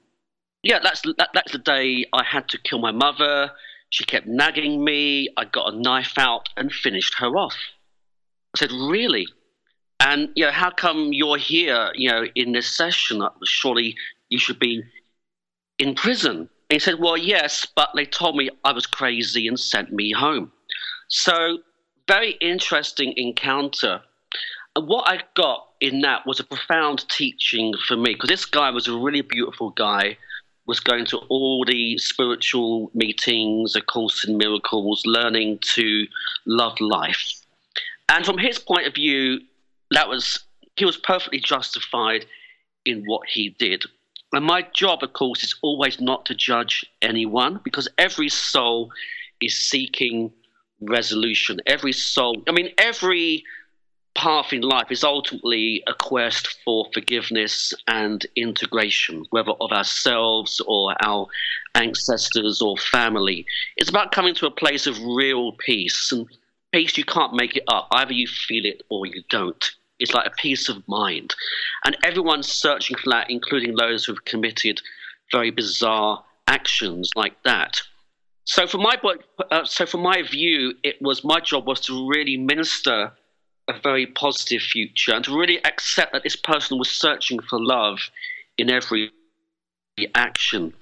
Yeah, 0.63 0.79
that's, 0.81 1.01
that, 1.17 1.29
that's 1.33 1.51
the 1.51 1.57
day 1.57 2.05
I 2.13 2.23
had 2.23 2.47
to 2.49 2.57
kill 2.59 2.79
my 2.79 2.91
mother. 2.91 3.51
She 3.89 4.05
kept 4.05 4.27
nagging 4.27 4.83
me. 4.83 5.29
I 5.37 5.45
got 5.45 5.73
a 5.73 5.77
knife 5.77 6.13
out 6.17 6.49
and 6.57 6.71
finished 6.71 7.15
her 7.19 7.37
off. 7.37 7.55
I 8.55 8.59
said, 8.59 8.71
Really? 8.71 9.27
And 9.99 10.29
you 10.35 10.45
know, 10.45 10.51
how 10.51 10.71
come 10.71 11.13
you're 11.13 11.37
here, 11.37 11.91
you 11.93 12.09
know, 12.09 12.25
in 12.33 12.53
this 12.53 12.75
session? 12.75 13.21
Surely 13.43 13.95
you 14.29 14.39
should 14.39 14.57
be 14.57 14.83
in 15.81 15.95
prison. 15.95 16.47
He 16.69 16.79
said, 16.79 16.99
Well, 16.99 17.17
yes, 17.17 17.65
but 17.75 17.89
they 17.95 18.05
told 18.05 18.37
me 18.37 18.49
I 18.63 18.71
was 18.71 18.85
crazy 18.85 19.47
and 19.47 19.59
sent 19.59 19.91
me 19.91 20.11
home. 20.11 20.51
So, 21.09 21.57
very 22.07 22.31
interesting 22.39 23.13
encounter. 23.17 24.01
And 24.75 24.87
what 24.87 25.09
I 25.09 25.23
got 25.35 25.67
in 25.81 26.01
that 26.01 26.25
was 26.25 26.39
a 26.39 26.45
profound 26.45 27.09
teaching 27.09 27.73
for 27.87 27.97
me 27.97 28.13
because 28.13 28.29
this 28.29 28.45
guy 28.45 28.69
was 28.69 28.87
a 28.87 28.95
really 28.95 29.21
beautiful 29.21 29.71
guy, 29.71 30.17
was 30.67 30.79
going 30.79 31.05
to 31.07 31.17
all 31.29 31.65
the 31.65 31.97
spiritual 31.97 32.91
meetings, 32.93 33.75
A 33.75 33.81
Course 33.81 34.25
in 34.25 34.37
Miracles, 34.37 35.01
learning 35.05 35.59
to 35.73 36.07
love 36.45 36.79
life. 36.79 37.41
And 38.07 38.25
from 38.25 38.37
his 38.37 38.59
point 38.59 38.87
of 38.87 38.93
view, 38.93 39.41
that 39.89 40.07
was 40.07 40.39
he 40.75 40.85
was 40.85 40.95
perfectly 40.95 41.39
justified 41.39 42.25
in 42.85 43.03
what 43.05 43.27
he 43.27 43.49
did. 43.49 43.83
And 44.33 44.45
my 44.45 44.65
job, 44.73 45.03
of 45.03 45.13
course, 45.13 45.43
is 45.43 45.55
always 45.61 45.99
not 45.99 46.25
to 46.27 46.35
judge 46.35 46.85
anyone 47.01 47.59
because 47.63 47.89
every 47.97 48.29
soul 48.29 48.91
is 49.41 49.57
seeking 49.57 50.31
resolution. 50.79 51.59
Every 51.65 51.91
soul, 51.91 52.41
I 52.47 52.51
mean, 52.51 52.69
every 52.77 53.43
path 54.15 54.51
in 54.51 54.61
life 54.61 54.91
is 54.91 55.03
ultimately 55.03 55.83
a 55.87 55.93
quest 55.93 56.57
for 56.65 56.87
forgiveness 56.93 57.73
and 57.87 58.25
integration, 58.35 59.25
whether 59.29 59.51
of 59.51 59.71
ourselves 59.71 60.61
or 60.65 60.95
our 61.03 61.27
ancestors 61.75 62.61
or 62.61 62.77
family. 62.77 63.45
It's 63.77 63.89
about 63.89 64.11
coming 64.11 64.35
to 64.35 64.47
a 64.47 64.51
place 64.51 64.87
of 64.87 65.01
real 65.01 65.53
peace. 65.53 66.11
And 66.11 66.27
peace, 66.71 66.97
you 66.97 67.05
can't 67.05 67.33
make 67.33 67.55
it 67.55 67.63
up. 67.67 67.87
Either 67.91 68.13
you 68.13 68.27
feel 68.27 68.65
it 68.65 68.83
or 68.89 69.05
you 69.05 69.23
don't. 69.29 69.71
It's 70.01 70.13
like 70.13 70.27
a 70.27 70.31
peace 70.41 70.67
of 70.67 70.85
mind. 70.87 71.33
And 71.85 71.95
everyone's 72.03 72.51
searching 72.51 72.97
for 72.97 73.09
that, 73.11 73.29
including 73.29 73.75
those 73.75 74.03
who've 74.03 74.25
committed 74.25 74.81
very 75.31 75.51
bizarre 75.51 76.23
actions 76.47 77.09
like 77.15 77.41
that. 77.43 77.81
So, 78.43 78.67
for 78.67 78.79
my 78.79 78.97
uh, 79.51 79.63
so 79.63 79.85
for 79.85 79.97
my 79.97 80.23
view, 80.23 80.73
it 80.83 80.97
was 81.01 81.23
my 81.23 81.39
job 81.39 81.67
was 81.67 81.79
to 81.81 82.09
really 82.09 82.35
minister 82.35 83.11
a 83.67 83.79
very 83.79 84.07
positive 84.07 84.61
future 84.61 85.13
and 85.13 85.23
to 85.25 85.37
really 85.37 85.63
accept 85.63 86.13
that 86.13 86.23
this 86.23 86.35
person 86.35 86.77
was 86.77 86.89
searching 86.89 87.39
for 87.39 87.59
love 87.61 87.99
in 88.57 88.69
every 88.69 89.11
action. 90.15 90.73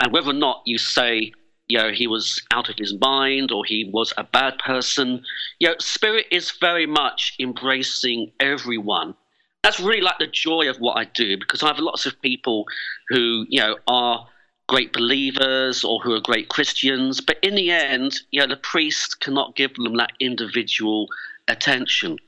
And 0.00 0.12
whether 0.12 0.30
or 0.30 0.34
not 0.34 0.62
you 0.64 0.78
say, 0.78 1.32
you 1.68 1.78
know, 1.78 1.90
he 1.92 2.06
was 2.06 2.42
out 2.50 2.68
of 2.68 2.76
his 2.78 2.94
mind 2.98 3.52
or 3.52 3.64
he 3.64 3.88
was 3.92 4.12
a 4.16 4.24
bad 4.24 4.58
person, 4.58 5.22
you 5.58 5.68
know, 5.68 5.74
spirit 5.78 6.26
is 6.30 6.50
very 6.52 6.86
much 6.86 7.34
embracing 7.38 8.32
everyone. 8.40 9.14
That's 9.62 9.80
really 9.80 10.00
like 10.00 10.18
the 10.18 10.26
joy 10.26 10.68
of 10.70 10.78
what 10.78 10.96
I 10.96 11.04
do 11.04 11.36
because 11.36 11.62
I 11.62 11.66
have 11.66 11.78
lots 11.78 12.06
of 12.06 12.20
people 12.22 12.66
who, 13.10 13.44
you 13.48 13.60
know, 13.60 13.76
are 13.86 14.26
great 14.66 14.92
believers 14.92 15.84
or 15.84 16.00
who 16.00 16.14
are 16.14 16.20
great 16.20 16.48
Christians, 16.48 17.20
but 17.20 17.38
in 17.42 17.54
the 17.54 17.70
end, 17.70 18.20
you 18.30 18.40
know, 18.40 18.46
the 18.46 18.56
priest 18.56 19.20
cannot 19.20 19.56
give 19.56 19.74
them 19.74 19.96
that 19.96 20.12
individual 20.20 21.08
attention. 21.48 22.18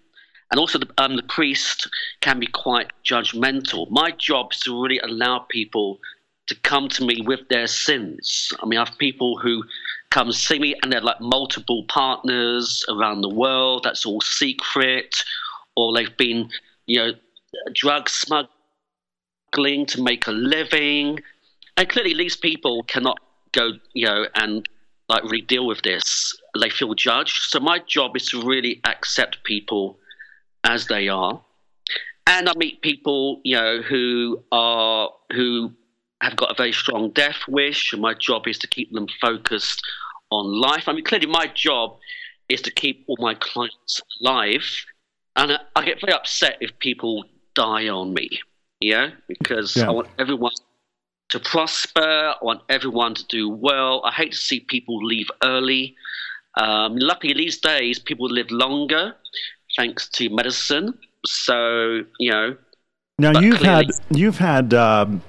And 0.51 0.59
also, 0.59 0.79
the, 0.79 0.89
um, 0.99 1.17
the 1.17 1.23
priest 1.23 1.89
can 2.21 2.41
be 2.41 2.47
quite 2.47 2.91
judgmental. 3.05 3.89
My 3.91 4.11
job 4.11 4.53
is 4.53 4.61
to 4.61 4.83
really 4.83 4.99
allow 4.99 5.47
people 5.49 6.01
to 6.51 6.57
come 6.63 6.89
to 6.89 7.05
me 7.05 7.23
with 7.25 7.49
their 7.49 7.69
sins. 7.69 8.53
I 8.61 8.67
mean, 8.67 8.81
I 8.81 8.85
have 8.85 8.99
people 8.99 9.39
who 9.39 9.63
come 10.11 10.33
see 10.33 10.59
me 10.59 10.75
and 10.83 10.93
they're 10.93 11.01
like 11.01 11.21
multiple 11.21 11.85
partners 11.89 12.85
around 12.89 13.21
the 13.21 13.29
world. 13.29 13.83
That's 13.85 14.05
all 14.05 14.21
secret, 14.21 15.15
or 15.77 15.95
they've 15.95 16.17
been, 16.17 16.51
you 16.87 16.99
know, 16.99 17.13
drug 17.73 18.11
smuggling 18.11 19.87
to 19.87 20.03
make 20.03 20.27
a 20.27 20.33
living. 20.33 21.21
And 21.77 21.89
clearly, 21.89 22.15
these 22.15 22.37
people 22.37 22.83
cannot 22.83 23.21
go, 23.53 23.71
you 23.93 24.07
know, 24.07 24.27
and 24.35 24.69
like 25.09 25.23
really 25.23 25.43
deal 25.43 25.69
with 25.69 25.83
this. 25.83 26.37
They 26.61 26.71
feel 26.71 26.95
judged. 26.95 27.51
So 27.51 27.61
my 27.61 27.79
job 27.79 28.17
is 28.17 28.27
to 28.31 28.43
really 28.43 28.81
accept 28.85 29.45
people 29.45 30.01
as 30.65 30.89
they 30.89 31.09
are. 31.09 31.41
And 32.27 32.49
I 32.49 32.53
meet 32.57 32.83
people, 32.83 33.41
you 33.45 33.55
know, 33.57 33.83
who 33.83 34.43
are 34.51 35.11
who 35.33 35.73
have 36.21 36.37
got 36.37 36.51
a 36.51 36.55
very 36.55 36.73
strong 36.73 37.11
death 37.11 37.37
wish, 37.49 37.93
and 37.93 38.03
my 38.03 38.15
job 38.15 38.47
is 38.47 38.59
to 38.59 38.67
keep 38.67 38.93
them 38.93 39.07
focused 39.21 39.83
on 40.31 40.61
life. 40.61 40.85
I 40.87 40.93
mean, 40.93 41.05
clearly, 41.05 41.27
my 41.27 41.47
job 41.55 41.99
is 42.49 42.61
to 42.63 42.71
keep 42.71 43.05
all 43.07 43.17
my 43.21 43.35
clients 43.35 44.03
alive, 44.21 44.65
and 45.37 45.59
I 45.77 45.85
get 45.85 46.01
very 46.01 46.13
upset 46.13 46.59
if 46.61 46.79
people 46.79 47.25
die 47.55 47.89
on 47.89 48.15
me, 48.15 48.29
yeah, 48.81 49.11
because 49.29 49.77
yeah. 49.77 49.89
I 49.89 49.91
want 49.91 50.09
everyone 50.19 50.53
to 51.31 51.41
prosper. 51.41 52.01
I 52.01 52.37
want 52.43 52.63
everyone 52.69 53.15
to 53.15 53.25
do 53.27 53.49
well. 53.49 54.03
I 54.05 54.13
hate 54.13 54.33
to 54.33 54.39
see 54.39 54.61
people 54.61 55.05
leave 55.05 55.31
early. 55.45 55.97
Um, 56.57 56.97
luckily, 56.97 57.35
these 57.35 57.59
days, 57.59 57.99
people 57.99 58.29
live 58.29 58.51
longer 58.51 59.15
thanks 59.77 60.09
to 60.09 60.29
medicine. 60.31 60.99
So, 61.25 62.03
you 62.19 62.31
know. 62.31 62.57
Now 63.19 63.39
you've 63.39 63.59
clearly- 63.59 63.87
had 63.87 64.19
you've 64.19 64.39
had 64.39 64.75
um, 64.75 65.23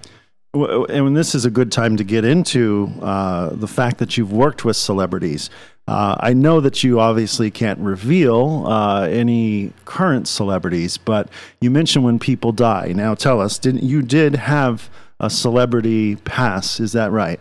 and 0.53 1.15
this 1.15 1.33
is 1.33 1.45
a 1.45 1.49
good 1.49 1.71
time 1.71 1.95
to 1.97 2.03
get 2.03 2.25
into 2.25 2.91
uh, 3.01 3.51
the 3.53 3.67
fact 3.67 3.99
that 3.99 4.17
you've 4.17 4.33
worked 4.33 4.65
with 4.65 4.75
celebrities. 4.75 5.49
Uh, 5.87 6.15
I 6.19 6.33
know 6.33 6.59
that 6.61 6.83
you 6.83 6.99
obviously 6.99 7.49
can't 7.49 7.79
reveal 7.79 8.65
uh, 8.67 9.07
any 9.07 9.73
current 9.85 10.27
celebrities, 10.27 10.97
but 10.97 11.29
you 11.59 11.71
mentioned 11.71 12.05
when 12.05 12.19
people 12.19 12.51
die. 12.51 12.91
Now, 12.93 13.15
tell 13.15 13.41
us, 13.41 13.57
didn't 13.57 13.83
you 13.83 14.01
did 14.01 14.35
have 14.35 14.89
a 15.19 15.29
celebrity 15.29 16.17
pass? 16.17 16.79
Is 16.79 16.91
that 16.93 17.11
right? 17.11 17.39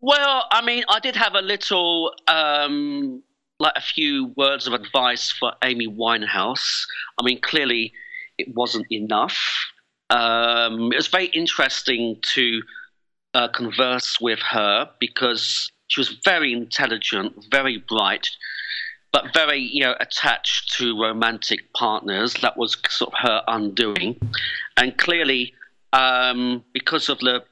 Well, 0.00 0.46
I 0.50 0.64
mean, 0.64 0.84
I 0.88 1.00
did 1.00 1.16
have 1.16 1.34
a 1.34 1.42
little, 1.42 2.12
um, 2.28 3.22
like 3.58 3.72
a 3.76 3.80
few 3.80 4.32
words 4.36 4.66
of 4.66 4.72
advice 4.72 5.30
for 5.30 5.52
Amy 5.64 5.88
Winehouse. 5.88 6.84
I 7.18 7.24
mean, 7.24 7.40
clearly, 7.40 7.92
it 8.36 8.54
wasn't 8.54 8.86
enough. 8.92 9.36
Um, 10.10 10.92
it 10.92 10.96
was 10.96 11.08
very 11.08 11.26
interesting 11.26 12.18
to 12.34 12.62
uh, 13.34 13.48
converse 13.48 14.20
with 14.20 14.40
her 14.40 14.88
because 15.00 15.70
she 15.88 16.00
was 16.00 16.08
very 16.24 16.52
intelligent, 16.52 17.46
very 17.50 17.78
bright, 17.88 18.28
but 19.12 19.32
very 19.34 19.60
you 19.60 19.82
know 19.82 19.94
attached 20.00 20.72
to 20.78 21.00
romantic 21.00 21.72
partners. 21.74 22.34
That 22.42 22.56
was 22.56 22.76
sort 22.88 23.12
of 23.12 23.18
her 23.20 23.42
undoing, 23.48 24.18
and 24.76 24.96
clearly 24.96 25.54
um, 25.92 26.64
because 26.72 27.08
of 27.08 27.18
the 27.20 27.44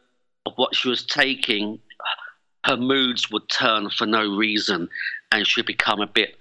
of 0.46 0.52
what 0.57 0.74
she 0.74 0.88
was 0.88 1.04
taking, 1.04 1.78
her 2.64 2.76
moods 2.76 3.30
would 3.30 3.48
turn 3.48 3.90
for 3.90 4.07
no 4.07 4.36
reason, 4.36 4.88
and 5.32 5.46
she'd 5.46 5.66
become 5.66 6.00
a 6.00 6.07
bit 6.07 6.36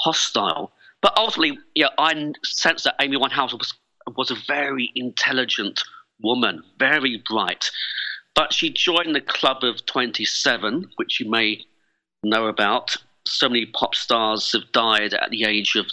hostile. 0.00 0.72
But 1.02 1.12
ultimately, 1.16 1.58
yeah, 1.74 1.88
I 1.98 2.32
sense 2.44 2.84
that 2.84 2.96
Amy 3.00 3.16
Winehouse 3.16 3.56
was 3.56 3.74
was 4.16 4.30
a 4.30 4.36
very 4.46 4.92
intelligent 4.94 5.82
woman, 6.22 6.62
very 6.78 7.22
bright. 7.28 7.70
But 8.34 8.52
she 8.52 8.70
joined 8.70 9.14
the 9.14 9.20
club 9.20 9.62
of 9.62 9.86
27, 9.86 10.90
which 10.96 11.20
you 11.20 11.30
may 11.30 11.64
know 12.22 12.46
about. 12.46 12.96
So 13.26 13.48
many 13.48 13.66
pop 13.66 13.94
stars 13.94 14.52
have 14.52 14.70
died 14.72 15.14
at 15.14 15.30
the 15.30 15.44
age 15.44 15.76
of 15.76 15.86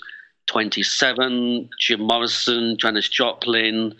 27 0.47 1.69
Jim 1.79 2.01
Morrison, 2.01 2.77
Janis 2.77 3.07
Joplin, 3.07 3.93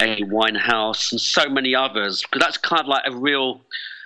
A. 0.00 0.22
Winehouse, 0.22 1.12
and 1.12 1.20
so 1.20 1.48
many 1.48 1.74
others. 1.74 2.22
Because 2.22 2.40
that's 2.40 2.56
kind 2.56 2.80
of 2.80 2.88
like 2.88 3.04
a 3.06 3.14
real 3.14 3.60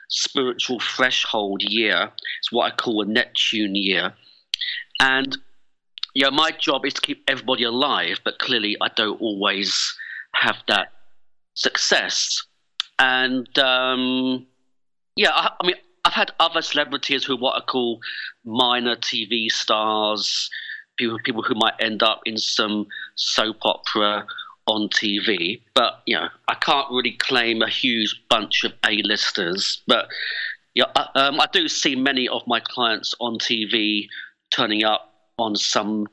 spiritual 0.09 0.81
threshold 0.81 1.63
year. 1.63 2.11
It's 2.39 2.51
what 2.51 2.73
I 2.73 2.75
call 2.75 3.03
a 3.03 3.07
Neptune 3.07 3.75
year. 3.75 4.15
And 5.01 5.37
yeah, 6.17 6.31
my 6.31 6.51
job 6.51 6.87
is 6.87 6.95
to 6.95 7.01
keep 7.03 7.23
everybody 7.29 7.65
alive, 7.65 8.21
but 8.25 8.39
clearly 8.39 8.75
I 8.81 8.89
don't 8.97 9.21
always 9.21 9.95
have 10.35 10.57
that 10.67 10.89
success. 11.53 12.43
And 12.99 13.47
um, 13.59 14.47
yeah, 15.15 15.33
I, 15.35 15.51
I, 15.61 15.67
mean, 15.67 15.77
I've 16.07 16.15
had 16.15 16.33
other 16.41 16.63
celebrities 16.63 17.25
who 17.25 17.37
what 17.37 17.63
I 17.63 17.67
call 17.67 18.01
minor 18.47 18.97
TV 18.97 19.51
stars, 19.51 20.49
people, 20.97 21.19
people 21.23 21.43
who 21.43 21.55
might 21.55 21.75
end 21.81 22.03
up 22.03 22.23
in 22.25 22.39
some 22.39 22.87
soap 23.17 23.59
opera 23.61 24.25
on 24.67 24.89
TV. 24.89 25.61
But 25.75 26.01
you 26.07 26.17
know, 26.17 26.29
I 26.49 26.55
can't 26.55 26.91
really 26.91 27.19
claim 27.19 27.61
a 27.61 27.69
huge 27.69 28.23
bunch 28.31 28.65
of 28.65 28.73
A-listers. 28.87 29.83
But 29.87 30.09
yeah, 30.75 30.87
I, 30.97 31.27
um, 31.27 31.41
I 31.43 31.47
do 31.53 31.69
see 31.69 31.95
many 31.95 32.27
of 32.27 32.41
my 32.47 32.61
clients 32.61 33.15
on 33.21 33.39
TV 33.39 34.07
turning 34.51 34.83
up 34.83 35.13
on 35.39 35.57
some 35.57 36.07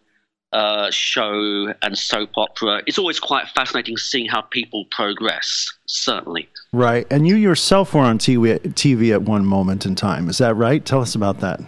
uh, 0.52 0.92
show 0.92 1.74
and 1.82 1.98
soap 1.98 2.32
opera. 2.38 2.82
It's 2.86 2.98
always 2.98 3.20
quite 3.20 3.48
fascinating 3.50 3.98
seeing 3.98 4.28
how 4.28 4.42
people 4.42 4.86
progress, 4.92 5.72
certainly. 5.88 6.48
Right. 6.72 7.08
And 7.10 7.28
you 7.28 7.36
yourself 7.36 7.94
were 7.94 8.02
on 8.02 8.20
TV, 8.20 8.60
TV 8.60 9.12
at 9.12 9.24
one 9.24 9.46
moment 9.46 9.86
in 9.86 9.96
time. 9.96 10.30
Is 10.30 10.38
that 10.38 10.56
right? 10.56 10.86
Tell 10.86 11.02
us 11.02 11.16
about 11.16 11.40
that. 11.40 11.60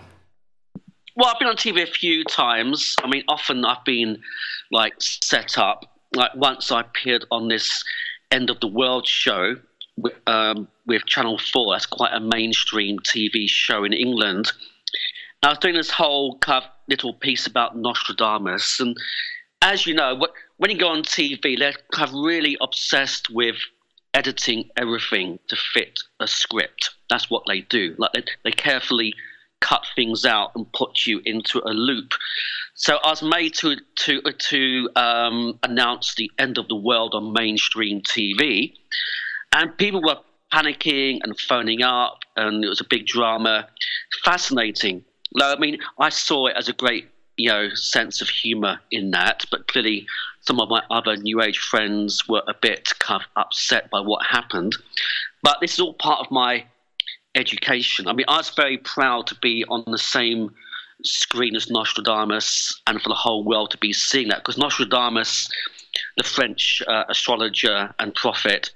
Well, 1.18 1.30
I've 1.30 1.39
been 1.39 1.47
on 1.47 1.56
TV 1.56 1.82
a 1.82 1.88
few 1.91 2.24
times. 2.26 2.95
I 3.01 3.08
mean, 3.08 3.24
often 3.28 3.64
I've 3.66 3.84
been 3.86 4.22
like 4.72 4.93
set 4.99 5.58
up. 5.58 5.86
Like 6.14 6.36
once 6.36 6.72
I 6.72 6.82
appeared 6.82 7.26
on 7.32 7.47
this 7.47 7.84
End 8.32 8.49
of 8.49 8.60
the 8.60 8.68
World 8.68 9.08
show 9.08 9.56
with, 9.97 10.14
um, 10.28 10.68
with 10.86 11.06
Channel 11.06 11.39
4. 11.39 11.74
That's 11.74 11.86
quite 11.86 12.14
a 12.14 12.20
mainstream 12.20 12.99
TV 12.99 13.47
show 13.47 13.84
in 13.84 13.93
England 13.93 14.51
I 15.45 15.49
was 15.49 15.60
doing 15.60 15.76
this 15.76 15.91
whole 15.91 16.39
kind 16.39 16.64
of 16.64 16.70
little 16.88 17.13
piece 17.13 17.47
about 17.47 17.77
Nostradamus, 17.77 18.79
and 18.79 18.95
as 19.61 19.86
you 19.86 19.93
know, 19.93 20.19
when 20.57 20.71
you 20.71 20.77
go 20.77 20.89
on 20.89 21.03
TV, 21.03 21.57
they're 21.57 21.73
kind 21.91 22.07
of 22.09 22.13
really 22.13 22.57
obsessed 22.61 23.29
with 23.29 23.55
editing 24.13 24.69
everything 24.77 25.39
to 25.47 25.55
fit 25.73 25.99
a 26.19 26.27
script. 26.27 26.91
That's 27.09 27.29
what 27.29 27.43
they 27.47 27.61
do. 27.61 27.95
Like 27.97 28.13
they, 28.13 28.23
they 28.43 28.51
carefully 28.51 29.13
cut 29.59 29.86
things 29.95 30.25
out 30.25 30.51
and 30.55 30.71
put 30.73 31.05
you 31.05 31.21
into 31.25 31.59
a 31.65 31.71
loop. 31.71 32.13
So 32.75 32.97
I 33.03 33.09
was 33.09 33.23
made 33.23 33.53
to 33.55 33.77
to 34.05 34.21
to 34.21 34.89
um, 34.95 35.59
announce 35.63 36.15
the 36.15 36.29
end 36.38 36.57
of 36.57 36.67
the 36.67 36.75
world 36.75 37.13
on 37.13 37.33
mainstream 37.33 38.01
TV, 38.01 38.73
and 39.53 39.77
people 39.77 40.01
were 40.01 40.17
panicking 40.53 41.19
and 41.23 41.38
phoning 41.39 41.81
up, 41.81 42.19
and 42.36 42.63
it 42.63 42.69
was 42.69 42.81
a 42.81 42.88
big 42.89 43.05
drama. 43.05 43.67
Fascinating. 44.23 45.03
I 45.41 45.57
mean, 45.57 45.79
I 45.99 46.09
saw 46.09 46.47
it 46.47 46.55
as 46.55 46.69
a 46.69 46.73
great 46.73 47.09
you 47.38 47.49
know, 47.49 47.69
sense 47.73 48.21
of 48.21 48.29
humor 48.29 48.79
in 48.91 49.11
that. 49.11 49.43
But 49.51 49.67
clearly, 49.67 50.07
some 50.41 50.59
of 50.59 50.69
my 50.69 50.81
other 50.89 51.17
New 51.17 51.41
Age 51.41 51.59
friends 51.59 52.27
were 52.27 52.43
a 52.47 52.53
bit 52.53 52.89
kind 52.99 53.21
of 53.21 53.27
upset 53.36 53.89
by 53.89 53.99
what 53.99 54.25
happened. 54.25 54.75
But 55.43 55.57
this 55.61 55.73
is 55.73 55.79
all 55.79 55.93
part 55.93 56.25
of 56.25 56.31
my 56.31 56.65
education. 57.36 58.07
I 58.07 58.13
mean, 58.13 58.25
I 58.27 58.38
was 58.38 58.49
very 58.49 58.77
proud 58.77 59.27
to 59.27 59.36
be 59.41 59.65
on 59.69 59.83
the 59.88 59.97
same 59.97 60.53
screen 61.03 61.55
as 61.55 61.69
Nostradamus 61.69 62.81
and 62.88 63.01
for 63.01 63.09
the 63.09 63.15
whole 63.15 63.43
world 63.43 63.71
to 63.71 63.77
be 63.77 63.91
seeing 63.91 64.29
that 64.29 64.38
because 64.38 64.57
Nostradamus, 64.57 65.49
the 66.15 66.23
French 66.23 66.81
uh, 66.88 67.03
astrologer 67.09 67.93
and 67.99 68.15
prophet, 68.15 68.71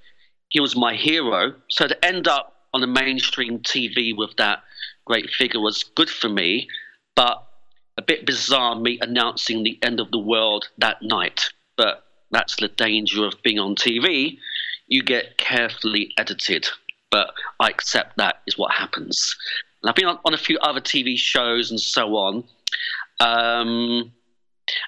he 0.49 0.59
was 0.59 0.75
my 0.75 0.93
hero. 0.95 1.53
So 1.69 1.87
to 1.87 2.05
end 2.05 2.27
up 2.27 2.65
on 2.73 2.81
the 2.81 2.87
mainstream 2.87 3.59
TV 3.59 4.15
with 4.15 4.35
that 4.35 4.63
great 5.09 5.29
figure 5.31 5.59
was 5.59 5.83
good 5.95 6.09
for 6.09 6.29
me, 6.29 6.67
but 7.15 7.43
a 7.97 8.01
bit 8.01 8.25
bizarre 8.25 8.75
me 8.75 8.99
announcing 9.01 9.63
the 9.63 9.77
end 9.81 9.99
of 9.99 10.11
the 10.11 10.19
world 10.19 10.69
that 10.77 11.01
night. 11.01 11.49
But 11.75 12.03
that's 12.31 12.55
the 12.57 12.67
danger 12.67 13.25
of 13.25 13.41
being 13.43 13.57
on 13.57 13.75
TV. 13.75 14.37
You 14.87 15.01
get 15.01 15.37
carefully 15.37 16.13
edited, 16.17 16.67
but 17.09 17.33
I 17.59 17.69
accept 17.69 18.17
that 18.17 18.41
is 18.45 18.57
what 18.57 18.71
happens. 18.71 19.35
And 19.81 19.89
I've 19.89 19.95
been 19.95 20.05
on, 20.05 20.19
on 20.25 20.33
a 20.35 20.37
few 20.37 20.59
other 20.59 20.81
TV 20.81 21.17
shows 21.17 21.71
and 21.71 21.79
so 21.79 22.15
on. 22.15 22.43
Um, 23.19 24.11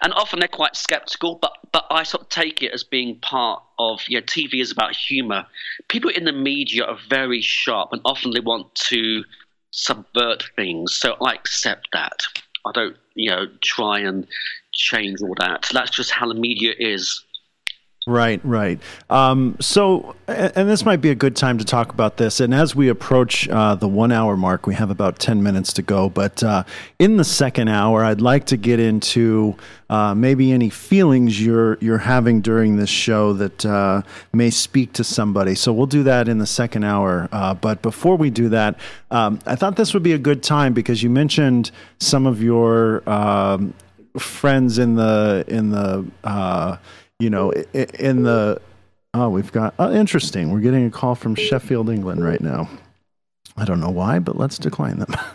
and 0.03 0.13
often 0.13 0.39
they're 0.39 0.47
quite 0.47 0.75
skeptical, 0.75 1.39
but 1.41 1.53
but 1.71 1.85
I 1.89 2.03
sort 2.03 2.23
of 2.23 2.29
take 2.29 2.61
it 2.61 2.73
as 2.73 2.83
being 2.83 3.19
part 3.19 3.63
of 3.79 4.01
yeah. 4.07 4.19
TV 4.19 4.61
is 4.61 4.71
about 4.71 4.95
humor. 4.95 5.47
People 5.87 6.11
in 6.11 6.25
the 6.25 6.31
media 6.31 6.83
are 6.83 6.99
very 7.09 7.41
sharp, 7.41 7.91
and 7.91 8.01
often 8.05 8.31
they 8.31 8.39
want 8.39 8.75
to 8.89 9.23
subvert 9.71 10.43
things. 10.55 10.93
So 10.93 11.15
I 11.21 11.33
accept 11.33 11.87
that. 11.93 12.23
I 12.65 12.71
don't 12.73 12.95
you 13.15 13.29
know 13.29 13.47
try 13.61 13.99
and 13.99 14.27
change 14.71 15.21
all 15.21 15.35
that. 15.39 15.67
That's 15.73 15.91
just 15.91 16.11
how 16.11 16.27
the 16.27 16.35
media 16.35 16.73
is. 16.77 17.23
Right, 18.07 18.41
right. 18.43 18.79
Um, 19.11 19.57
so, 19.59 20.15
and 20.27 20.67
this 20.67 20.85
might 20.85 21.01
be 21.01 21.11
a 21.11 21.15
good 21.15 21.35
time 21.35 21.59
to 21.59 21.65
talk 21.65 21.93
about 21.93 22.17
this. 22.17 22.39
And 22.39 22.51
as 22.51 22.75
we 22.75 22.89
approach 22.89 23.47
uh, 23.47 23.75
the 23.75 23.87
one 23.87 24.11
hour 24.11 24.35
mark, 24.35 24.65
we 24.65 24.73
have 24.73 24.89
about 24.89 25.19
10 25.19 25.43
minutes 25.43 25.71
to 25.73 25.83
go. 25.83 26.09
But 26.09 26.41
uh, 26.43 26.63
in 26.97 27.17
the 27.17 27.23
second 27.23 27.67
hour, 27.67 28.03
I'd 28.03 28.19
like 28.19 28.47
to 28.47 28.57
get 28.57 28.79
into 28.79 29.55
uh, 29.87 30.15
maybe 30.15 30.51
any 30.51 30.71
feelings 30.71 31.39
you're, 31.39 31.77
you're 31.79 31.99
having 31.99 32.41
during 32.41 32.75
this 32.75 32.89
show 32.89 33.33
that 33.33 33.63
uh, 33.67 34.01
may 34.33 34.49
speak 34.49 34.93
to 34.93 35.03
somebody. 35.03 35.53
So 35.53 35.71
we'll 35.71 35.85
do 35.85 36.01
that 36.01 36.27
in 36.27 36.39
the 36.39 36.47
second 36.47 36.83
hour. 36.83 37.29
Uh, 37.31 37.53
but 37.53 37.83
before 37.83 38.15
we 38.15 38.31
do 38.31 38.49
that, 38.49 38.79
um, 39.11 39.37
I 39.45 39.55
thought 39.55 39.75
this 39.75 39.93
would 39.93 40.01
be 40.01 40.13
a 40.13 40.19
good 40.19 40.41
time 40.41 40.73
because 40.73 41.03
you 41.03 41.11
mentioned 41.11 41.69
some 41.99 42.25
of 42.25 42.41
your 42.41 43.07
um, 43.07 43.75
friends 44.17 44.79
in 44.79 44.95
the, 44.95 45.45
in 45.47 45.69
the, 45.69 46.03
uh, 46.23 46.77
you 47.21 47.29
know, 47.29 47.51
in 47.51 48.23
the 48.23 48.59
oh, 49.13 49.29
we've 49.29 49.51
got 49.51 49.75
oh, 49.77 49.93
interesting. 49.93 50.51
We're 50.51 50.61
getting 50.61 50.85
a 50.85 50.91
call 50.91 51.15
from 51.15 51.35
Sheffield, 51.35 51.89
England, 51.89 52.23
right 52.23 52.41
now. 52.41 52.69
I 53.57 53.65
don't 53.65 53.79
know 53.79 53.89
why, 53.89 54.19
but 54.19 54.37
let's 54.37 54.57
decline 54.57 54.99
them. 54.99 55.13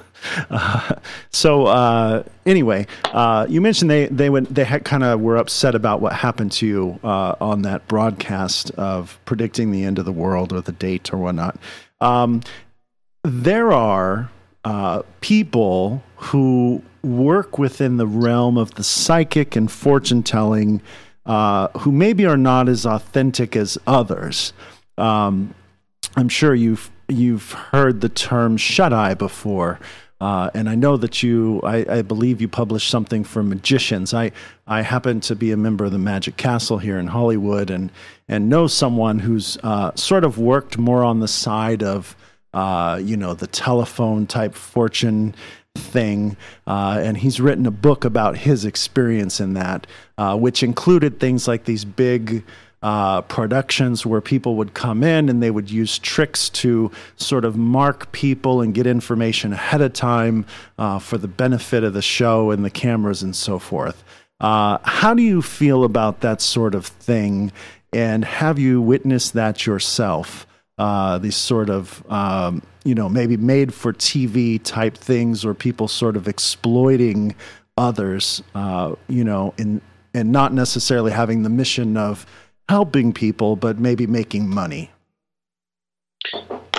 Uh, 0.51 0.95
so 1.31 1.67
uh, 1.67 2.23
anyway, 2.47 2.87
uh, 3.13 3.47
you 3.49 3.61
mentioned 3.61 3.91
they 3.91 4.07
they 4.07 4.29
went 4.29 4.53
they 4.53 4.65
kind 4.65 5.05
of 5.05 5.21
were 5.21 5.37
upset 5.37 5.75
about 5.75 6.01
what 6.01 6.15
happened 6.15 6.51
to 6.51 6.67
you 6.67 6.99
uh, 7.05 7.37
on 7.41 7.63
that 7.63 7.87
broadcast 7.87 8.71
of 8.73 9.21
predicting 9.25 9.71
the 9.71 9.85
end 9.85 9.99
of 9.99 10.05
the 10.05 10.13
world 10.13 10.53
or 10.53 10.63
the 10.63 10.73
date 10.73 11.13
or 11.13 11.19
whatnot. 11.19 11.57
Um, 12.01 12.41
there 13.23 13.73
are 13.73 14.31
uh, 14.65 15.03
people 15.21 16.03
who 16.17 16.83
work 17.03 17.59
within 17.59 17.99
the 17.99 18.07
realm 18.07 18.59
of 18.59 18.75
the 18.75 18.83
psychic 18.83 19.55
and 19.55 19.71
fortune 19.71 20.23
telling 20.23 20.83
uh, 21.27 21.69
who 21.79 21.93
maybe 21.93 22.25
are 22.25 22.37
not 22.37 22.69
as 22.69 22.87
authentic 22.87 23.57
as 23.57 23.77
others. 23.87 24.53
Um, 24.97 25.55
I'm 26.17 26.29
sure 26.29 26.55
you've 26.55 26.91
you've 27.09 27.53
heard 27.53 28.01
the 28.01 28.09
term 28.09 28.57
shut 28.57 28.93
eye 28.93 29.15
before. 29.15 29.79
Uh, 30.19 30.49
and 30.55 30.69
I 30.69 30.75
know 30.75 30.97
that 30.97 31.23
you, 31.23 31.61
I, 31.63 31.99
I, 31.99 32.03
believe 32.03 32.41
you 32.41 32.49
published 32.49 32.89
something 32.89 33.23
for 33.23 33.43
magicians. 33.43 34.15
I, 34.15 34.33
I 34.67 34.81
happen 34.81 35.21
to 35.21 35.37
be 35.37 35.53
a 35.53 35.59
member 35.59 35.85
of 35.85 35.93
the 35.93 35.99
Magic 35.99 36.39
Castle 36.39 36.79
here 36.79 36.99
in 36.99 37.09
Hollywood, 37.09 37.69
and 37.69 37.93
and 38.27 38.49
know 38.49 38.67
someone 38.67 39.19
who's 39.19 39.59
uh, 39.63 39.95
sort 39.95 40.25
of 40.25 40.39
worked 40.39 40.79
more 40.79 41.05
on 41.05 41.21
the 41.21 41.29
side 41.29 41.83
of, 41.83 42.17
uh, 42.55 42.99
you 43.03 43.19
know, 43.19 43.35
the 43.35 43.47
telephone 43.47 44.27
type 44.27 44.55
fortune 44.55 45.35
thing. 45.77 46.37
Uh, 46.67 47.01
and 47.03 47.17
he's 47.19 47.41
written 47.41 47.67
a 47.67 47.71
book 47.71 48.05
about 48.05 48.37
his 48.37 48.65
experience 48.65 49.41
in 49.41 49.55
that, 49.55 49.87
uh, 50.19 50.37
which 50.37 50.63
included 50.63 51.21
things 51.21 51.47
like 51.49 51.65
these 51.65 51.85
big. 51.85 52.45
Uh, 52.83 53.23
productions 53.23 54.07
where 54.07 54.21
people 54.21 54.55
would 54.55 54.73
come 54.75 55.03
in 55.03 55.29
and 55.29 55.43
they 55.43 55.51
would 55.51 55.69
use 55.69 55.99
tricks 55.99 56.49
to 56.51 56.89
sort 57.17 57.45
of 57.45 57.57
mark 57.57 58.13
people 58.13 58.61
and 58.61 58.75
get 58.75 58.87
information 58.87 59.53
ahead 59.55 59.81
of 59.81 59.93
time 59.93 60.45
uh, 60.79 60.99
for 60.99 61.19
the 61.19 61.27
benefit 61.27 61.83
of 61.83 61.95
the 61.95 62.03
show 62.03 62.51
and 62.51 62.65
the 62.65 62.71
cameras 62.71 63.23
and 63.23 63.35
so 63.35 63.59
forth. 63.59 64.05
Uh, 64.41 64.79
how 64.85 65.15
do 65.15 65.23
you 65.23 65.41
feel 65.43 65.83
about 65.83 66.21
that 66.21 66.41
sort 66.41 66.75
of 66.77 66.87
thing? 66.87 67.51
And 67.93 68.25
have 68.25 68.59
you 68.59 68.81
witnessed 68.83 69.33
that 69.33 69.67
yourself? 69.67 70.47
Uh, 70.79 71.19
these 71.19 71.37
sort 71.37 71.71
of 71.71 72.05
um, 72.11 72.63
you 72.85 72.95
know 72.95 73.09
maybe 73.09 73.37
made 73.37 73.73
for 73.73 73.93
TV 73.93 74.63
type 74.63 74.97
things 74.97 75.45
or 75.45 75.55
people 75.55 75.89
sort 75.89 76.17
of 76.17 76.29
exploiting 76.29 77.35
others 77.77 78.43
uh, 78.55 78.95
you 79.09 79.25
know 79.25 79.55
in 79.59 79.81
and 80.15 80.33
not 80.33 80.53
necessarily 80.53 81.13
having 81.13 81.43
the 81.43 81.51
mission 81.51 81.97
of 81.97 82.27
helping 82.69 83.13
people 83.13 83.57
but 83.57 83.79
maybe 83.79 84.07
making 84.07 84.49
money 84.49 84.91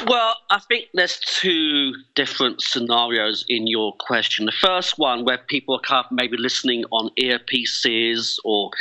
well, 0.08 0.36
I 0.50 0.60
think 0.60 0.86
there's 0.93 1.20
two 1.20 1.93
different 2.16 2.62
scenarios 2.62 3.43
in 3.50 3.68
your 3.68 3.93
question. 4.00 4.45
The 4.45 4.54
first 4.54 4.98
one, 4.98 5.26
where 5.26 5.38
people 5.38 5.76
are 5.76 5.82
kind 5.82 6.06
of 6.06 6.12
maybe 6.12 6.38
listening 6.38 6.86
on 6.91 7.10
earpieces 7.20 8.38
or 8.45 8.72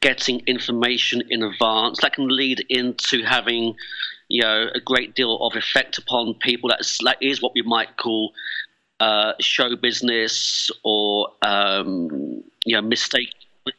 getting 0.00 0.40
information 0.46 1.22
in 1.30 1.42
advance, 1.42 2.00
that 2.02 2.12
can 2.12 2.28
lead 2.28 2.62
into 2.68 3.22
having 3.22 3.74
you 4.36 4.42
know, 4.42 4.66
a 4.74 4.80
great 4.80 5.14
deal 5.14 5.38
of 5.46 5.56
effect 5.56 5.96
upon 5.96 6.34
people. 6.34 6.68
That's 6.68 7.02
that 7.04 7.16
is 7.22 7.40
what 7.40 7.52
we 7.54 7.62
might 7.62 7.96
call 7.96 8.34
uh, 9.00 9.32
show 9.40 9.74
business 9.76 10.70
or 10.84 11.28
um, 11.40 12.44
you 12.66 12.76
know 12.76 12.82
mistake. 12.82 13.32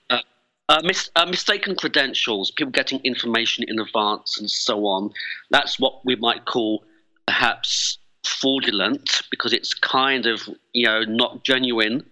Uh, 0.10 0.22
uh, 0.68 0.82
mis- 0.84 1.12
uh, 1.16 1.28
mistaken 1.28 1.76
credentials, 1.76 2.50
people 2.50 2.72
getting 2.72 3.00
information 3.04 3.66
in 3.68 3.80
advance 3.80 4.40
and 4.40 4.50
so 4.50 4.88
on. 4.88 5.12
That's 5.52 5.80
what 5.80 6.04
we 6.04 6.16
might 6.16 6.46
call 6.46 6.84
perhaps 7.28 8.00
fraudulent 8.26 9.22
because 9.30 9.54
it's 9.54 9.76
kind 9.76 10.26
of 10.26 10.50
you 10.74 10.88
know 10.88 11.02
not 11.02 11.44
genuine. 11.44 12.04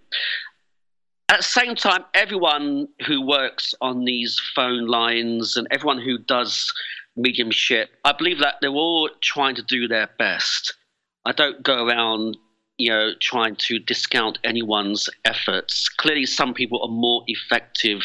At 1.30 1.38
the 1.38 1.44
same 1.44 1.74
time, 1.74 2.06
everyone 2.14 2.90
who 3.08 3.26
works 3.26 3.74
on 3.82 4.06
these 4.06 4.40
phone 4.56 4.86
lines 4.86 5.58
and 5.58 5.68
everyone 5.72 6.00
who 6.00 6.20
does 6.20 6.72
mediumship. 7.16 7.90
I 8.04 8.12
believe 8.12 8.40
that 8.40 8.56
they're 8.62 8.70
all 8.70 9.10
trying 9.22 9.56
to 9.56 9.64
do 9.64 9.88
their 9.88 10.10
best. 10.18 10.74
I 11.26 11.32
don't 11.32 11.64
go 11.64 11.86
around, 11.86 12.38
you 12.78 12.90
know, 12.90 13.12
trying 13.20 13.56
to 13.56 13.80
discount 13.80 14.40
anyone's 14.44 15.10
efforts. 15.24 15.90
Clearly, 15.90 16.26
some 16.26 16.54
people 16.54 16.82
are 16.84 16.92
more 16.92 17.24
effective 17.28 18.02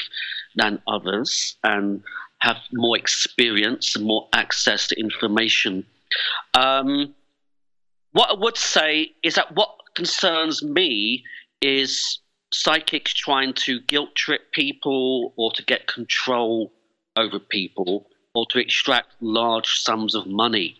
than 0.56 0.82
others 0.88 1.56
and 1.64 2.02
have 2.40 2.56
more 2.72 2.96
experience 2.96 3.94
and 3.94 4.04
more 4.04 4.28
access 4.32 4.86
to 4.88 4.98
information. 4.98 5.84
Um, 6.54 7.14
what 8.12 8.30
I 8.30 8.34
would 8.34 8.56
say 8.56 9.12
is 9.22 9.34
that 9.34 9.54
what 9.54 9.70
concerns 9.94 10.62
me 10.62 11.24
is 11.60 12.18
psychics 12.52 13.12
trying 13.12 13.52
to 13.52 13.80
guilt 13.80 14.14
trip 14.16 14.52
people 14.52 15.34
or 15.36 15.52
to 15.52 15.62
get 15.64 15.86
control 15.86 16.72
over 17.16 17.38
people 17.38 18.09
or 18.34 18.46
to 18.50 18.58
extract 18.58 19.08
large 19.20 19.80
sums 19.80 20.14
of 20.14 20.26
money 20.26 20.76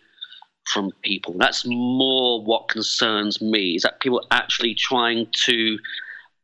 from 0.72 0.92
people. 1.02 1.34
That's 1.38 1.64
more 1.66 2.44
what 2.44 2.68
concerns 2.68 3.40
me, 3.40 3.76
is 3.76 3.82
that 3.82 4.00
people 4.00 4.20
are 4.30 4.38
actually 4.42 4.74
trying 4.74 5.26
to 5.46 5.78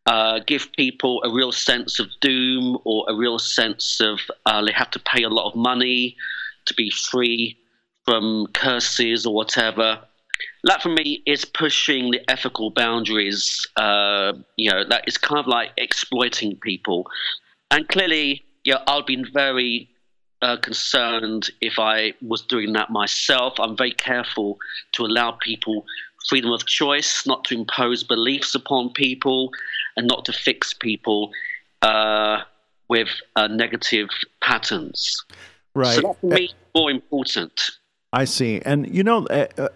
uh, 0.07 0.41
give 0.47 0.73
people 0.73 1.23
a 1.25 1.33
real 1.33 1.53
sense 1.53 1.99
of 1.99 2.09
doom 2.21 2.79
or 2.85 3.05
a 3.09 3.15
real 3.15 3.39
sense 3.39 4.01
of 4.01 4.21
uh, 4.47 4.65
they 4.65 4.73
have 4.73 4.91
to 4.93 5.01
pay 5.01 5.23
a 5.23 5.29
lot 5.29 5.49
of 5.51 5.57
money 5.57 6.17
to 6.67 6.75
be 6.75 6.91
free 6.91 7.57
from 8.05 8.47
curses 8.55 9.27
or 9.27 9.35
whatever. 9.35 10.01
That 10.65 10.83
for 10.83 10.91
me 10.91 11.23
is 11.27 11.45
pushing 11.45 12.11
the 12.11 12.21
ethical 12.31 12.71
boundaries. 12.71 13.67
Uh, 13.77 14.35
you 14.57 14.71
know, 14.71 14.85
that 14.89 15.05
is 15.07 15.17
kind 15.19 15.39
of 15.39 15.47
like 15.47 15.71
exploiting 15.77 16.57
people. 16.57 17.07
And 17.71 17.89
clearly, 17.89 18.45
you 18.65 18.75
know, 18.75 18.81
I've 18.87 19.07
been 19.07 19.27
very 19.33 19.89
uh, 20.43 20.57
concerned 20.59 21.51
if 21.61 21.79
I 21.79 22.13
was 22.23 22.43
doing 22.43 22.73
that 22.75 22.91
myself. 22.91 23.55
I'm 23.59 23.77
very 23.77 23.93
careful 23.93 24.59
to 24.93 25.05
allow 25.05 25.33
people 25.33 25.85
freedom 26.29 26.51
of 26.51 26.67
choice, 26.67 27.27
not 27.27 27.45
to 27.45 27.55
impose 27.55 28.03
beliefs 28.03 28.55
upon 28.55 28.91
people. 28.93 29.51
and 29.97 30.07
not 30.07 30.25
to 30.27 30.33
fix 30.33 30.75
people 30.75 31.31
uh, 31.83 32.43
with 32.89 33.09
uh, 33.35 33.47
negative 33.49 34.09
patterns. 34.43 35.25
Right. 35.75 35.95
So 35.95 36.03
that 36.03 36.21
for 36.21 36.27
me 36.27 36.51
more 36.75 36.91
important. 36.91 37.71
I 38.13 38.25
see. 38.25 38.61
And 38.65 38.95
you 38.95 39.03
know, 39.03 39.27
uh, 39.27 39.47
uh, 39.59 39.69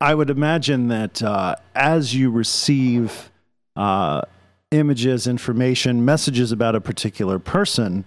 I 0.00 0.14
would 0.14 0.30
imagine 0.30 0.88
that 0.88 1.22
uh, 1.22 1.56
as 1.74 2.14
you 2.14 2.30
receive 2.30 3.30
uh, 3.76 4.22
images, 4.70 5.26
information, 5.26 6.04
messages 6.04 6.52
about 6.52 6.74
a 6.74 6.80
particular 6.80 7.38
person, 7.38 8.04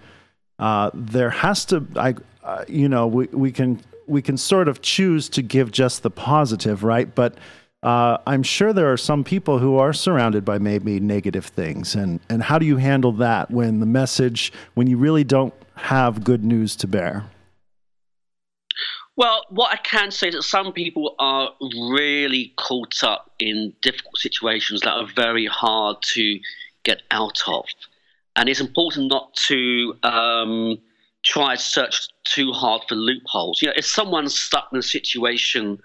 uh, 0.61 0.91
there 0.93 1.31
has 1.31 1.65
to, 1.65 1.85
I, 1.95 2.15
uh, 2.43 2.63
you 2.67 2.87
know, 2.87 3.07
we, 3.07 3.25
we 3.27 3.51
can 3.51 3.81
we 4.07 4.21
can 4.21 4.37
sort 4.37 4.67
of 4.67 4.81
choose 4.81 5.27
to 5.29 5.41
give 5.41 5.71
just 5.71 6.03
the 6.03 6.11
positive, 6.11 6.83
right? 6.83 7.13
But 7.13 7.35
uh, 7.81 8.17
I'm 8.27 8.43
sure 8.43 8.73
there 8.73 8.91
are 8.91 8.97
some 8.97 9.23
people 9.23 9.57
who 9.57 9.77
are 9.77 9.91
surrounded 9.91 10.45
by 10.45 10.59
maybe 10.59 10.99
negative 10.99 11.47
things, 11.47 11.95
and 11.95 12.19
and 12.29 12.43
how 12.43 12.59
do 12.59 12.65
you 12.65 12.77
handle 12.77 13.11
that 13.13 13.49
when 13.49 13.79
the 13.79 13.85
message, 13.85 14.53
when 14.75 14.87
you 14.87 14.97
really 14.97 15.23
don't 15.23 15.53
have 15.75 16.23
good 16.23 16.43
news 16.43 16.75
to 16.77 16.87
bear? 16.87 17.25
Well, 19.15 19.43
what 19.49 19.73
I 19.73 19.77
can 19.77 20.11
say 20.11 20.29
is 20.29 20.35
that 20.35 20.43
some 20.43 20.71
people 20.73 21.15
are 21.19 21.51
really 21.61 22.53
caught 22.55 23.03
up 23.03 23.31
in 23.39 23.73
difficult 23.81 24.17
situations 24.17 24.81
that 24.81 24.93
are 24.93 25.07
very 25.15 25.47
hard 25.47 25.97
to 26.13 26.39
get 26.83 27.01
out 27.11 27.41
of. 27.47 27.65
And 28.35 28.49
it's 28.49 28.61
important 28.61 29.09
not 29.09 29.33
to 29.47 29.93
um, 30.03 30.77
try 31.23 31.55
to 31.55 31.61
search 31.61 32.07
too 32.23 32.51
hard 32.51 32.81
for 32.87 32.95
loopholes. 32.95 33.61
You 33.61 33.67
know, 33.69 33.73
if 33.75 33.85
someone's 33.85 34.37
stuck 34.37 34.69
in 34.71 34.79
a 34.79 34.83
situation, 34.83 35.79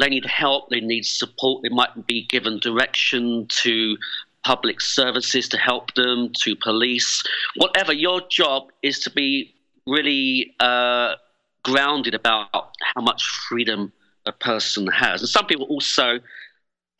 they 0.00 0.08
need 0.08 0.24
help, 0.24 0.70
they 0.70 0.80
need 0.80 1.04
support, 1.04 1.62
they 1.62 1.68
might 1.68 2.06
be 2.06 2.26
given 2.26 2.58
direction 2.58 3.46
to 3.62 3.96
public 4.44 4.80
services 4.80 5.48
to 5.50 5.58
help 5.58 5.94
them, 5.94 6.32
to 6.40 6.56
police, 6.56 7.22
whatever. 7.56 7.92
Your 7.92 8.20
job 8.28 8.70
is 8.82 8.98
to 9.00 9.10
be 9.10 9.54
really 9.86 10.54
uh, 10.60 11.14
grounded 11.62 12.14
about 12.14 12.72
how 12.94 13.02
much 13.02 13.22
freedom 13.48 13.92
a 14.26 14.32
person 14.32 14.86
has. 14.88 15.20
And 15.20 15.28
some 15.28 15.46
people 15.46 15.66
also 15.66 16.18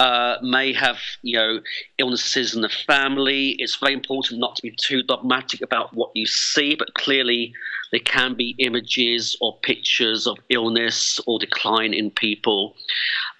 uh, 0.03 0.37
may 0.43 0.73
have, 0.73 0.99
you 1.23 1.37
know, 1.37 1.61
illnesses 1.99 2.57
in 2.57 2.61
the 2.61 2.69
family. 2.69 3.51
It's 3.61 3.77
very 3.77 3.93
important 3.93 4.41
not 4.41 4.57
to 4.57 4.63
be 4.63 4.75
too 4.77 5.05
dogmatic 5.05 5.63
about 5.63 5.95
what 5.95 6.11
you 6.17 6.27
see, 6.27 6.75
but 6.75 6.93
clearly 6.95 7.55
there 7.93 8.01
can 8.01 8.35
be 8.35 8.57
images 8.59 9.37
or 9.41 9.61
pictures 9.63 10.27
of 10.27 10.39
illness 10.49 11.21
or 11.29 11.39
decline 11.39 11.95
in 11.95 12.11
people. 12.11 12.75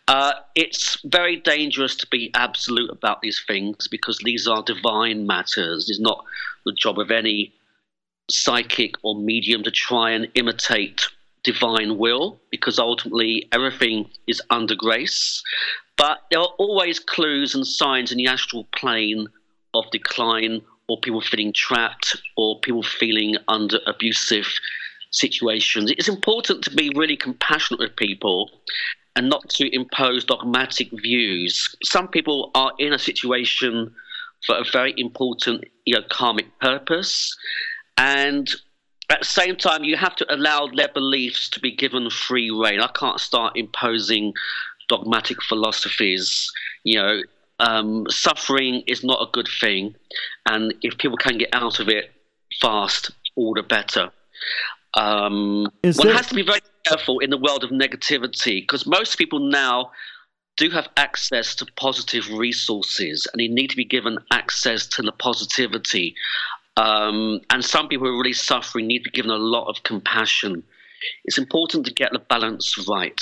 Uh, 0.07 0.35
it's 0.55 0.99
very 1.05 1.35
dangerous 1.35 1.97
to 1.97 2.07
be 2.07 2.31
absolute 2.35 2.93
about 2.93 3.23
these 3.23 3.43
things 3.49 3.89
because 3.89 4.19
these 4.19 4.47
are 4.47 4.63
divine 4.63 5.27
matters. 5.27 5.91
It's 5.91 5.99
not 5.99 6.25
the 6.65 6.77
job 6.79 7.01
of 7.01 7.11
any 7.11 7.53
psychic 8.31 8.95
or 9.03 9.17
medium 9.17 9.65
to 9.65 9.73
try 9.73 10.13
and 10.13 10.29
imitate 10.37 11.09
divine 11.43 11.99
will 11.99 12.41
because 12.53 12.79
ultimately 12.79 13.49
everything 13.51 14.09
is 14.29 14.41
under 14.51 14.77
grace. 14.77 15.43
But 15.97 16.19
there 16.31 16.41
are 16.41 16.55
always 16.59 16.99
clues 16.99 17.55
and 17.55 17.67
signs 17.67 18.11
in 18.11 18.19
the 18.19 18.27
astral 18.27 18.65
plane 18.75 19.29
of 19.75 19.85
decline 19.93 20.63
or 20.89 20.99
people 21.01 21.21
feeling 21.21 21.53
trapped 21.53 22.17
or 22.37 22.61
people 22.61 22.83
feeling 22.83 23.37
under 23.49 23.79
abusive 23.87 24.47
situations. 25.11 25.91
It's 25.91 26.09
important 26.09 26.65
to 26.65 26.71
be 26.71 26.91
really 26.95 27.17
compassionate 27.17 27.81
with 27.81 27.97
people 27.97 28.51
and 29.15 29.29
not 29.29 29.49
to 29.51 29.75
impose 29.75 30.25
dogmatic 30.25 30.89
views. 30.93 31.75
Some 31.85 32.09
people 32.09 32.51
are 32.55 32.73
in 32.79 32.93
a 32.93 32.99
situation 32.99 33.95
for 34.47 34.57
a 34.57 34.65
very 34.73 34.95
important 34.97 35.65
you 35.85 35.95
know, 35.95 36.03
karmic 36.11 36.59
purpose, 36.59 37.37
and 37.97 38.51
at 39.11 39.21
the 39.21 39.27
same 39.27 39.57
time, 39.57 39.85
you 39.85 39.97
have 39.97 40.17
to 40.17 40.35
allow 40.35 40.67
their 40.69 40.89
beliefs 40.89 41.51
to 41.51 41.61
be 41.61 41.71
given 41.71 42.09
free 42.09 42.51
rein. 42.51 42.81
I 42.81 42.89
can't 42.99 43.21
start 43.21 43.57
imposing 43.57 44.33
dogmatic 44.93 45.43
philosophies. 45.43 46.51
You 46.85 46.99
know, 47.01 47.23
um, 47.61 48.07
suffering 48.11 48.83
is 48.87 49.03
not 49.03 49.27
a 49.27 49.31
good 49.33 49.49
thing, 49.61 49.95
and 50.47 50.75
if 50.83 50.99
people 50.99 51.17
can 51.17 51.39
get 51.39 51.51
out 51.53 51.81
of 51.81 51.89
it 51.89 52.11
fast, 52.61 53.11
all 53.37 53.55
the 53.55 53.63
better. 53.63 54.11
Um, 54.95 55.65
one 55.83 56.09
there... 56.09 56.13
has 56.15 56.27
to 56.27 56.35
be 56.35 56.43
very 56.43 56.61
careful 56.87 57.21
in 57.21 57.31
the 57.31 57.39
world 57.39 57.65
of 57.65 57.71
negativity 57.71 58.61
because 58.61 58.87
most 58.87 59.17
people 59.17 59.39
now 59.39 59.91
do 60.59 60.69
have 60.69 60.89
access 60.99 61.55
to 61.55 61.67
positive 61.77 62.29
resources 62.31 63.27
and 63.33 63.41
they 63.41 63.49
need 63.49 63.71
to 63.71 63.77
be 63.77 63.87
given 63.87 64.19
access 64.31 64.87
to 64.87 65.01
the 65.01 65.13
positivity. 65.13 66.15
Um, 66.77 67.41
and 67.49 67.65
some 67.65 67.89
people 67.89 68.07
who 68.07 68.15
are 68.15 68.19
really 68.19 68.35
suffering 68.35 68.87
need 68.87 68.99
to 68.99 69.11
be 69.11 69.17
given 69.17 69.31
a 69.31 69.37
lot 69.37 69.69
of 69.69 69.83
compassion. 69.83 70.63
It's 71.25 71.39
important 71.39 71.87
to 71.87 71.95
get 71.95 72.13
the 72.13 72.19
balance 72.19 72.77
right. 72.87 73.21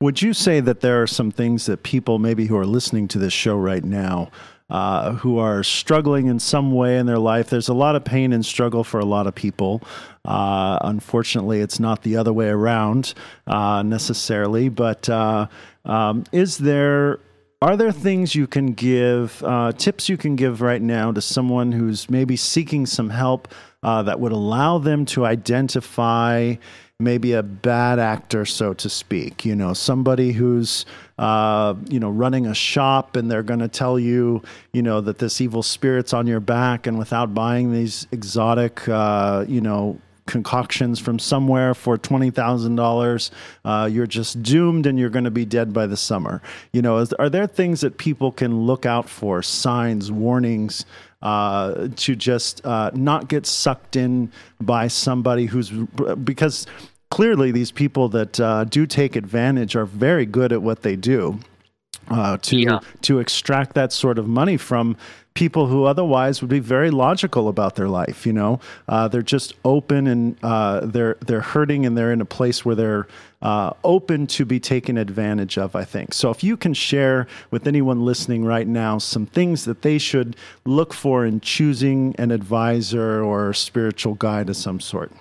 Would 0.00 0.20
you 0.20 0.34
say 0.34 0.60
that 0.60 0.80
there 0.80 1.02
are 1.02 1.06
some 1.06 1.30
things 1.30 1.64
that 1.66 1.82
people 1.82 2.18
maybe 2.18 2.46
who 2.46 2.56
are 2.58 2.66
listening 2.66 3.08
to 3.08 3.18
this 3.18 3.32
show 3.32 3.56
right 3.56 3.82
now 3.82 4.30
uh, 4.68 5.12
who 5.12 5.38
are 5.38 5.62
struggling 5.62 6.26
in 6.26 6.38
some 6.38 6.72
way 6.72 6.98
in 6.98 7.06
their 7.06 7.18
life. 7.18 7.48
There's 7.48 7.68
a 7.68 7.74
lot 7.74 7.96
of 7.96 8.04
pain 8.04 8.32
and 8.32 8.44
struggle 8.44 8.84
for 8.84 9.00
a 9.00 9.04
lot 9.04 9.26
of 9.26 9.34
people. 9.34 9.82
Uh, 10.24 10.78
unfortunately, 10.82 11.60
it's 11.60 11.80
not 11.80 12.02
the 12.02 12.16
other 12.16 12.32
way 12.32 12.48
around 12.48 13.14
uh, 13.46 13.82
necessarily. 13.82 14.68
But 14.68 15.08
uh, 15.08 15.46
um, 15.84 16.24
is 16.32 16.58
there 16.58 17.20
are 17.62 17.76
there 17.76 17.92
things 17.92 18.34
you 18.34 18.46
can 18.46 18.72
give, 18.72 19.42
uh, 19.42 19.72
tips 19.72 20.10
you 20.10 20.18
can 20.18 20.36
give 20.36 20.60
right 20.60 20.82
now 20.82 21.10
to 21.10 21.22
someone 21.22 21.72
who's 21.72 22.10
maybe 22.10 22.36
seeking 22.36 22.84
some 22.84 23.08
help 23.08 23.48
uh, 23.82 24.02
that 24.02 24.20
would 24.20 24.32
allow 24.32 24.76
them 24.76 25.06
to 25.06 25.24
identify 25.24 26.54
maybe 26.98 27.32
a 27.34 27.42
bad 27.42 27.98
actor, 27.98 28.44
so 28.44 28.72
to 28.74 28.88
speak? 28.88 29.44
You 29.44 29.54
know, 29.54 29.74
somebody 29.74 30.32
who's, 30.32 30.86
uh, 31.18 31.74
you 31.88 32.00
know, 32.00 32.10
running 32.10 32.46
a 32.46 32.54
shop 32.54 33.16
and 33.16 33.30
they're 33.30 33.42
going 33.42 33.60
to 33.60 33.68
tell 33.68 33.98
you, 33.98 34.42
you 34.72 34.82
know, 34.82 35.00
that 35.02 35.18
this 35.18 35.40
evil 35.40 35.62
spirit's 35.62 36.12
on 36.12 36.26
your 36.26 36.40
back, 36.40 36.86
and 36.86 36.98
without 36.98 37.34
buying 37.34 37.72
these 37.72 38.06
exotic, 38.12 38.88
uh, 38.88 39.44
you 39.46 39.60
know, 39.60 39.98
concoctions 40.26 40.98
from 40.98 41.20
somewhere 41.20 41.72
for 41.72 41.96
twenty 41.96 42.30
thousand 42.30 42.78
uh, 42.78 42.82
dollars, 42.82 43.30
you're 43.64 44.08
just 44.08 44.42
doomed 44.42 44.84
and 44.84 44.98
you're 44.98 45.08
going 45.10 45.24
to 45.24 45.30
be 45.30 45.44
dead 45.44 45.72
by 45.72 45.86
the 45.86 45.96
summer. 45.96 46.42
You 46.72 46.82
know, 46.82 46.98
is, 46.98 47.12
are 47.12 47.30
there 47.30 47.46
things 47.46 47.80
that 47.82 47.98
people 47.98 48.32
can 48.32 48.62
look 48.66 48.84
out 48.84 49.08
for, 49.08 49.40
signs, 49.42 50.10
warnings? 50.10 50.84
Uh, 51.22 51.88
to 51.96 52.14
just 52.14 52.64
uh, 52.66 52.90
not 52.94 53.26
get 53.26 53.46
sucked 53.46 53.96
in 53.96 54.30
by 54.60 54.86
somebody 54.86 55.46
who's 55.46 55.70
because 56.22 56.66
clearly 57.10 57.50
these 57.50 57.72
people 57.72 58.08
that 58.10 58.38
uh, 58.38 58.64
do 58.64 58.86
take 58.86 59.16
advantage 59.16 59.74
are 59.74 59.86
very 59.86 60.26
good 60.26 60.52
at 60.52 60.60
what 60.60 60.82
they 60.82 60.94
do 60.94 61.40
uh, 62.08 62.36
to 62.38 62.58
yeah. 62.58 62.80
to 63.02 63.18
extract 63.18 63.74
that 63.74 63.92
sort 63.92 64.18
of 64.18 64.28
money 64.28 64.56
from 64.56 64.96
people 65.34 65.66
who 65.66 65.84
otherwise 65.84 66.40
would 66.40 66.50
be 66.50 66.60
very 66.60 66.90
logical 66.90 67.48
about 67.48 67.76
their 67.76 67.88
life. 67.88 68.26
You 68.26 68.32
know, 68.32 68.60
uh, 68.88 69.08
they're 69.08 69.22
just 69.22 69.54
open 69.64 70.06
and 70.06 70.36
uh, 70.42 70.80
they're 70.84 71.16
they're 71.26 71.40
hurting 71.40 71.86
and 71.86 71.96
they're 71.96 72.12
in 72.12 72.20
a 72.20 72.26
place 72.26 72.64
where 72.64 72.74
they're 72.74 73.06
uh, 73.42 73.72
open 73.84 74.26
to 74.26 74.44
be 74.44 74.58
taken 74.58 74.96
advantage 74.96 75.58
of. 75.58 75.76
I 75.76 75.84
think 75.84 76.14
so. 76.14 76.30
If 76.30 76.42
you 76.42 76.56
can 76.56 76.74
share 76.74 77.26
with 77.50 77.66
anyone 77.66 78.04
listening 78.04 78.44
right 78.44 78.66
now 78.66 78.98
some 78.98 79.26
things 79.26 79.64
that 79.64 79.82
they 79.82 79.98
should 79.98 80.36
look 80.64 80.94
for 80.94 81.24
in 81.24 81.40
choosing 81.40 82.14
an 82.18 82.30
advisor 82.30 83.22
or 83.22 83.52
spiritual 83.52 84.14
guide 84.14 84.48
of 84.48 84.56
some 84.56 84.80
sort. 84.80 85.12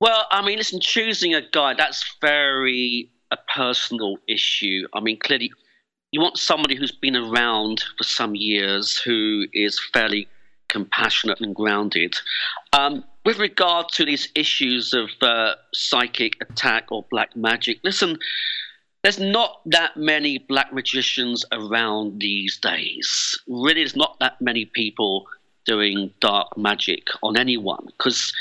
Well, 0.00 0.26
I 0.30 0.44
mean, 0.44 0.58
listen, 0.58 0.80
choosing 0.80 1.34
a 1.34 1.42
guide 1.42 1.76
that's 1.78 2.04
very 2.20 3.10
a 3.30 3.36
personal 3.54 4.16
issue. 4.28 4.86
I 4.94 5.00
mean, 5.00 5.18
clearly, 5.18 5.52
you 6.12 6.20
want 6.20 6.38
somebody 6.38 6.76
who's 6.76 6.92
been 6.92 7.16
around 7.16 7.84
for 7.96 8.04
some 8.04 8.34
years 8.34 8.96
who 8.98 9.46
is 9.52 9.80
fairly 9.92 10.28
compassionate 10.68 11.40
and 11.40 11.54
grounded. 11.54 12.16
Um, 12.72 13.04
with 13.28 13.38
regard 13.38 13.88
to 13.90 14.04
these 14.04 14.28
issues 14.34 14.94
of 14.94 15.10
uh, 15.20 15.54
psychic 15.74 16.36
attack 16.40 16.90
or 16.90 17.04
black 17.10 17.36
magic, 17.36 17.78
listen, 17.84 18.18
there's 19.02 19.20
not 19.20 19.60
that 19.66 19.96
many 19.96 20.38
black 20.38 20.72
magicians 20.72 21.44
around 21.52 22.20
these 22.20 22.56
days. 22.56 23.38
Really, 23.46 23.82
there's 23.82 23.94
not 23.94 24.16
that 24.20 24.40
many 24.40 24.64
people 24.64 25.26
doing 25.66 26.10
dark 26.20 26.56
magic 26.56 27.02
on 27.22 27.36
anyone 27.36 27.84
because 27.98 28.32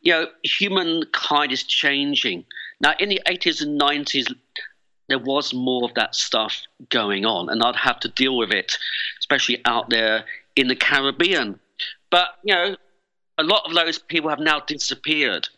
you 0.00 0.12
know 0.12 0.26
humankind 0.42 1.52
is 1.52 1.62
changing 1.62 2.44
now, 2.82 2.94
in 2.98 3.08
the 3.08 3.22
80s 3.26 3.62
and 3.62 3.80
90s, 3.80 4.34
there 5.08 5.18
was 5.18 5.54
more 5.54 5.84
of 5.84 5.94
that 5.94 6.16
stuff 6.16 6.62
going 6.88 7.24
on, 7.24 7.48
and 7.48 7.62
I'd 7.62 7.76
have 7.76 8.00
to 8.00 8.08
deal 8.08 8.36
with 8.36 8.50
it, 8.50 8.76
especially 9.20 9.62
out 9.64 9.88
there 9.88 10.24
in 10.56 10.66
the 10.66 10.74
Caribbean. 10.74 11.60
But, 12.10 12.28
you 12.42 12.54
know, 12.54 12.76
a 13.38 13.42
lot 13.42 13.62
of 13.66 13.74
those 13.74 13.98
people 13.98 14.30
have 14.30 14.38
now 14.38 14.60
disappeared. 14.60 15.48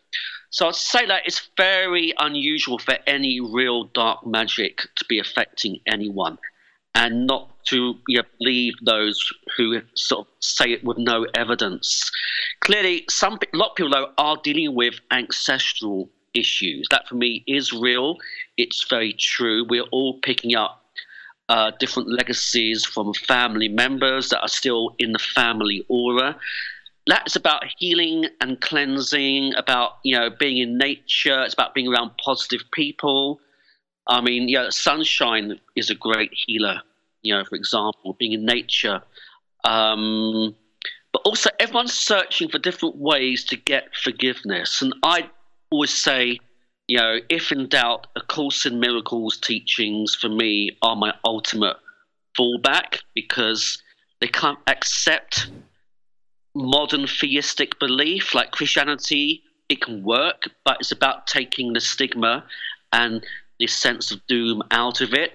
So 0.51 0.69
I'd 0.69 0.77
say 0.77 1.07
that 1.07 1.23
it's 1.27 1.51
very 1.57 2.15
unusual 2.19 2.79
for 2.79 2.97
any 3.07 3.41
real 3.41 3.85
dark 3.85 4.25
magic 4.27 4.83
to 4.97 5.05
be 5.09 5.19
affecting 5.19 5.81
anyone 5.87 6.39
and 6.95 7.27
not 7.27 7.51
to 7.67 7.95
you 8.07 8.19
know, 8.19 8.25
believe 8.39 8.75
those 8.85 9.33
who 9.57 9.81
sort 9.95 10.27
of 10.27 10.33
say 10.39 10.67
it 10.67 10.85
with 10.85 10.99
no 10.99 11.27
evidence. 11.35 12.11
Clearly, 12.61 13.05
some 13.11 13.39
a 13.53 13.57
lot 13.57 13.71
of 13.71 13.77
people 13.77 13.91
though 13.91 14.13
are 14.17 14.37
dealing 14.43 14.75
with 14.75 15.01
ancestral 15.11 16.09
issues. 16.35 16.87
That 16.91 17.09
for 17.09 17.17
me 17.17 17.43
is 17.47 17.73
real. 17.73 18.17
It's 18.57 18.87
very 18.89 19.13
true. 19.13 19.67
We're 19.69 19.91
all 19.91 20.21
picking 20.21 20.55
up 20.55 20.85
uh, 21.49 21.73
different 21.79 22.09
legacies 22.09 22.85
from 22.85 23.13
family 23.15 23.69
members 23.69 24.29
that 24.31 24.41
are 24.41 24.49
still 24.49 24.95
in 24.99 25.13
the 25.13 25.19
family 25.19 25.85
aura. 25.89 26.37
That's 27.07 27.37
about 27.37 27.65
healing 27.79 28.27
and 28.41 28.61
cleansing, 28.61 29.55
about 29.57 29.99
you 30.05 30.17
know 30.17 30.31
being 30.31 30.59
in 30.59 30.79
nature. 30.79 31.43
It's 31.43 31.55
about 31.55 31.75
being 31.75 31.89
around 31.89 32.13
positive 32.23 32.63
people. 32.73 33.41
I 34.07 34.21
mean, 34.21 34.49
yeah, 34.49 34.71
sunshine 34.71 35.61
is 35.77 35.91
a 35.91 35.95
great 35.95 36.31
healer. 36.33 36.81
You 37.23 37.35
know, 37.35 37.45
for 37.45 37.57
example, 37.57 38.17
being 38.19 38.33
in 38.33 38.45
nature. 38.45 39.03
Um, 39.65 40.55
but 41.13 41.23
also, 41.25 41.51
everyone's 41.61 41.95
searching 41.95 42.49
for 42.49 42.59
different 42.59 42.97
ways 42.97 43.45
to 43.45 43.57
get 43.57 43.95
forgiveness, 44.03 44.83
and 44.83 44.95
I 45.03 45.31
always 45.71 45.91
say 45.91 46.39
you 46.89 46.99
know, 46.99 47.19
if 47.31 47.51
in 47.51 47.69
doubt, 47.69 48.09
A 48.17 48.21
Course 48.21 48.67
in 48.67 48.79
Miracles 48.79 49.39
teachings 49.39 50.15
for 50.15 50.29
me 50.29 50.77
are 50.83 50.97
my 50.97 51.15
ultimate 51.25 51.77
fallback 52.39 53.01
because 53.15 53.83
they 54.21 54.27
can't 54.27 54.59
accept 54.67 55.49
modern 56.55 57.07
theistic 57.07 57.79
belief 57.79 58.35
like 58.35 58.53
Christianity. 58.53 59.43
It 59.69 59.81
can 59.81 60.03
work, 60.03 60.49
but 60.65 60.79
it's 60.81 60.93
about 60.93 61.27
taking 61.27 61.73
the 61.73 61.81
stigma 61.81 62.45
and 62.93 63.25
the 63.59 63.67
sense 63.67 64.11
of 64.11 64.27
doom 64.27 64.63
out 64.71 65.01
of 65.01 65.15
it. 65.15 65.33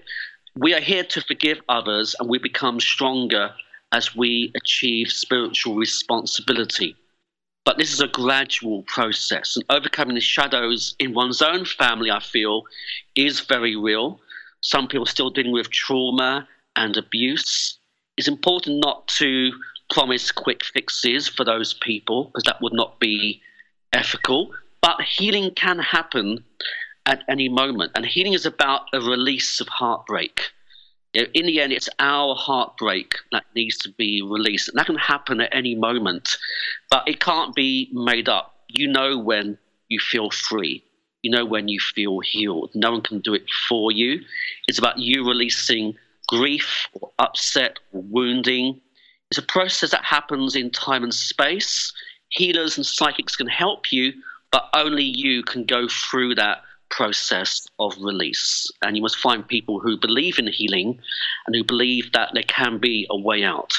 We 0.56 0.74
are 0.74 0.82
here 0.82 1.04
to 1.04 1.22
forgive 1.22 1.62
others 1.70 2.16
and 2.20 2.30
we 2.30 2.38
become 2.38 2.80
stronger 2.80 3.54
as 3.92 4.16
we 4.16 4.52
achieve 4.56 5.10
spiritual 5.10 5.76
responsibility. 5.76 6.96
But 7.66 7.78
this 7.78 7.94
is 7.94 8.02
a 8.02 8.08
gradual 8.08 8.84
process, 8.84 9.56
and 9.56 9.66
overcoming 9.70 10.16
the 10.16 10.22
shadows 10.22 10.96
in 11.00 11.14
one's 11.14 11.42
own 11.42 11.66
family, 11.66 12.10
I 12.10 12.20
feel, 12.20 12.64
is 13.16 13.42
very 13.42 13.76
real. 13.76 14.20
Some 14.62 14.88
people 14.88 15.06
still 15.06 15.30
dealing 15.30 15.52
with 15.52 15.70
trauma 15.70 16.48
and 16.76 16.98
abuse. 16.98 17.78
It's 18.18 18.28
important 18.28 18.84
not 18.84 19.08
to 19.20 19.52
promise 19.90 20.32
quick 20.32 20.64
fixes 20.64 21.28
for 21.28 21.44
those 21.44 21.74
people 21.74 22.26
because 22.26 22.44
that 22.44 22.62
would 22.62 22.74
not 22.74 23.00
be 23.00 23.42
ethical. 23.94 24.52
But 24.82 25.02
healing 25.02 25.52
can 25.56 25.80
happen 25.80 26.44
at 27.06 27.24
any 27.28 27.50
moment, 27.50 27.92
and 27.96 28.06
healing 28.06 28.34
is 28.34 28.46
about 28.46 28.82
a 28.94 29.02
release 29.02 29.60
of 29.60 29.68
heartbreak 29.68 30.42
you 31.14 31.24
know, 31.24 31.28
in 31.34 31.46
the 31.46 31.60
end, 31.60 31.74
it's 31.74 31.90
our 32.00 32.36
heartbreak 32.36 33.16
that 33.32 33.44
needs 33.56 33.78
to 33.80 33.90
be 33.90 34.22
released. 34.22 34.70
And 34.70 34.78
that 34.78 34.86
can 34.86 34.98
happen 34.98 35.42
at 35.42 35.54
any 35.54 35.76
moment, 35.76 36.38
but 36.92 37.08
it 37.08 37.20
can't 37.20 37.56
be 37.56 37.90
made 37.92 38.30
up. 38.30 38.56
You 38.68 38.88
know 38.88 39.18
when 39.18 39.58
you 39.88 40.00
feel 40.00 40.30
free, 40.30 40.84
you 41.24 41.32
know 41.32 41.46
when 41.46 41.68
you 41.68 41.80
feel 41.80 42.20
healed. 42.20 42.72
No 42.76 42.92
one 42.92 43.02
can 43.02 43.20
do 43.20 43.34
it 43.34 43.46
for 43.68 43.92
you. 43.92 44.22
It's 44.68 44.78
about 44.78 45.00
you 45.00 45.28
releasing 45.28 45.96
grief 46.28 46.88
or 46.94 47.10
upset 47.18 47.80
or 47.92 48.04
wounding. 48.04 48.80
It's 49.32 49.38
a 49.38 49.44
process 49.44 49.92
that 49.92 50.04
happens 50.04 50.56
in 50.56 50.72
time 50.72 51.04
and 51.04 51.14
space. 51.14 51.94
Healers 52.30 52.78
and 52.78 52.86
psychics 52.86 53.36
can 53.36 53.48
help 53.48 53.92
you, 53.92 54.14
but 54.52 54.68
only 54.74 55.04
you 55.04 55.44
can 55.44 55.66
go 55.66 55.88
through 55.88 56.36
that 56.36 56.64
process 56.90 57.68
of 57.80 57.96
release. 58.00 58.68
And 58.82 58.96
you 58.96 59.04
must 59.04 59.18
find 59.18 59.48
people 59.48 59.80
who 59.80 59.98
believe 59.98 60.40
in 60.40 60.48
healing 60.48 61.00
and 61.46 61.56
who 61.56 61.64
believe 61.64 62.12
that 62.14 62.32
there 62.34 62.44
can 62.44 62.80
be 62.80 63.06
a 63.12 63.18
way 63.18 63.44
out. 63.44 63.74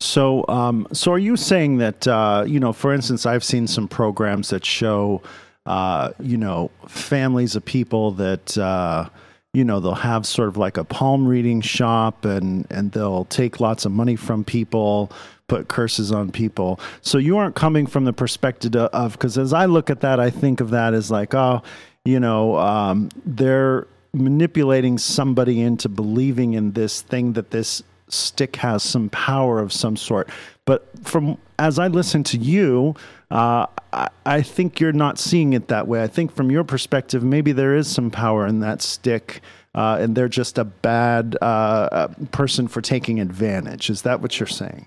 So, 0.00 0.44
um, 0.48 0.86
so 0.92 1.12
are 1.12 1.18
you 1.18 1.36
saying 1.36 1.78
that 1.78 2.06
uh, 2.06 2.44
you 2.46 2.60
know, 2.60 2.72
for 2.72 2.92
instance, 2.92 3.26
I've 3.26 3.44
seen 3.44 3.66
some 3.66 3.88
programs 3.88 4.50
that 4.50 4.64
show, 4.64 5.22
uh, 5.66 6.10
you 6.20 6.36
know, 6.36 6.70
families 6.86 7.56
of 7.56 7.64
people 7.64 8.12
that 8.12 8.56
uh, 8.58 9.08
you 9.54 9.64
know 9.64 9.80
they'll 9.80 9.94
have 9.94 10.26
sort 10.26 10.48
of 10.48 10.56
like 10.58 10.76
a 10.76 10.84
palm 10.84 11.26
reading 11.26 11.62
shop, 11.62 12.24
and 12.24 12.66
and 12.70 12.92
they'll 12.92 13.24
take 13.26 13.60
lots 13.60 13.86
of 13.86 13.92
money 13.92 14.16
from 14.16 14.44
people, 14.44 15.10
put 15.48 15.68
curses 15.68 16.12
on 16.12 16.30
people. 16.30 16.80
So 17.00 17.16
you 17.16 17.38
aren't 17.38 17.54
coming 17.54 17.86
from 17.86 18.04
the 18.04 18.12
perspective 18.12 18.74
of 18.74 19.12
because 19.12 19.38
as 19.38 19.52
I 19.52 19.66
look 19.66 19.88
at 19.88 20.00
that, 20.00 20.20
I 20.20 20.28
think 20.28 20.60
of 20.60 20.70
that 20.70 20.92
as 20.92 21.10
like, 21.10 21.34
oh, 21.34 21.62
you 22.04 22.20
know, 22.20 22.56
um, 22.56 23.08
they're 23.24 23.86
manipulating 24.12 24.98
somebody 24.98 25.60
into 25.60 25.88
believing 25.88 26.54
in 26.54 26.72
this 26.72 27.00
thing 27.00 27.32
that 27.34 27.50
this 27.50 27.82
stick 28.08 28.56
has 28.56 28.82
some 28.82 29.08
power 29.10 29.60
of 29.60 29.72
some 29.72 29.96
sort. 29.96 30.28
But 30.64 30.86
from 31.06 31.38
as 31.58 31.78
I 31.78 31.88
listen 31.88 32.24
to 32.24 32.38
you, 32.38 32.94
uh, 33.34 33.66
I, 33.92 34.08
I, 34.24 34.42
think 34.42 34.78
you're 34.78 34.92
not 34.92 35.18
seeing 35.18 35.54
it 35.54 35.66
that 35.66 35.88
way. 35.88 36.02
I 36.02 36.06
think 36.06 36.34
from 36.34 36.52
your 36.52 36.62
perspective, 36.62 37.24
maybe 37.24 37.50
there 37.50 37.74
is 37.74 37.88
some 37.88 38.10
power 38.10 38.46
in 38.46 38.60
that 38.60 38.80
stick, 38.80 39.40
uh, 39.74 39.98
and 40.00 40.16
they're 40.16 40.28
just 40.28 40.56
a 40.56 40.64
bad 40.64 41.36
uh, 41.42 41.44
uh 41.44 42.08
person 42.30 42.68
for 42.68 42.80
taking 42.80 43.20
advantage. 43.20 43.90
Is 43.90 44.02
that 44.02 44.20
what 44.20 44.38
you're 44.38 44.46
saying? 44.46 44.86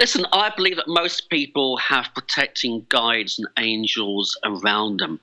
Listen, 0.00 0.24
I 0.32 0.50
believe 0.56 0.76
that 0.76 0.88
most 0.88 1.28
people 1.28 1.76
have 1.76 2.08
protecting 2.14 2.86
guides 2.88 3.38
and 3.38 3.48
angels 3.58 4.38
around 4.44 5.00
them 5.00 5.20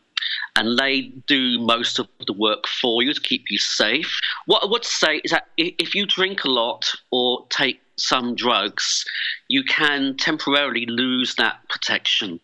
and 0.55 0.77
they 0.77 1.01
do 1.27 1.59
most 1.59 1.99
of 1.99 2.07
the 2.25 2.33
work 2.33 2.67
for 2.67 3.03
you 3.03 3.13
to 3.13 3.21
keep 3.21 3.45
you 3.49 3.57
safe. 3.57 4.19
What 4.45 4.63
I 4.63 4.67
would 4.67 4.85
say 4.85 5.21
is 5.23 5.31
that 5.31 5.47
if 5.57 5.95
you 5.95 6.05
drink 6.05 6.43
a 6.43 6.49
lot 6.49 6.91
or 7.11 7.45
take 7.49 7.79
some 7.97 8.35
drugs, 8.35 9.05
you 9.47 9.63
can 9.63 10.15
temporarily 10.17 10.85
lose 10.85 11.35
that 11.35 11.67
protection. 11.69 12.39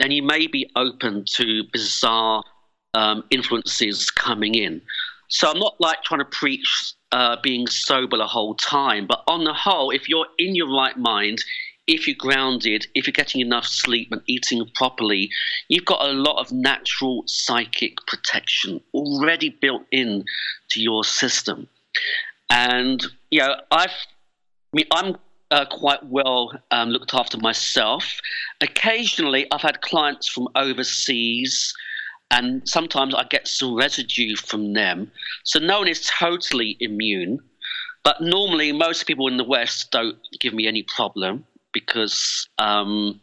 Then 0.00 0.10
you 0.10 0.22
may 0.22 0.46
be 0.46 0.70
open 0.76 1.24
to 1.36 1.64
bizarre 1.72 2.42
um, 2.94 3.24
influences 3.30 4.10
coming 4.10 4.54
in. 4.54 4.80
So 5.28 5.50
I'm 5.50 5.58
not 5.58 5.76
like 5.80 6.02
trying 6.02 6.20
to 6.20 6.24
preach 6.24 6.94
uh, 7.12 7.36
being 7.42 7.66
sober 7.66 8.16
the 8.16 8.26
whole 8.26 8.54
time, 8.54 9.06
but 9.06 9.22
on 9.26 9.44
the 9.44 9.52
whole, 9.52 9.90
if 9.90 10.08
you're 10.08 10.26
in 10.38 10.54
your 10.54 10.74
right 10.74 10.96
mind, 10.96 11.44
if 11.86 12.06
you're 12.06 12.16
grounded, 12.16 12.86
if 12.94 13.06
you're 13.06 13.12
getting 13.12 13.40
enough 13.40 13.66
sleep 13.66 14.08
and 14.12 14.20
eating 14.26 14.64
properly, 14.74 15.30
you've 15.68 15.86
got 15.86 16.06
a 16.06 16.12
lot 16.12 16.38
of 16.38 16.52
natural 16.52 17.24
psychic 17.26 17.96
protection 18.06 18.80
already 18.92 19.48
built 19.48 19.82
in 19.90 20.24
to 20.70 20.80
your 20.80 21.02
system. 21.02 21.66
And 22.50 23.04
you 23.30 23.40
know, 23.40 23.56
I've, 23.70 23.90
mean, 24.76 24.86
I'm 24.92 25.16
uh, 25.50 25.64
quite 25.66 26.04
well 26.06 26.52
um, 26.70 26.90
looked 26.90 27.14
after 27.14 27.38
myself. 27.38 28.20
Occasionally, 28.60 29.46
I've 29.52 29.62
had 29.62 29.80
clients 29.80 30.28
from 30.28 30.48
overseas, 30.54 31.74
and 32.30 32.68
sometimes 32.68 33.14
I 33.14 33.24
get 33.24 33.48
some 33.48 33.74
residue 33.74 34.36
from 34.36 34.74
them. 34.74 35.10
So 35.44 35.58
no 35.58 35.78
one 35.78 35.88
is 35.88 36.10
totally 36.18 36.76
immune. 36.80 37.38
But 38.04 38.20
normally, 38.20 38.72
most 38.72 39.06
people 39.06 39.28
in 39.28 39.36
the 39.36 39.44
West 39.44 39.90
don't 39.90 40.18
give 40.40 40.54
me 40.54 40.66
any 40.66 40.82
problem 40.82 41.44
because 41.72 42.48
um, 42.58 43.20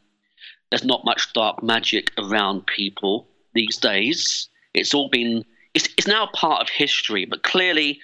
there's 0.70 0.84
not 0.84 1.06
much 1.06 1.34
dark 1.34 1.64
magic 1.64 2.12
around 2.18 2.66
people 2.68 3.28
these 3.54 3.78
days. 3.78 4.50
It's 4.74 4.94
all 4.94 5.10
been 5.10 5.44
it's, 5.74 5.90
it's 5.98 6.08
now 6.08 6.28
part 6.34 6.62
of 6.62 6.70
history, 6.70 7.26
but 7.26 7.44
clearly, 7.44 8.00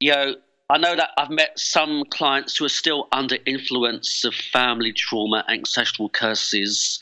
you 0.00 0.12
know, 0.12 0.34
I 0.70 0.78
know 0.78 0.96
that 0.96 1.10
I've 1.18 1.30
met 1.30 1.58
some 1.58 2.04
clients 2.10 2.56
who 2.56 2.64
are 2.64 2.70
still 2.70 3.08
under 3.12 3.36
influence 3.46 4.24
of 4.24 4.34
family 4.34 4.92
trauma, 4.92 5.44
ancestral 5.48 6.08
curses. 6.08 6.98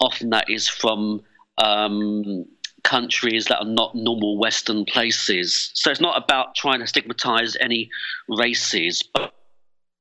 Often 0.00 0.30
that 0.30 0.48
is 0.48 0.66
from 0.66 1.22
um, 1.58 2.46
countries 2.84 3.46
that 3.46 3.58
are 3.58 3.66
not 3.66 3.94
normal 3.94 4.38
Western 4.38 4.84
places. 4.84 5.70
So 5.74 5.90
it's 5.90 6.00
not 6.00 6.22
about 6.22 6.54
trying 6.54 6.80
to 6.80 6.86
stigmatize 6.86 7.56
any 7.60 7.90
races, 8.28 9.02
but 9.02 9.34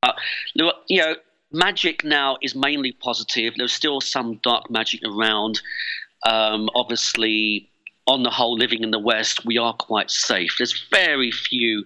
uh, 0.04 0.14
you 0.88 1.02
know, 1.02 1.16
magic 1.52 2.04
now 2.04 2.38
is 2.42 2.56
mainly 2.56 2.92
positive. 2.94 3.54
There's 3.58 3.74
still 3.74 4.02
some 4.02 4.40
dark 4.44 4.70
magic 4.72 5.02
around. 5.06 5.62
Um, 6.26 6.70
obviously, 6.76 7.70
on 8.08 8.24
the 8.24 8.30
whole, 8.30 8.58
living 8.58 8.84
in 8.84 8.92
the 8.92 9.00
West, 9.00 9.46
we 9.46 9.58
are 9.58 9.74
quite 9.74 10.10
safe. 10.10 10.56
There's 10.58 10.88
very 10.92 11.32
few 11.32 11.86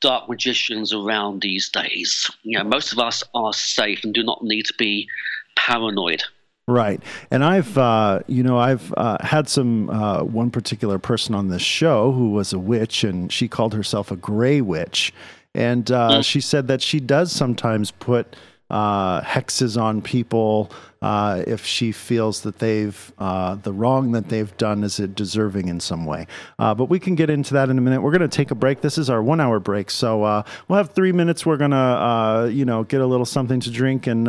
dark 0.00 0.28
magicians 0.28 0.92
around 0.92 1.42
these 1.42 1.68
days. 1.68 2.30
You 2.42 2.58
know, 2.58 2.64
most 2.64 2.92
of 2.92 2.98
us 2.98 3.22
are 3.34 3.52
safe 3.52 4.04
and 4.04 4.14
do 4.14 4.22
not 4.22 4.42
need 4.42 4.66
to 4.66 4.74
be 4.78 5.08
paranoid. 5.56 6.22
Right, 6.66 7.02
and 7.30 7.44
I've 7.44 7.76
uh, 7.76 8.20
you 8.26 8.42
know 8.42 8.56
I've 8.56 8.92
uh, 8.96 9.18
had 9.20 9.50
some 9.50 9.90
uh, 9.90 10.22
one 10.22 10.50
particular 10.50 10.98
person 10.98 11.34
on 11.34 11.48
this 11.48 11.60
show 11.60 12.10
who 12.12 12.30
was 12.30 12.54
a 12.54 12.58
witch, 12.58 13.04
and 13.04 13.30
she 13.30 13.48
called 13.48 13.74
herself 13.74 14.10
a 14.10 14.16
gray 14.16 14.62
witch, 14.62 15.12
and 15.54 15.84
mm. 15.84 16.24
she 16.24 16.40
said 16.40 16.66
that 16.68 16.80
she 16.80 17.00
does 17.00 17.30
sometimes 17.30 17.90
put 17.90 18.34
uh, 18.74 19.20
hexes 19.20 19.80
on 19.80 20.02
people 20.02 20.68
uh, 21.00 21.44
if 21.46 21.64
she 21.64 21.92
feels 21.92 22.40
that 22.40 22.58
they've 22.58 23.12
uh, 23.18 23.54
the 23.54 23.72
wrong 23.72 24.10
that 24.10 24.28
they've 24.30 24.56
done 24.56 24.82
is 24.82 24.98
it 24.98 25.14
deserving 25.14 25.68
in 25.68 25.78
some 25.78 26.04
way. 26.04 26.26
Uh, 26.58 26.74
but 26.74 26.86
we 26.86 26.98
can 26.98 27.14
get 27.14 27.30
into 27.30 27.54
that 27.54 27.70
in 27.70 27.78
a 27.78 27.80
minute. 27.80 28.02
We're 28.02 28.10
going 28.10 28.28
to 28.28 28.36
take 28.36 28.50
a 28.50 28.56
break. 28.56 28.80
This 28.80 28.98
is 28.98 29.08
our 29.08 29.22
one 29.22 29.40
hour 29.40 29.60
break, 29.60 29.92
so 29.92 30.24
uh, 30.24 30.42
we'll 30.66 30.78
have 30.78 30.90
three 30.90 31.12
minutes. 31.12 31.46
We're 31.46 31.56
going 31.56 31.70
to 31.70 31.76
uh, 31.76 32.50
you 32.52 32.64
know 32.64 32.82
get 32.82 33.00
a 33.00 33.06
little 33.06 33.26
something 33.26 33.60
to 33.60 33.70
drink 33.70 34.08
and 34.08 34.26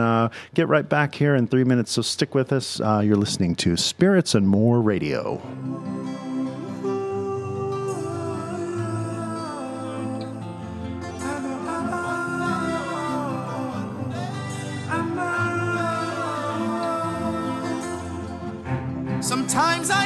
get 0.53 0.67
right 0.67 0.87
back 0.87 1.15
here 1.15 1.33
in 1.33 1.47
three 1.47 1.63
minutes. 1.63 1.91
So 1.91 2.03
stick 2.03 2.35
with 2.35 2.53
us. 2.53 2.79
you're 2.79 3.15
listening 3.15 3.55
to 3.55 3.75
Spirits 3.75 4.35
and 4.35 4.47
More 4.47 4.79
Radio. 4.79 5.41
Sometimes 19.55 19.89
I 19.89 20.04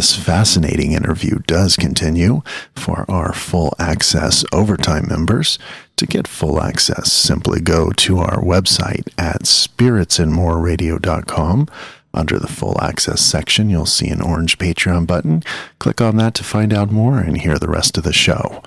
This 0.00 0.16
fascinating 0.16 0.92
interview 0.92 1.40
does 1.46 1.76
continue 1.76 2.40
for 2.74 3.04
our 3.06 3.34
full 3.34 3.74
access 3.78 4.46
overtime 4.50 5.06
members. 5.06 5.58
To 5.96 6.06
get 6.06 6.26
full 6.26 6.62
access, 6.62 7.12
simply 7.12 7.60
go 7.60 7.90
to 7.90 8.16
our 8.16 8.40
website 8.40 9.08
at 9.18 9.42
spiritsandmoreradio.com. 9.42 11.68
Under 12.14 12.38
the 12.38 12.48
full 12.48 12.80
access 12.80 13.20
section, 13.20 13.68
you'll 13.68 13.84
see 13.84 14.08
an 14.08 14.22
orange 14.22 14.56
Patreon 14.56 15.06
button. 15.06 15.42
Click 15.78 16.00
on 16.00 16.16
that 16.16 16.32
to 16.36 16.44
find 16.44 16.72
out 16.72 16.90
more 16.90 17.18
and 17.18 17.38
hear 17.38 17.58
the 17.58 17.68
rest 17.68 17.98
of 17.98 18.04
the 18.04 18.14
show. 18.14 18.62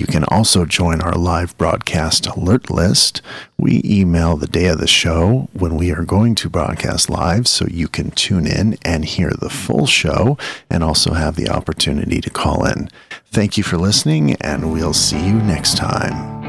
You 0.00 0.06
can 0.06 0.24
also 0.24 0.64
join 0.64 1.02
our 1.02 1.12
live 1.12 1.58
broadcast 1.58 2.26
alert 2.26 2.70
list. 2.70 3.20
We 3.58 3.82
email 3.84 4.38
the 4.38 4.46
day 4.46 4.68
of 4.68 4.80
the 4.80 4.86
show 4.86 5.50
when 5.52 5.76
we 5.76 5.92
are 5.92 6.06
going 6.06 6.34
to 6.36 6.48
broadcast 6.48 7.10
live 7.10 7.46
so 7.46 7.66
you 7.66 7.86
can 7.86 8.10
tune 8.12 8.46
in 8.46 8.78
and 8.82 9.04
hear 9.04 9.28
the 9.28 9.50
full 9.50 9.86
show 9.86 10.38
and 10.70 10.82
also 10.82 11.12
have 11.12 11.36
the 11.36 11.50
opportunity 11.50 12.22
to 12.22 12.30
call 12.30 12.64
in. 12.64 12.88
Thank 13.26 13.58
you 13.58 13.62
for 13.62 13.76
listening, 13.76 14.36
and 14.36 14.72
we'll 14.72 14.94
see 14.94 15.22
you 15.22 15.34
next 15.34 15.76
time. 15.76 16.39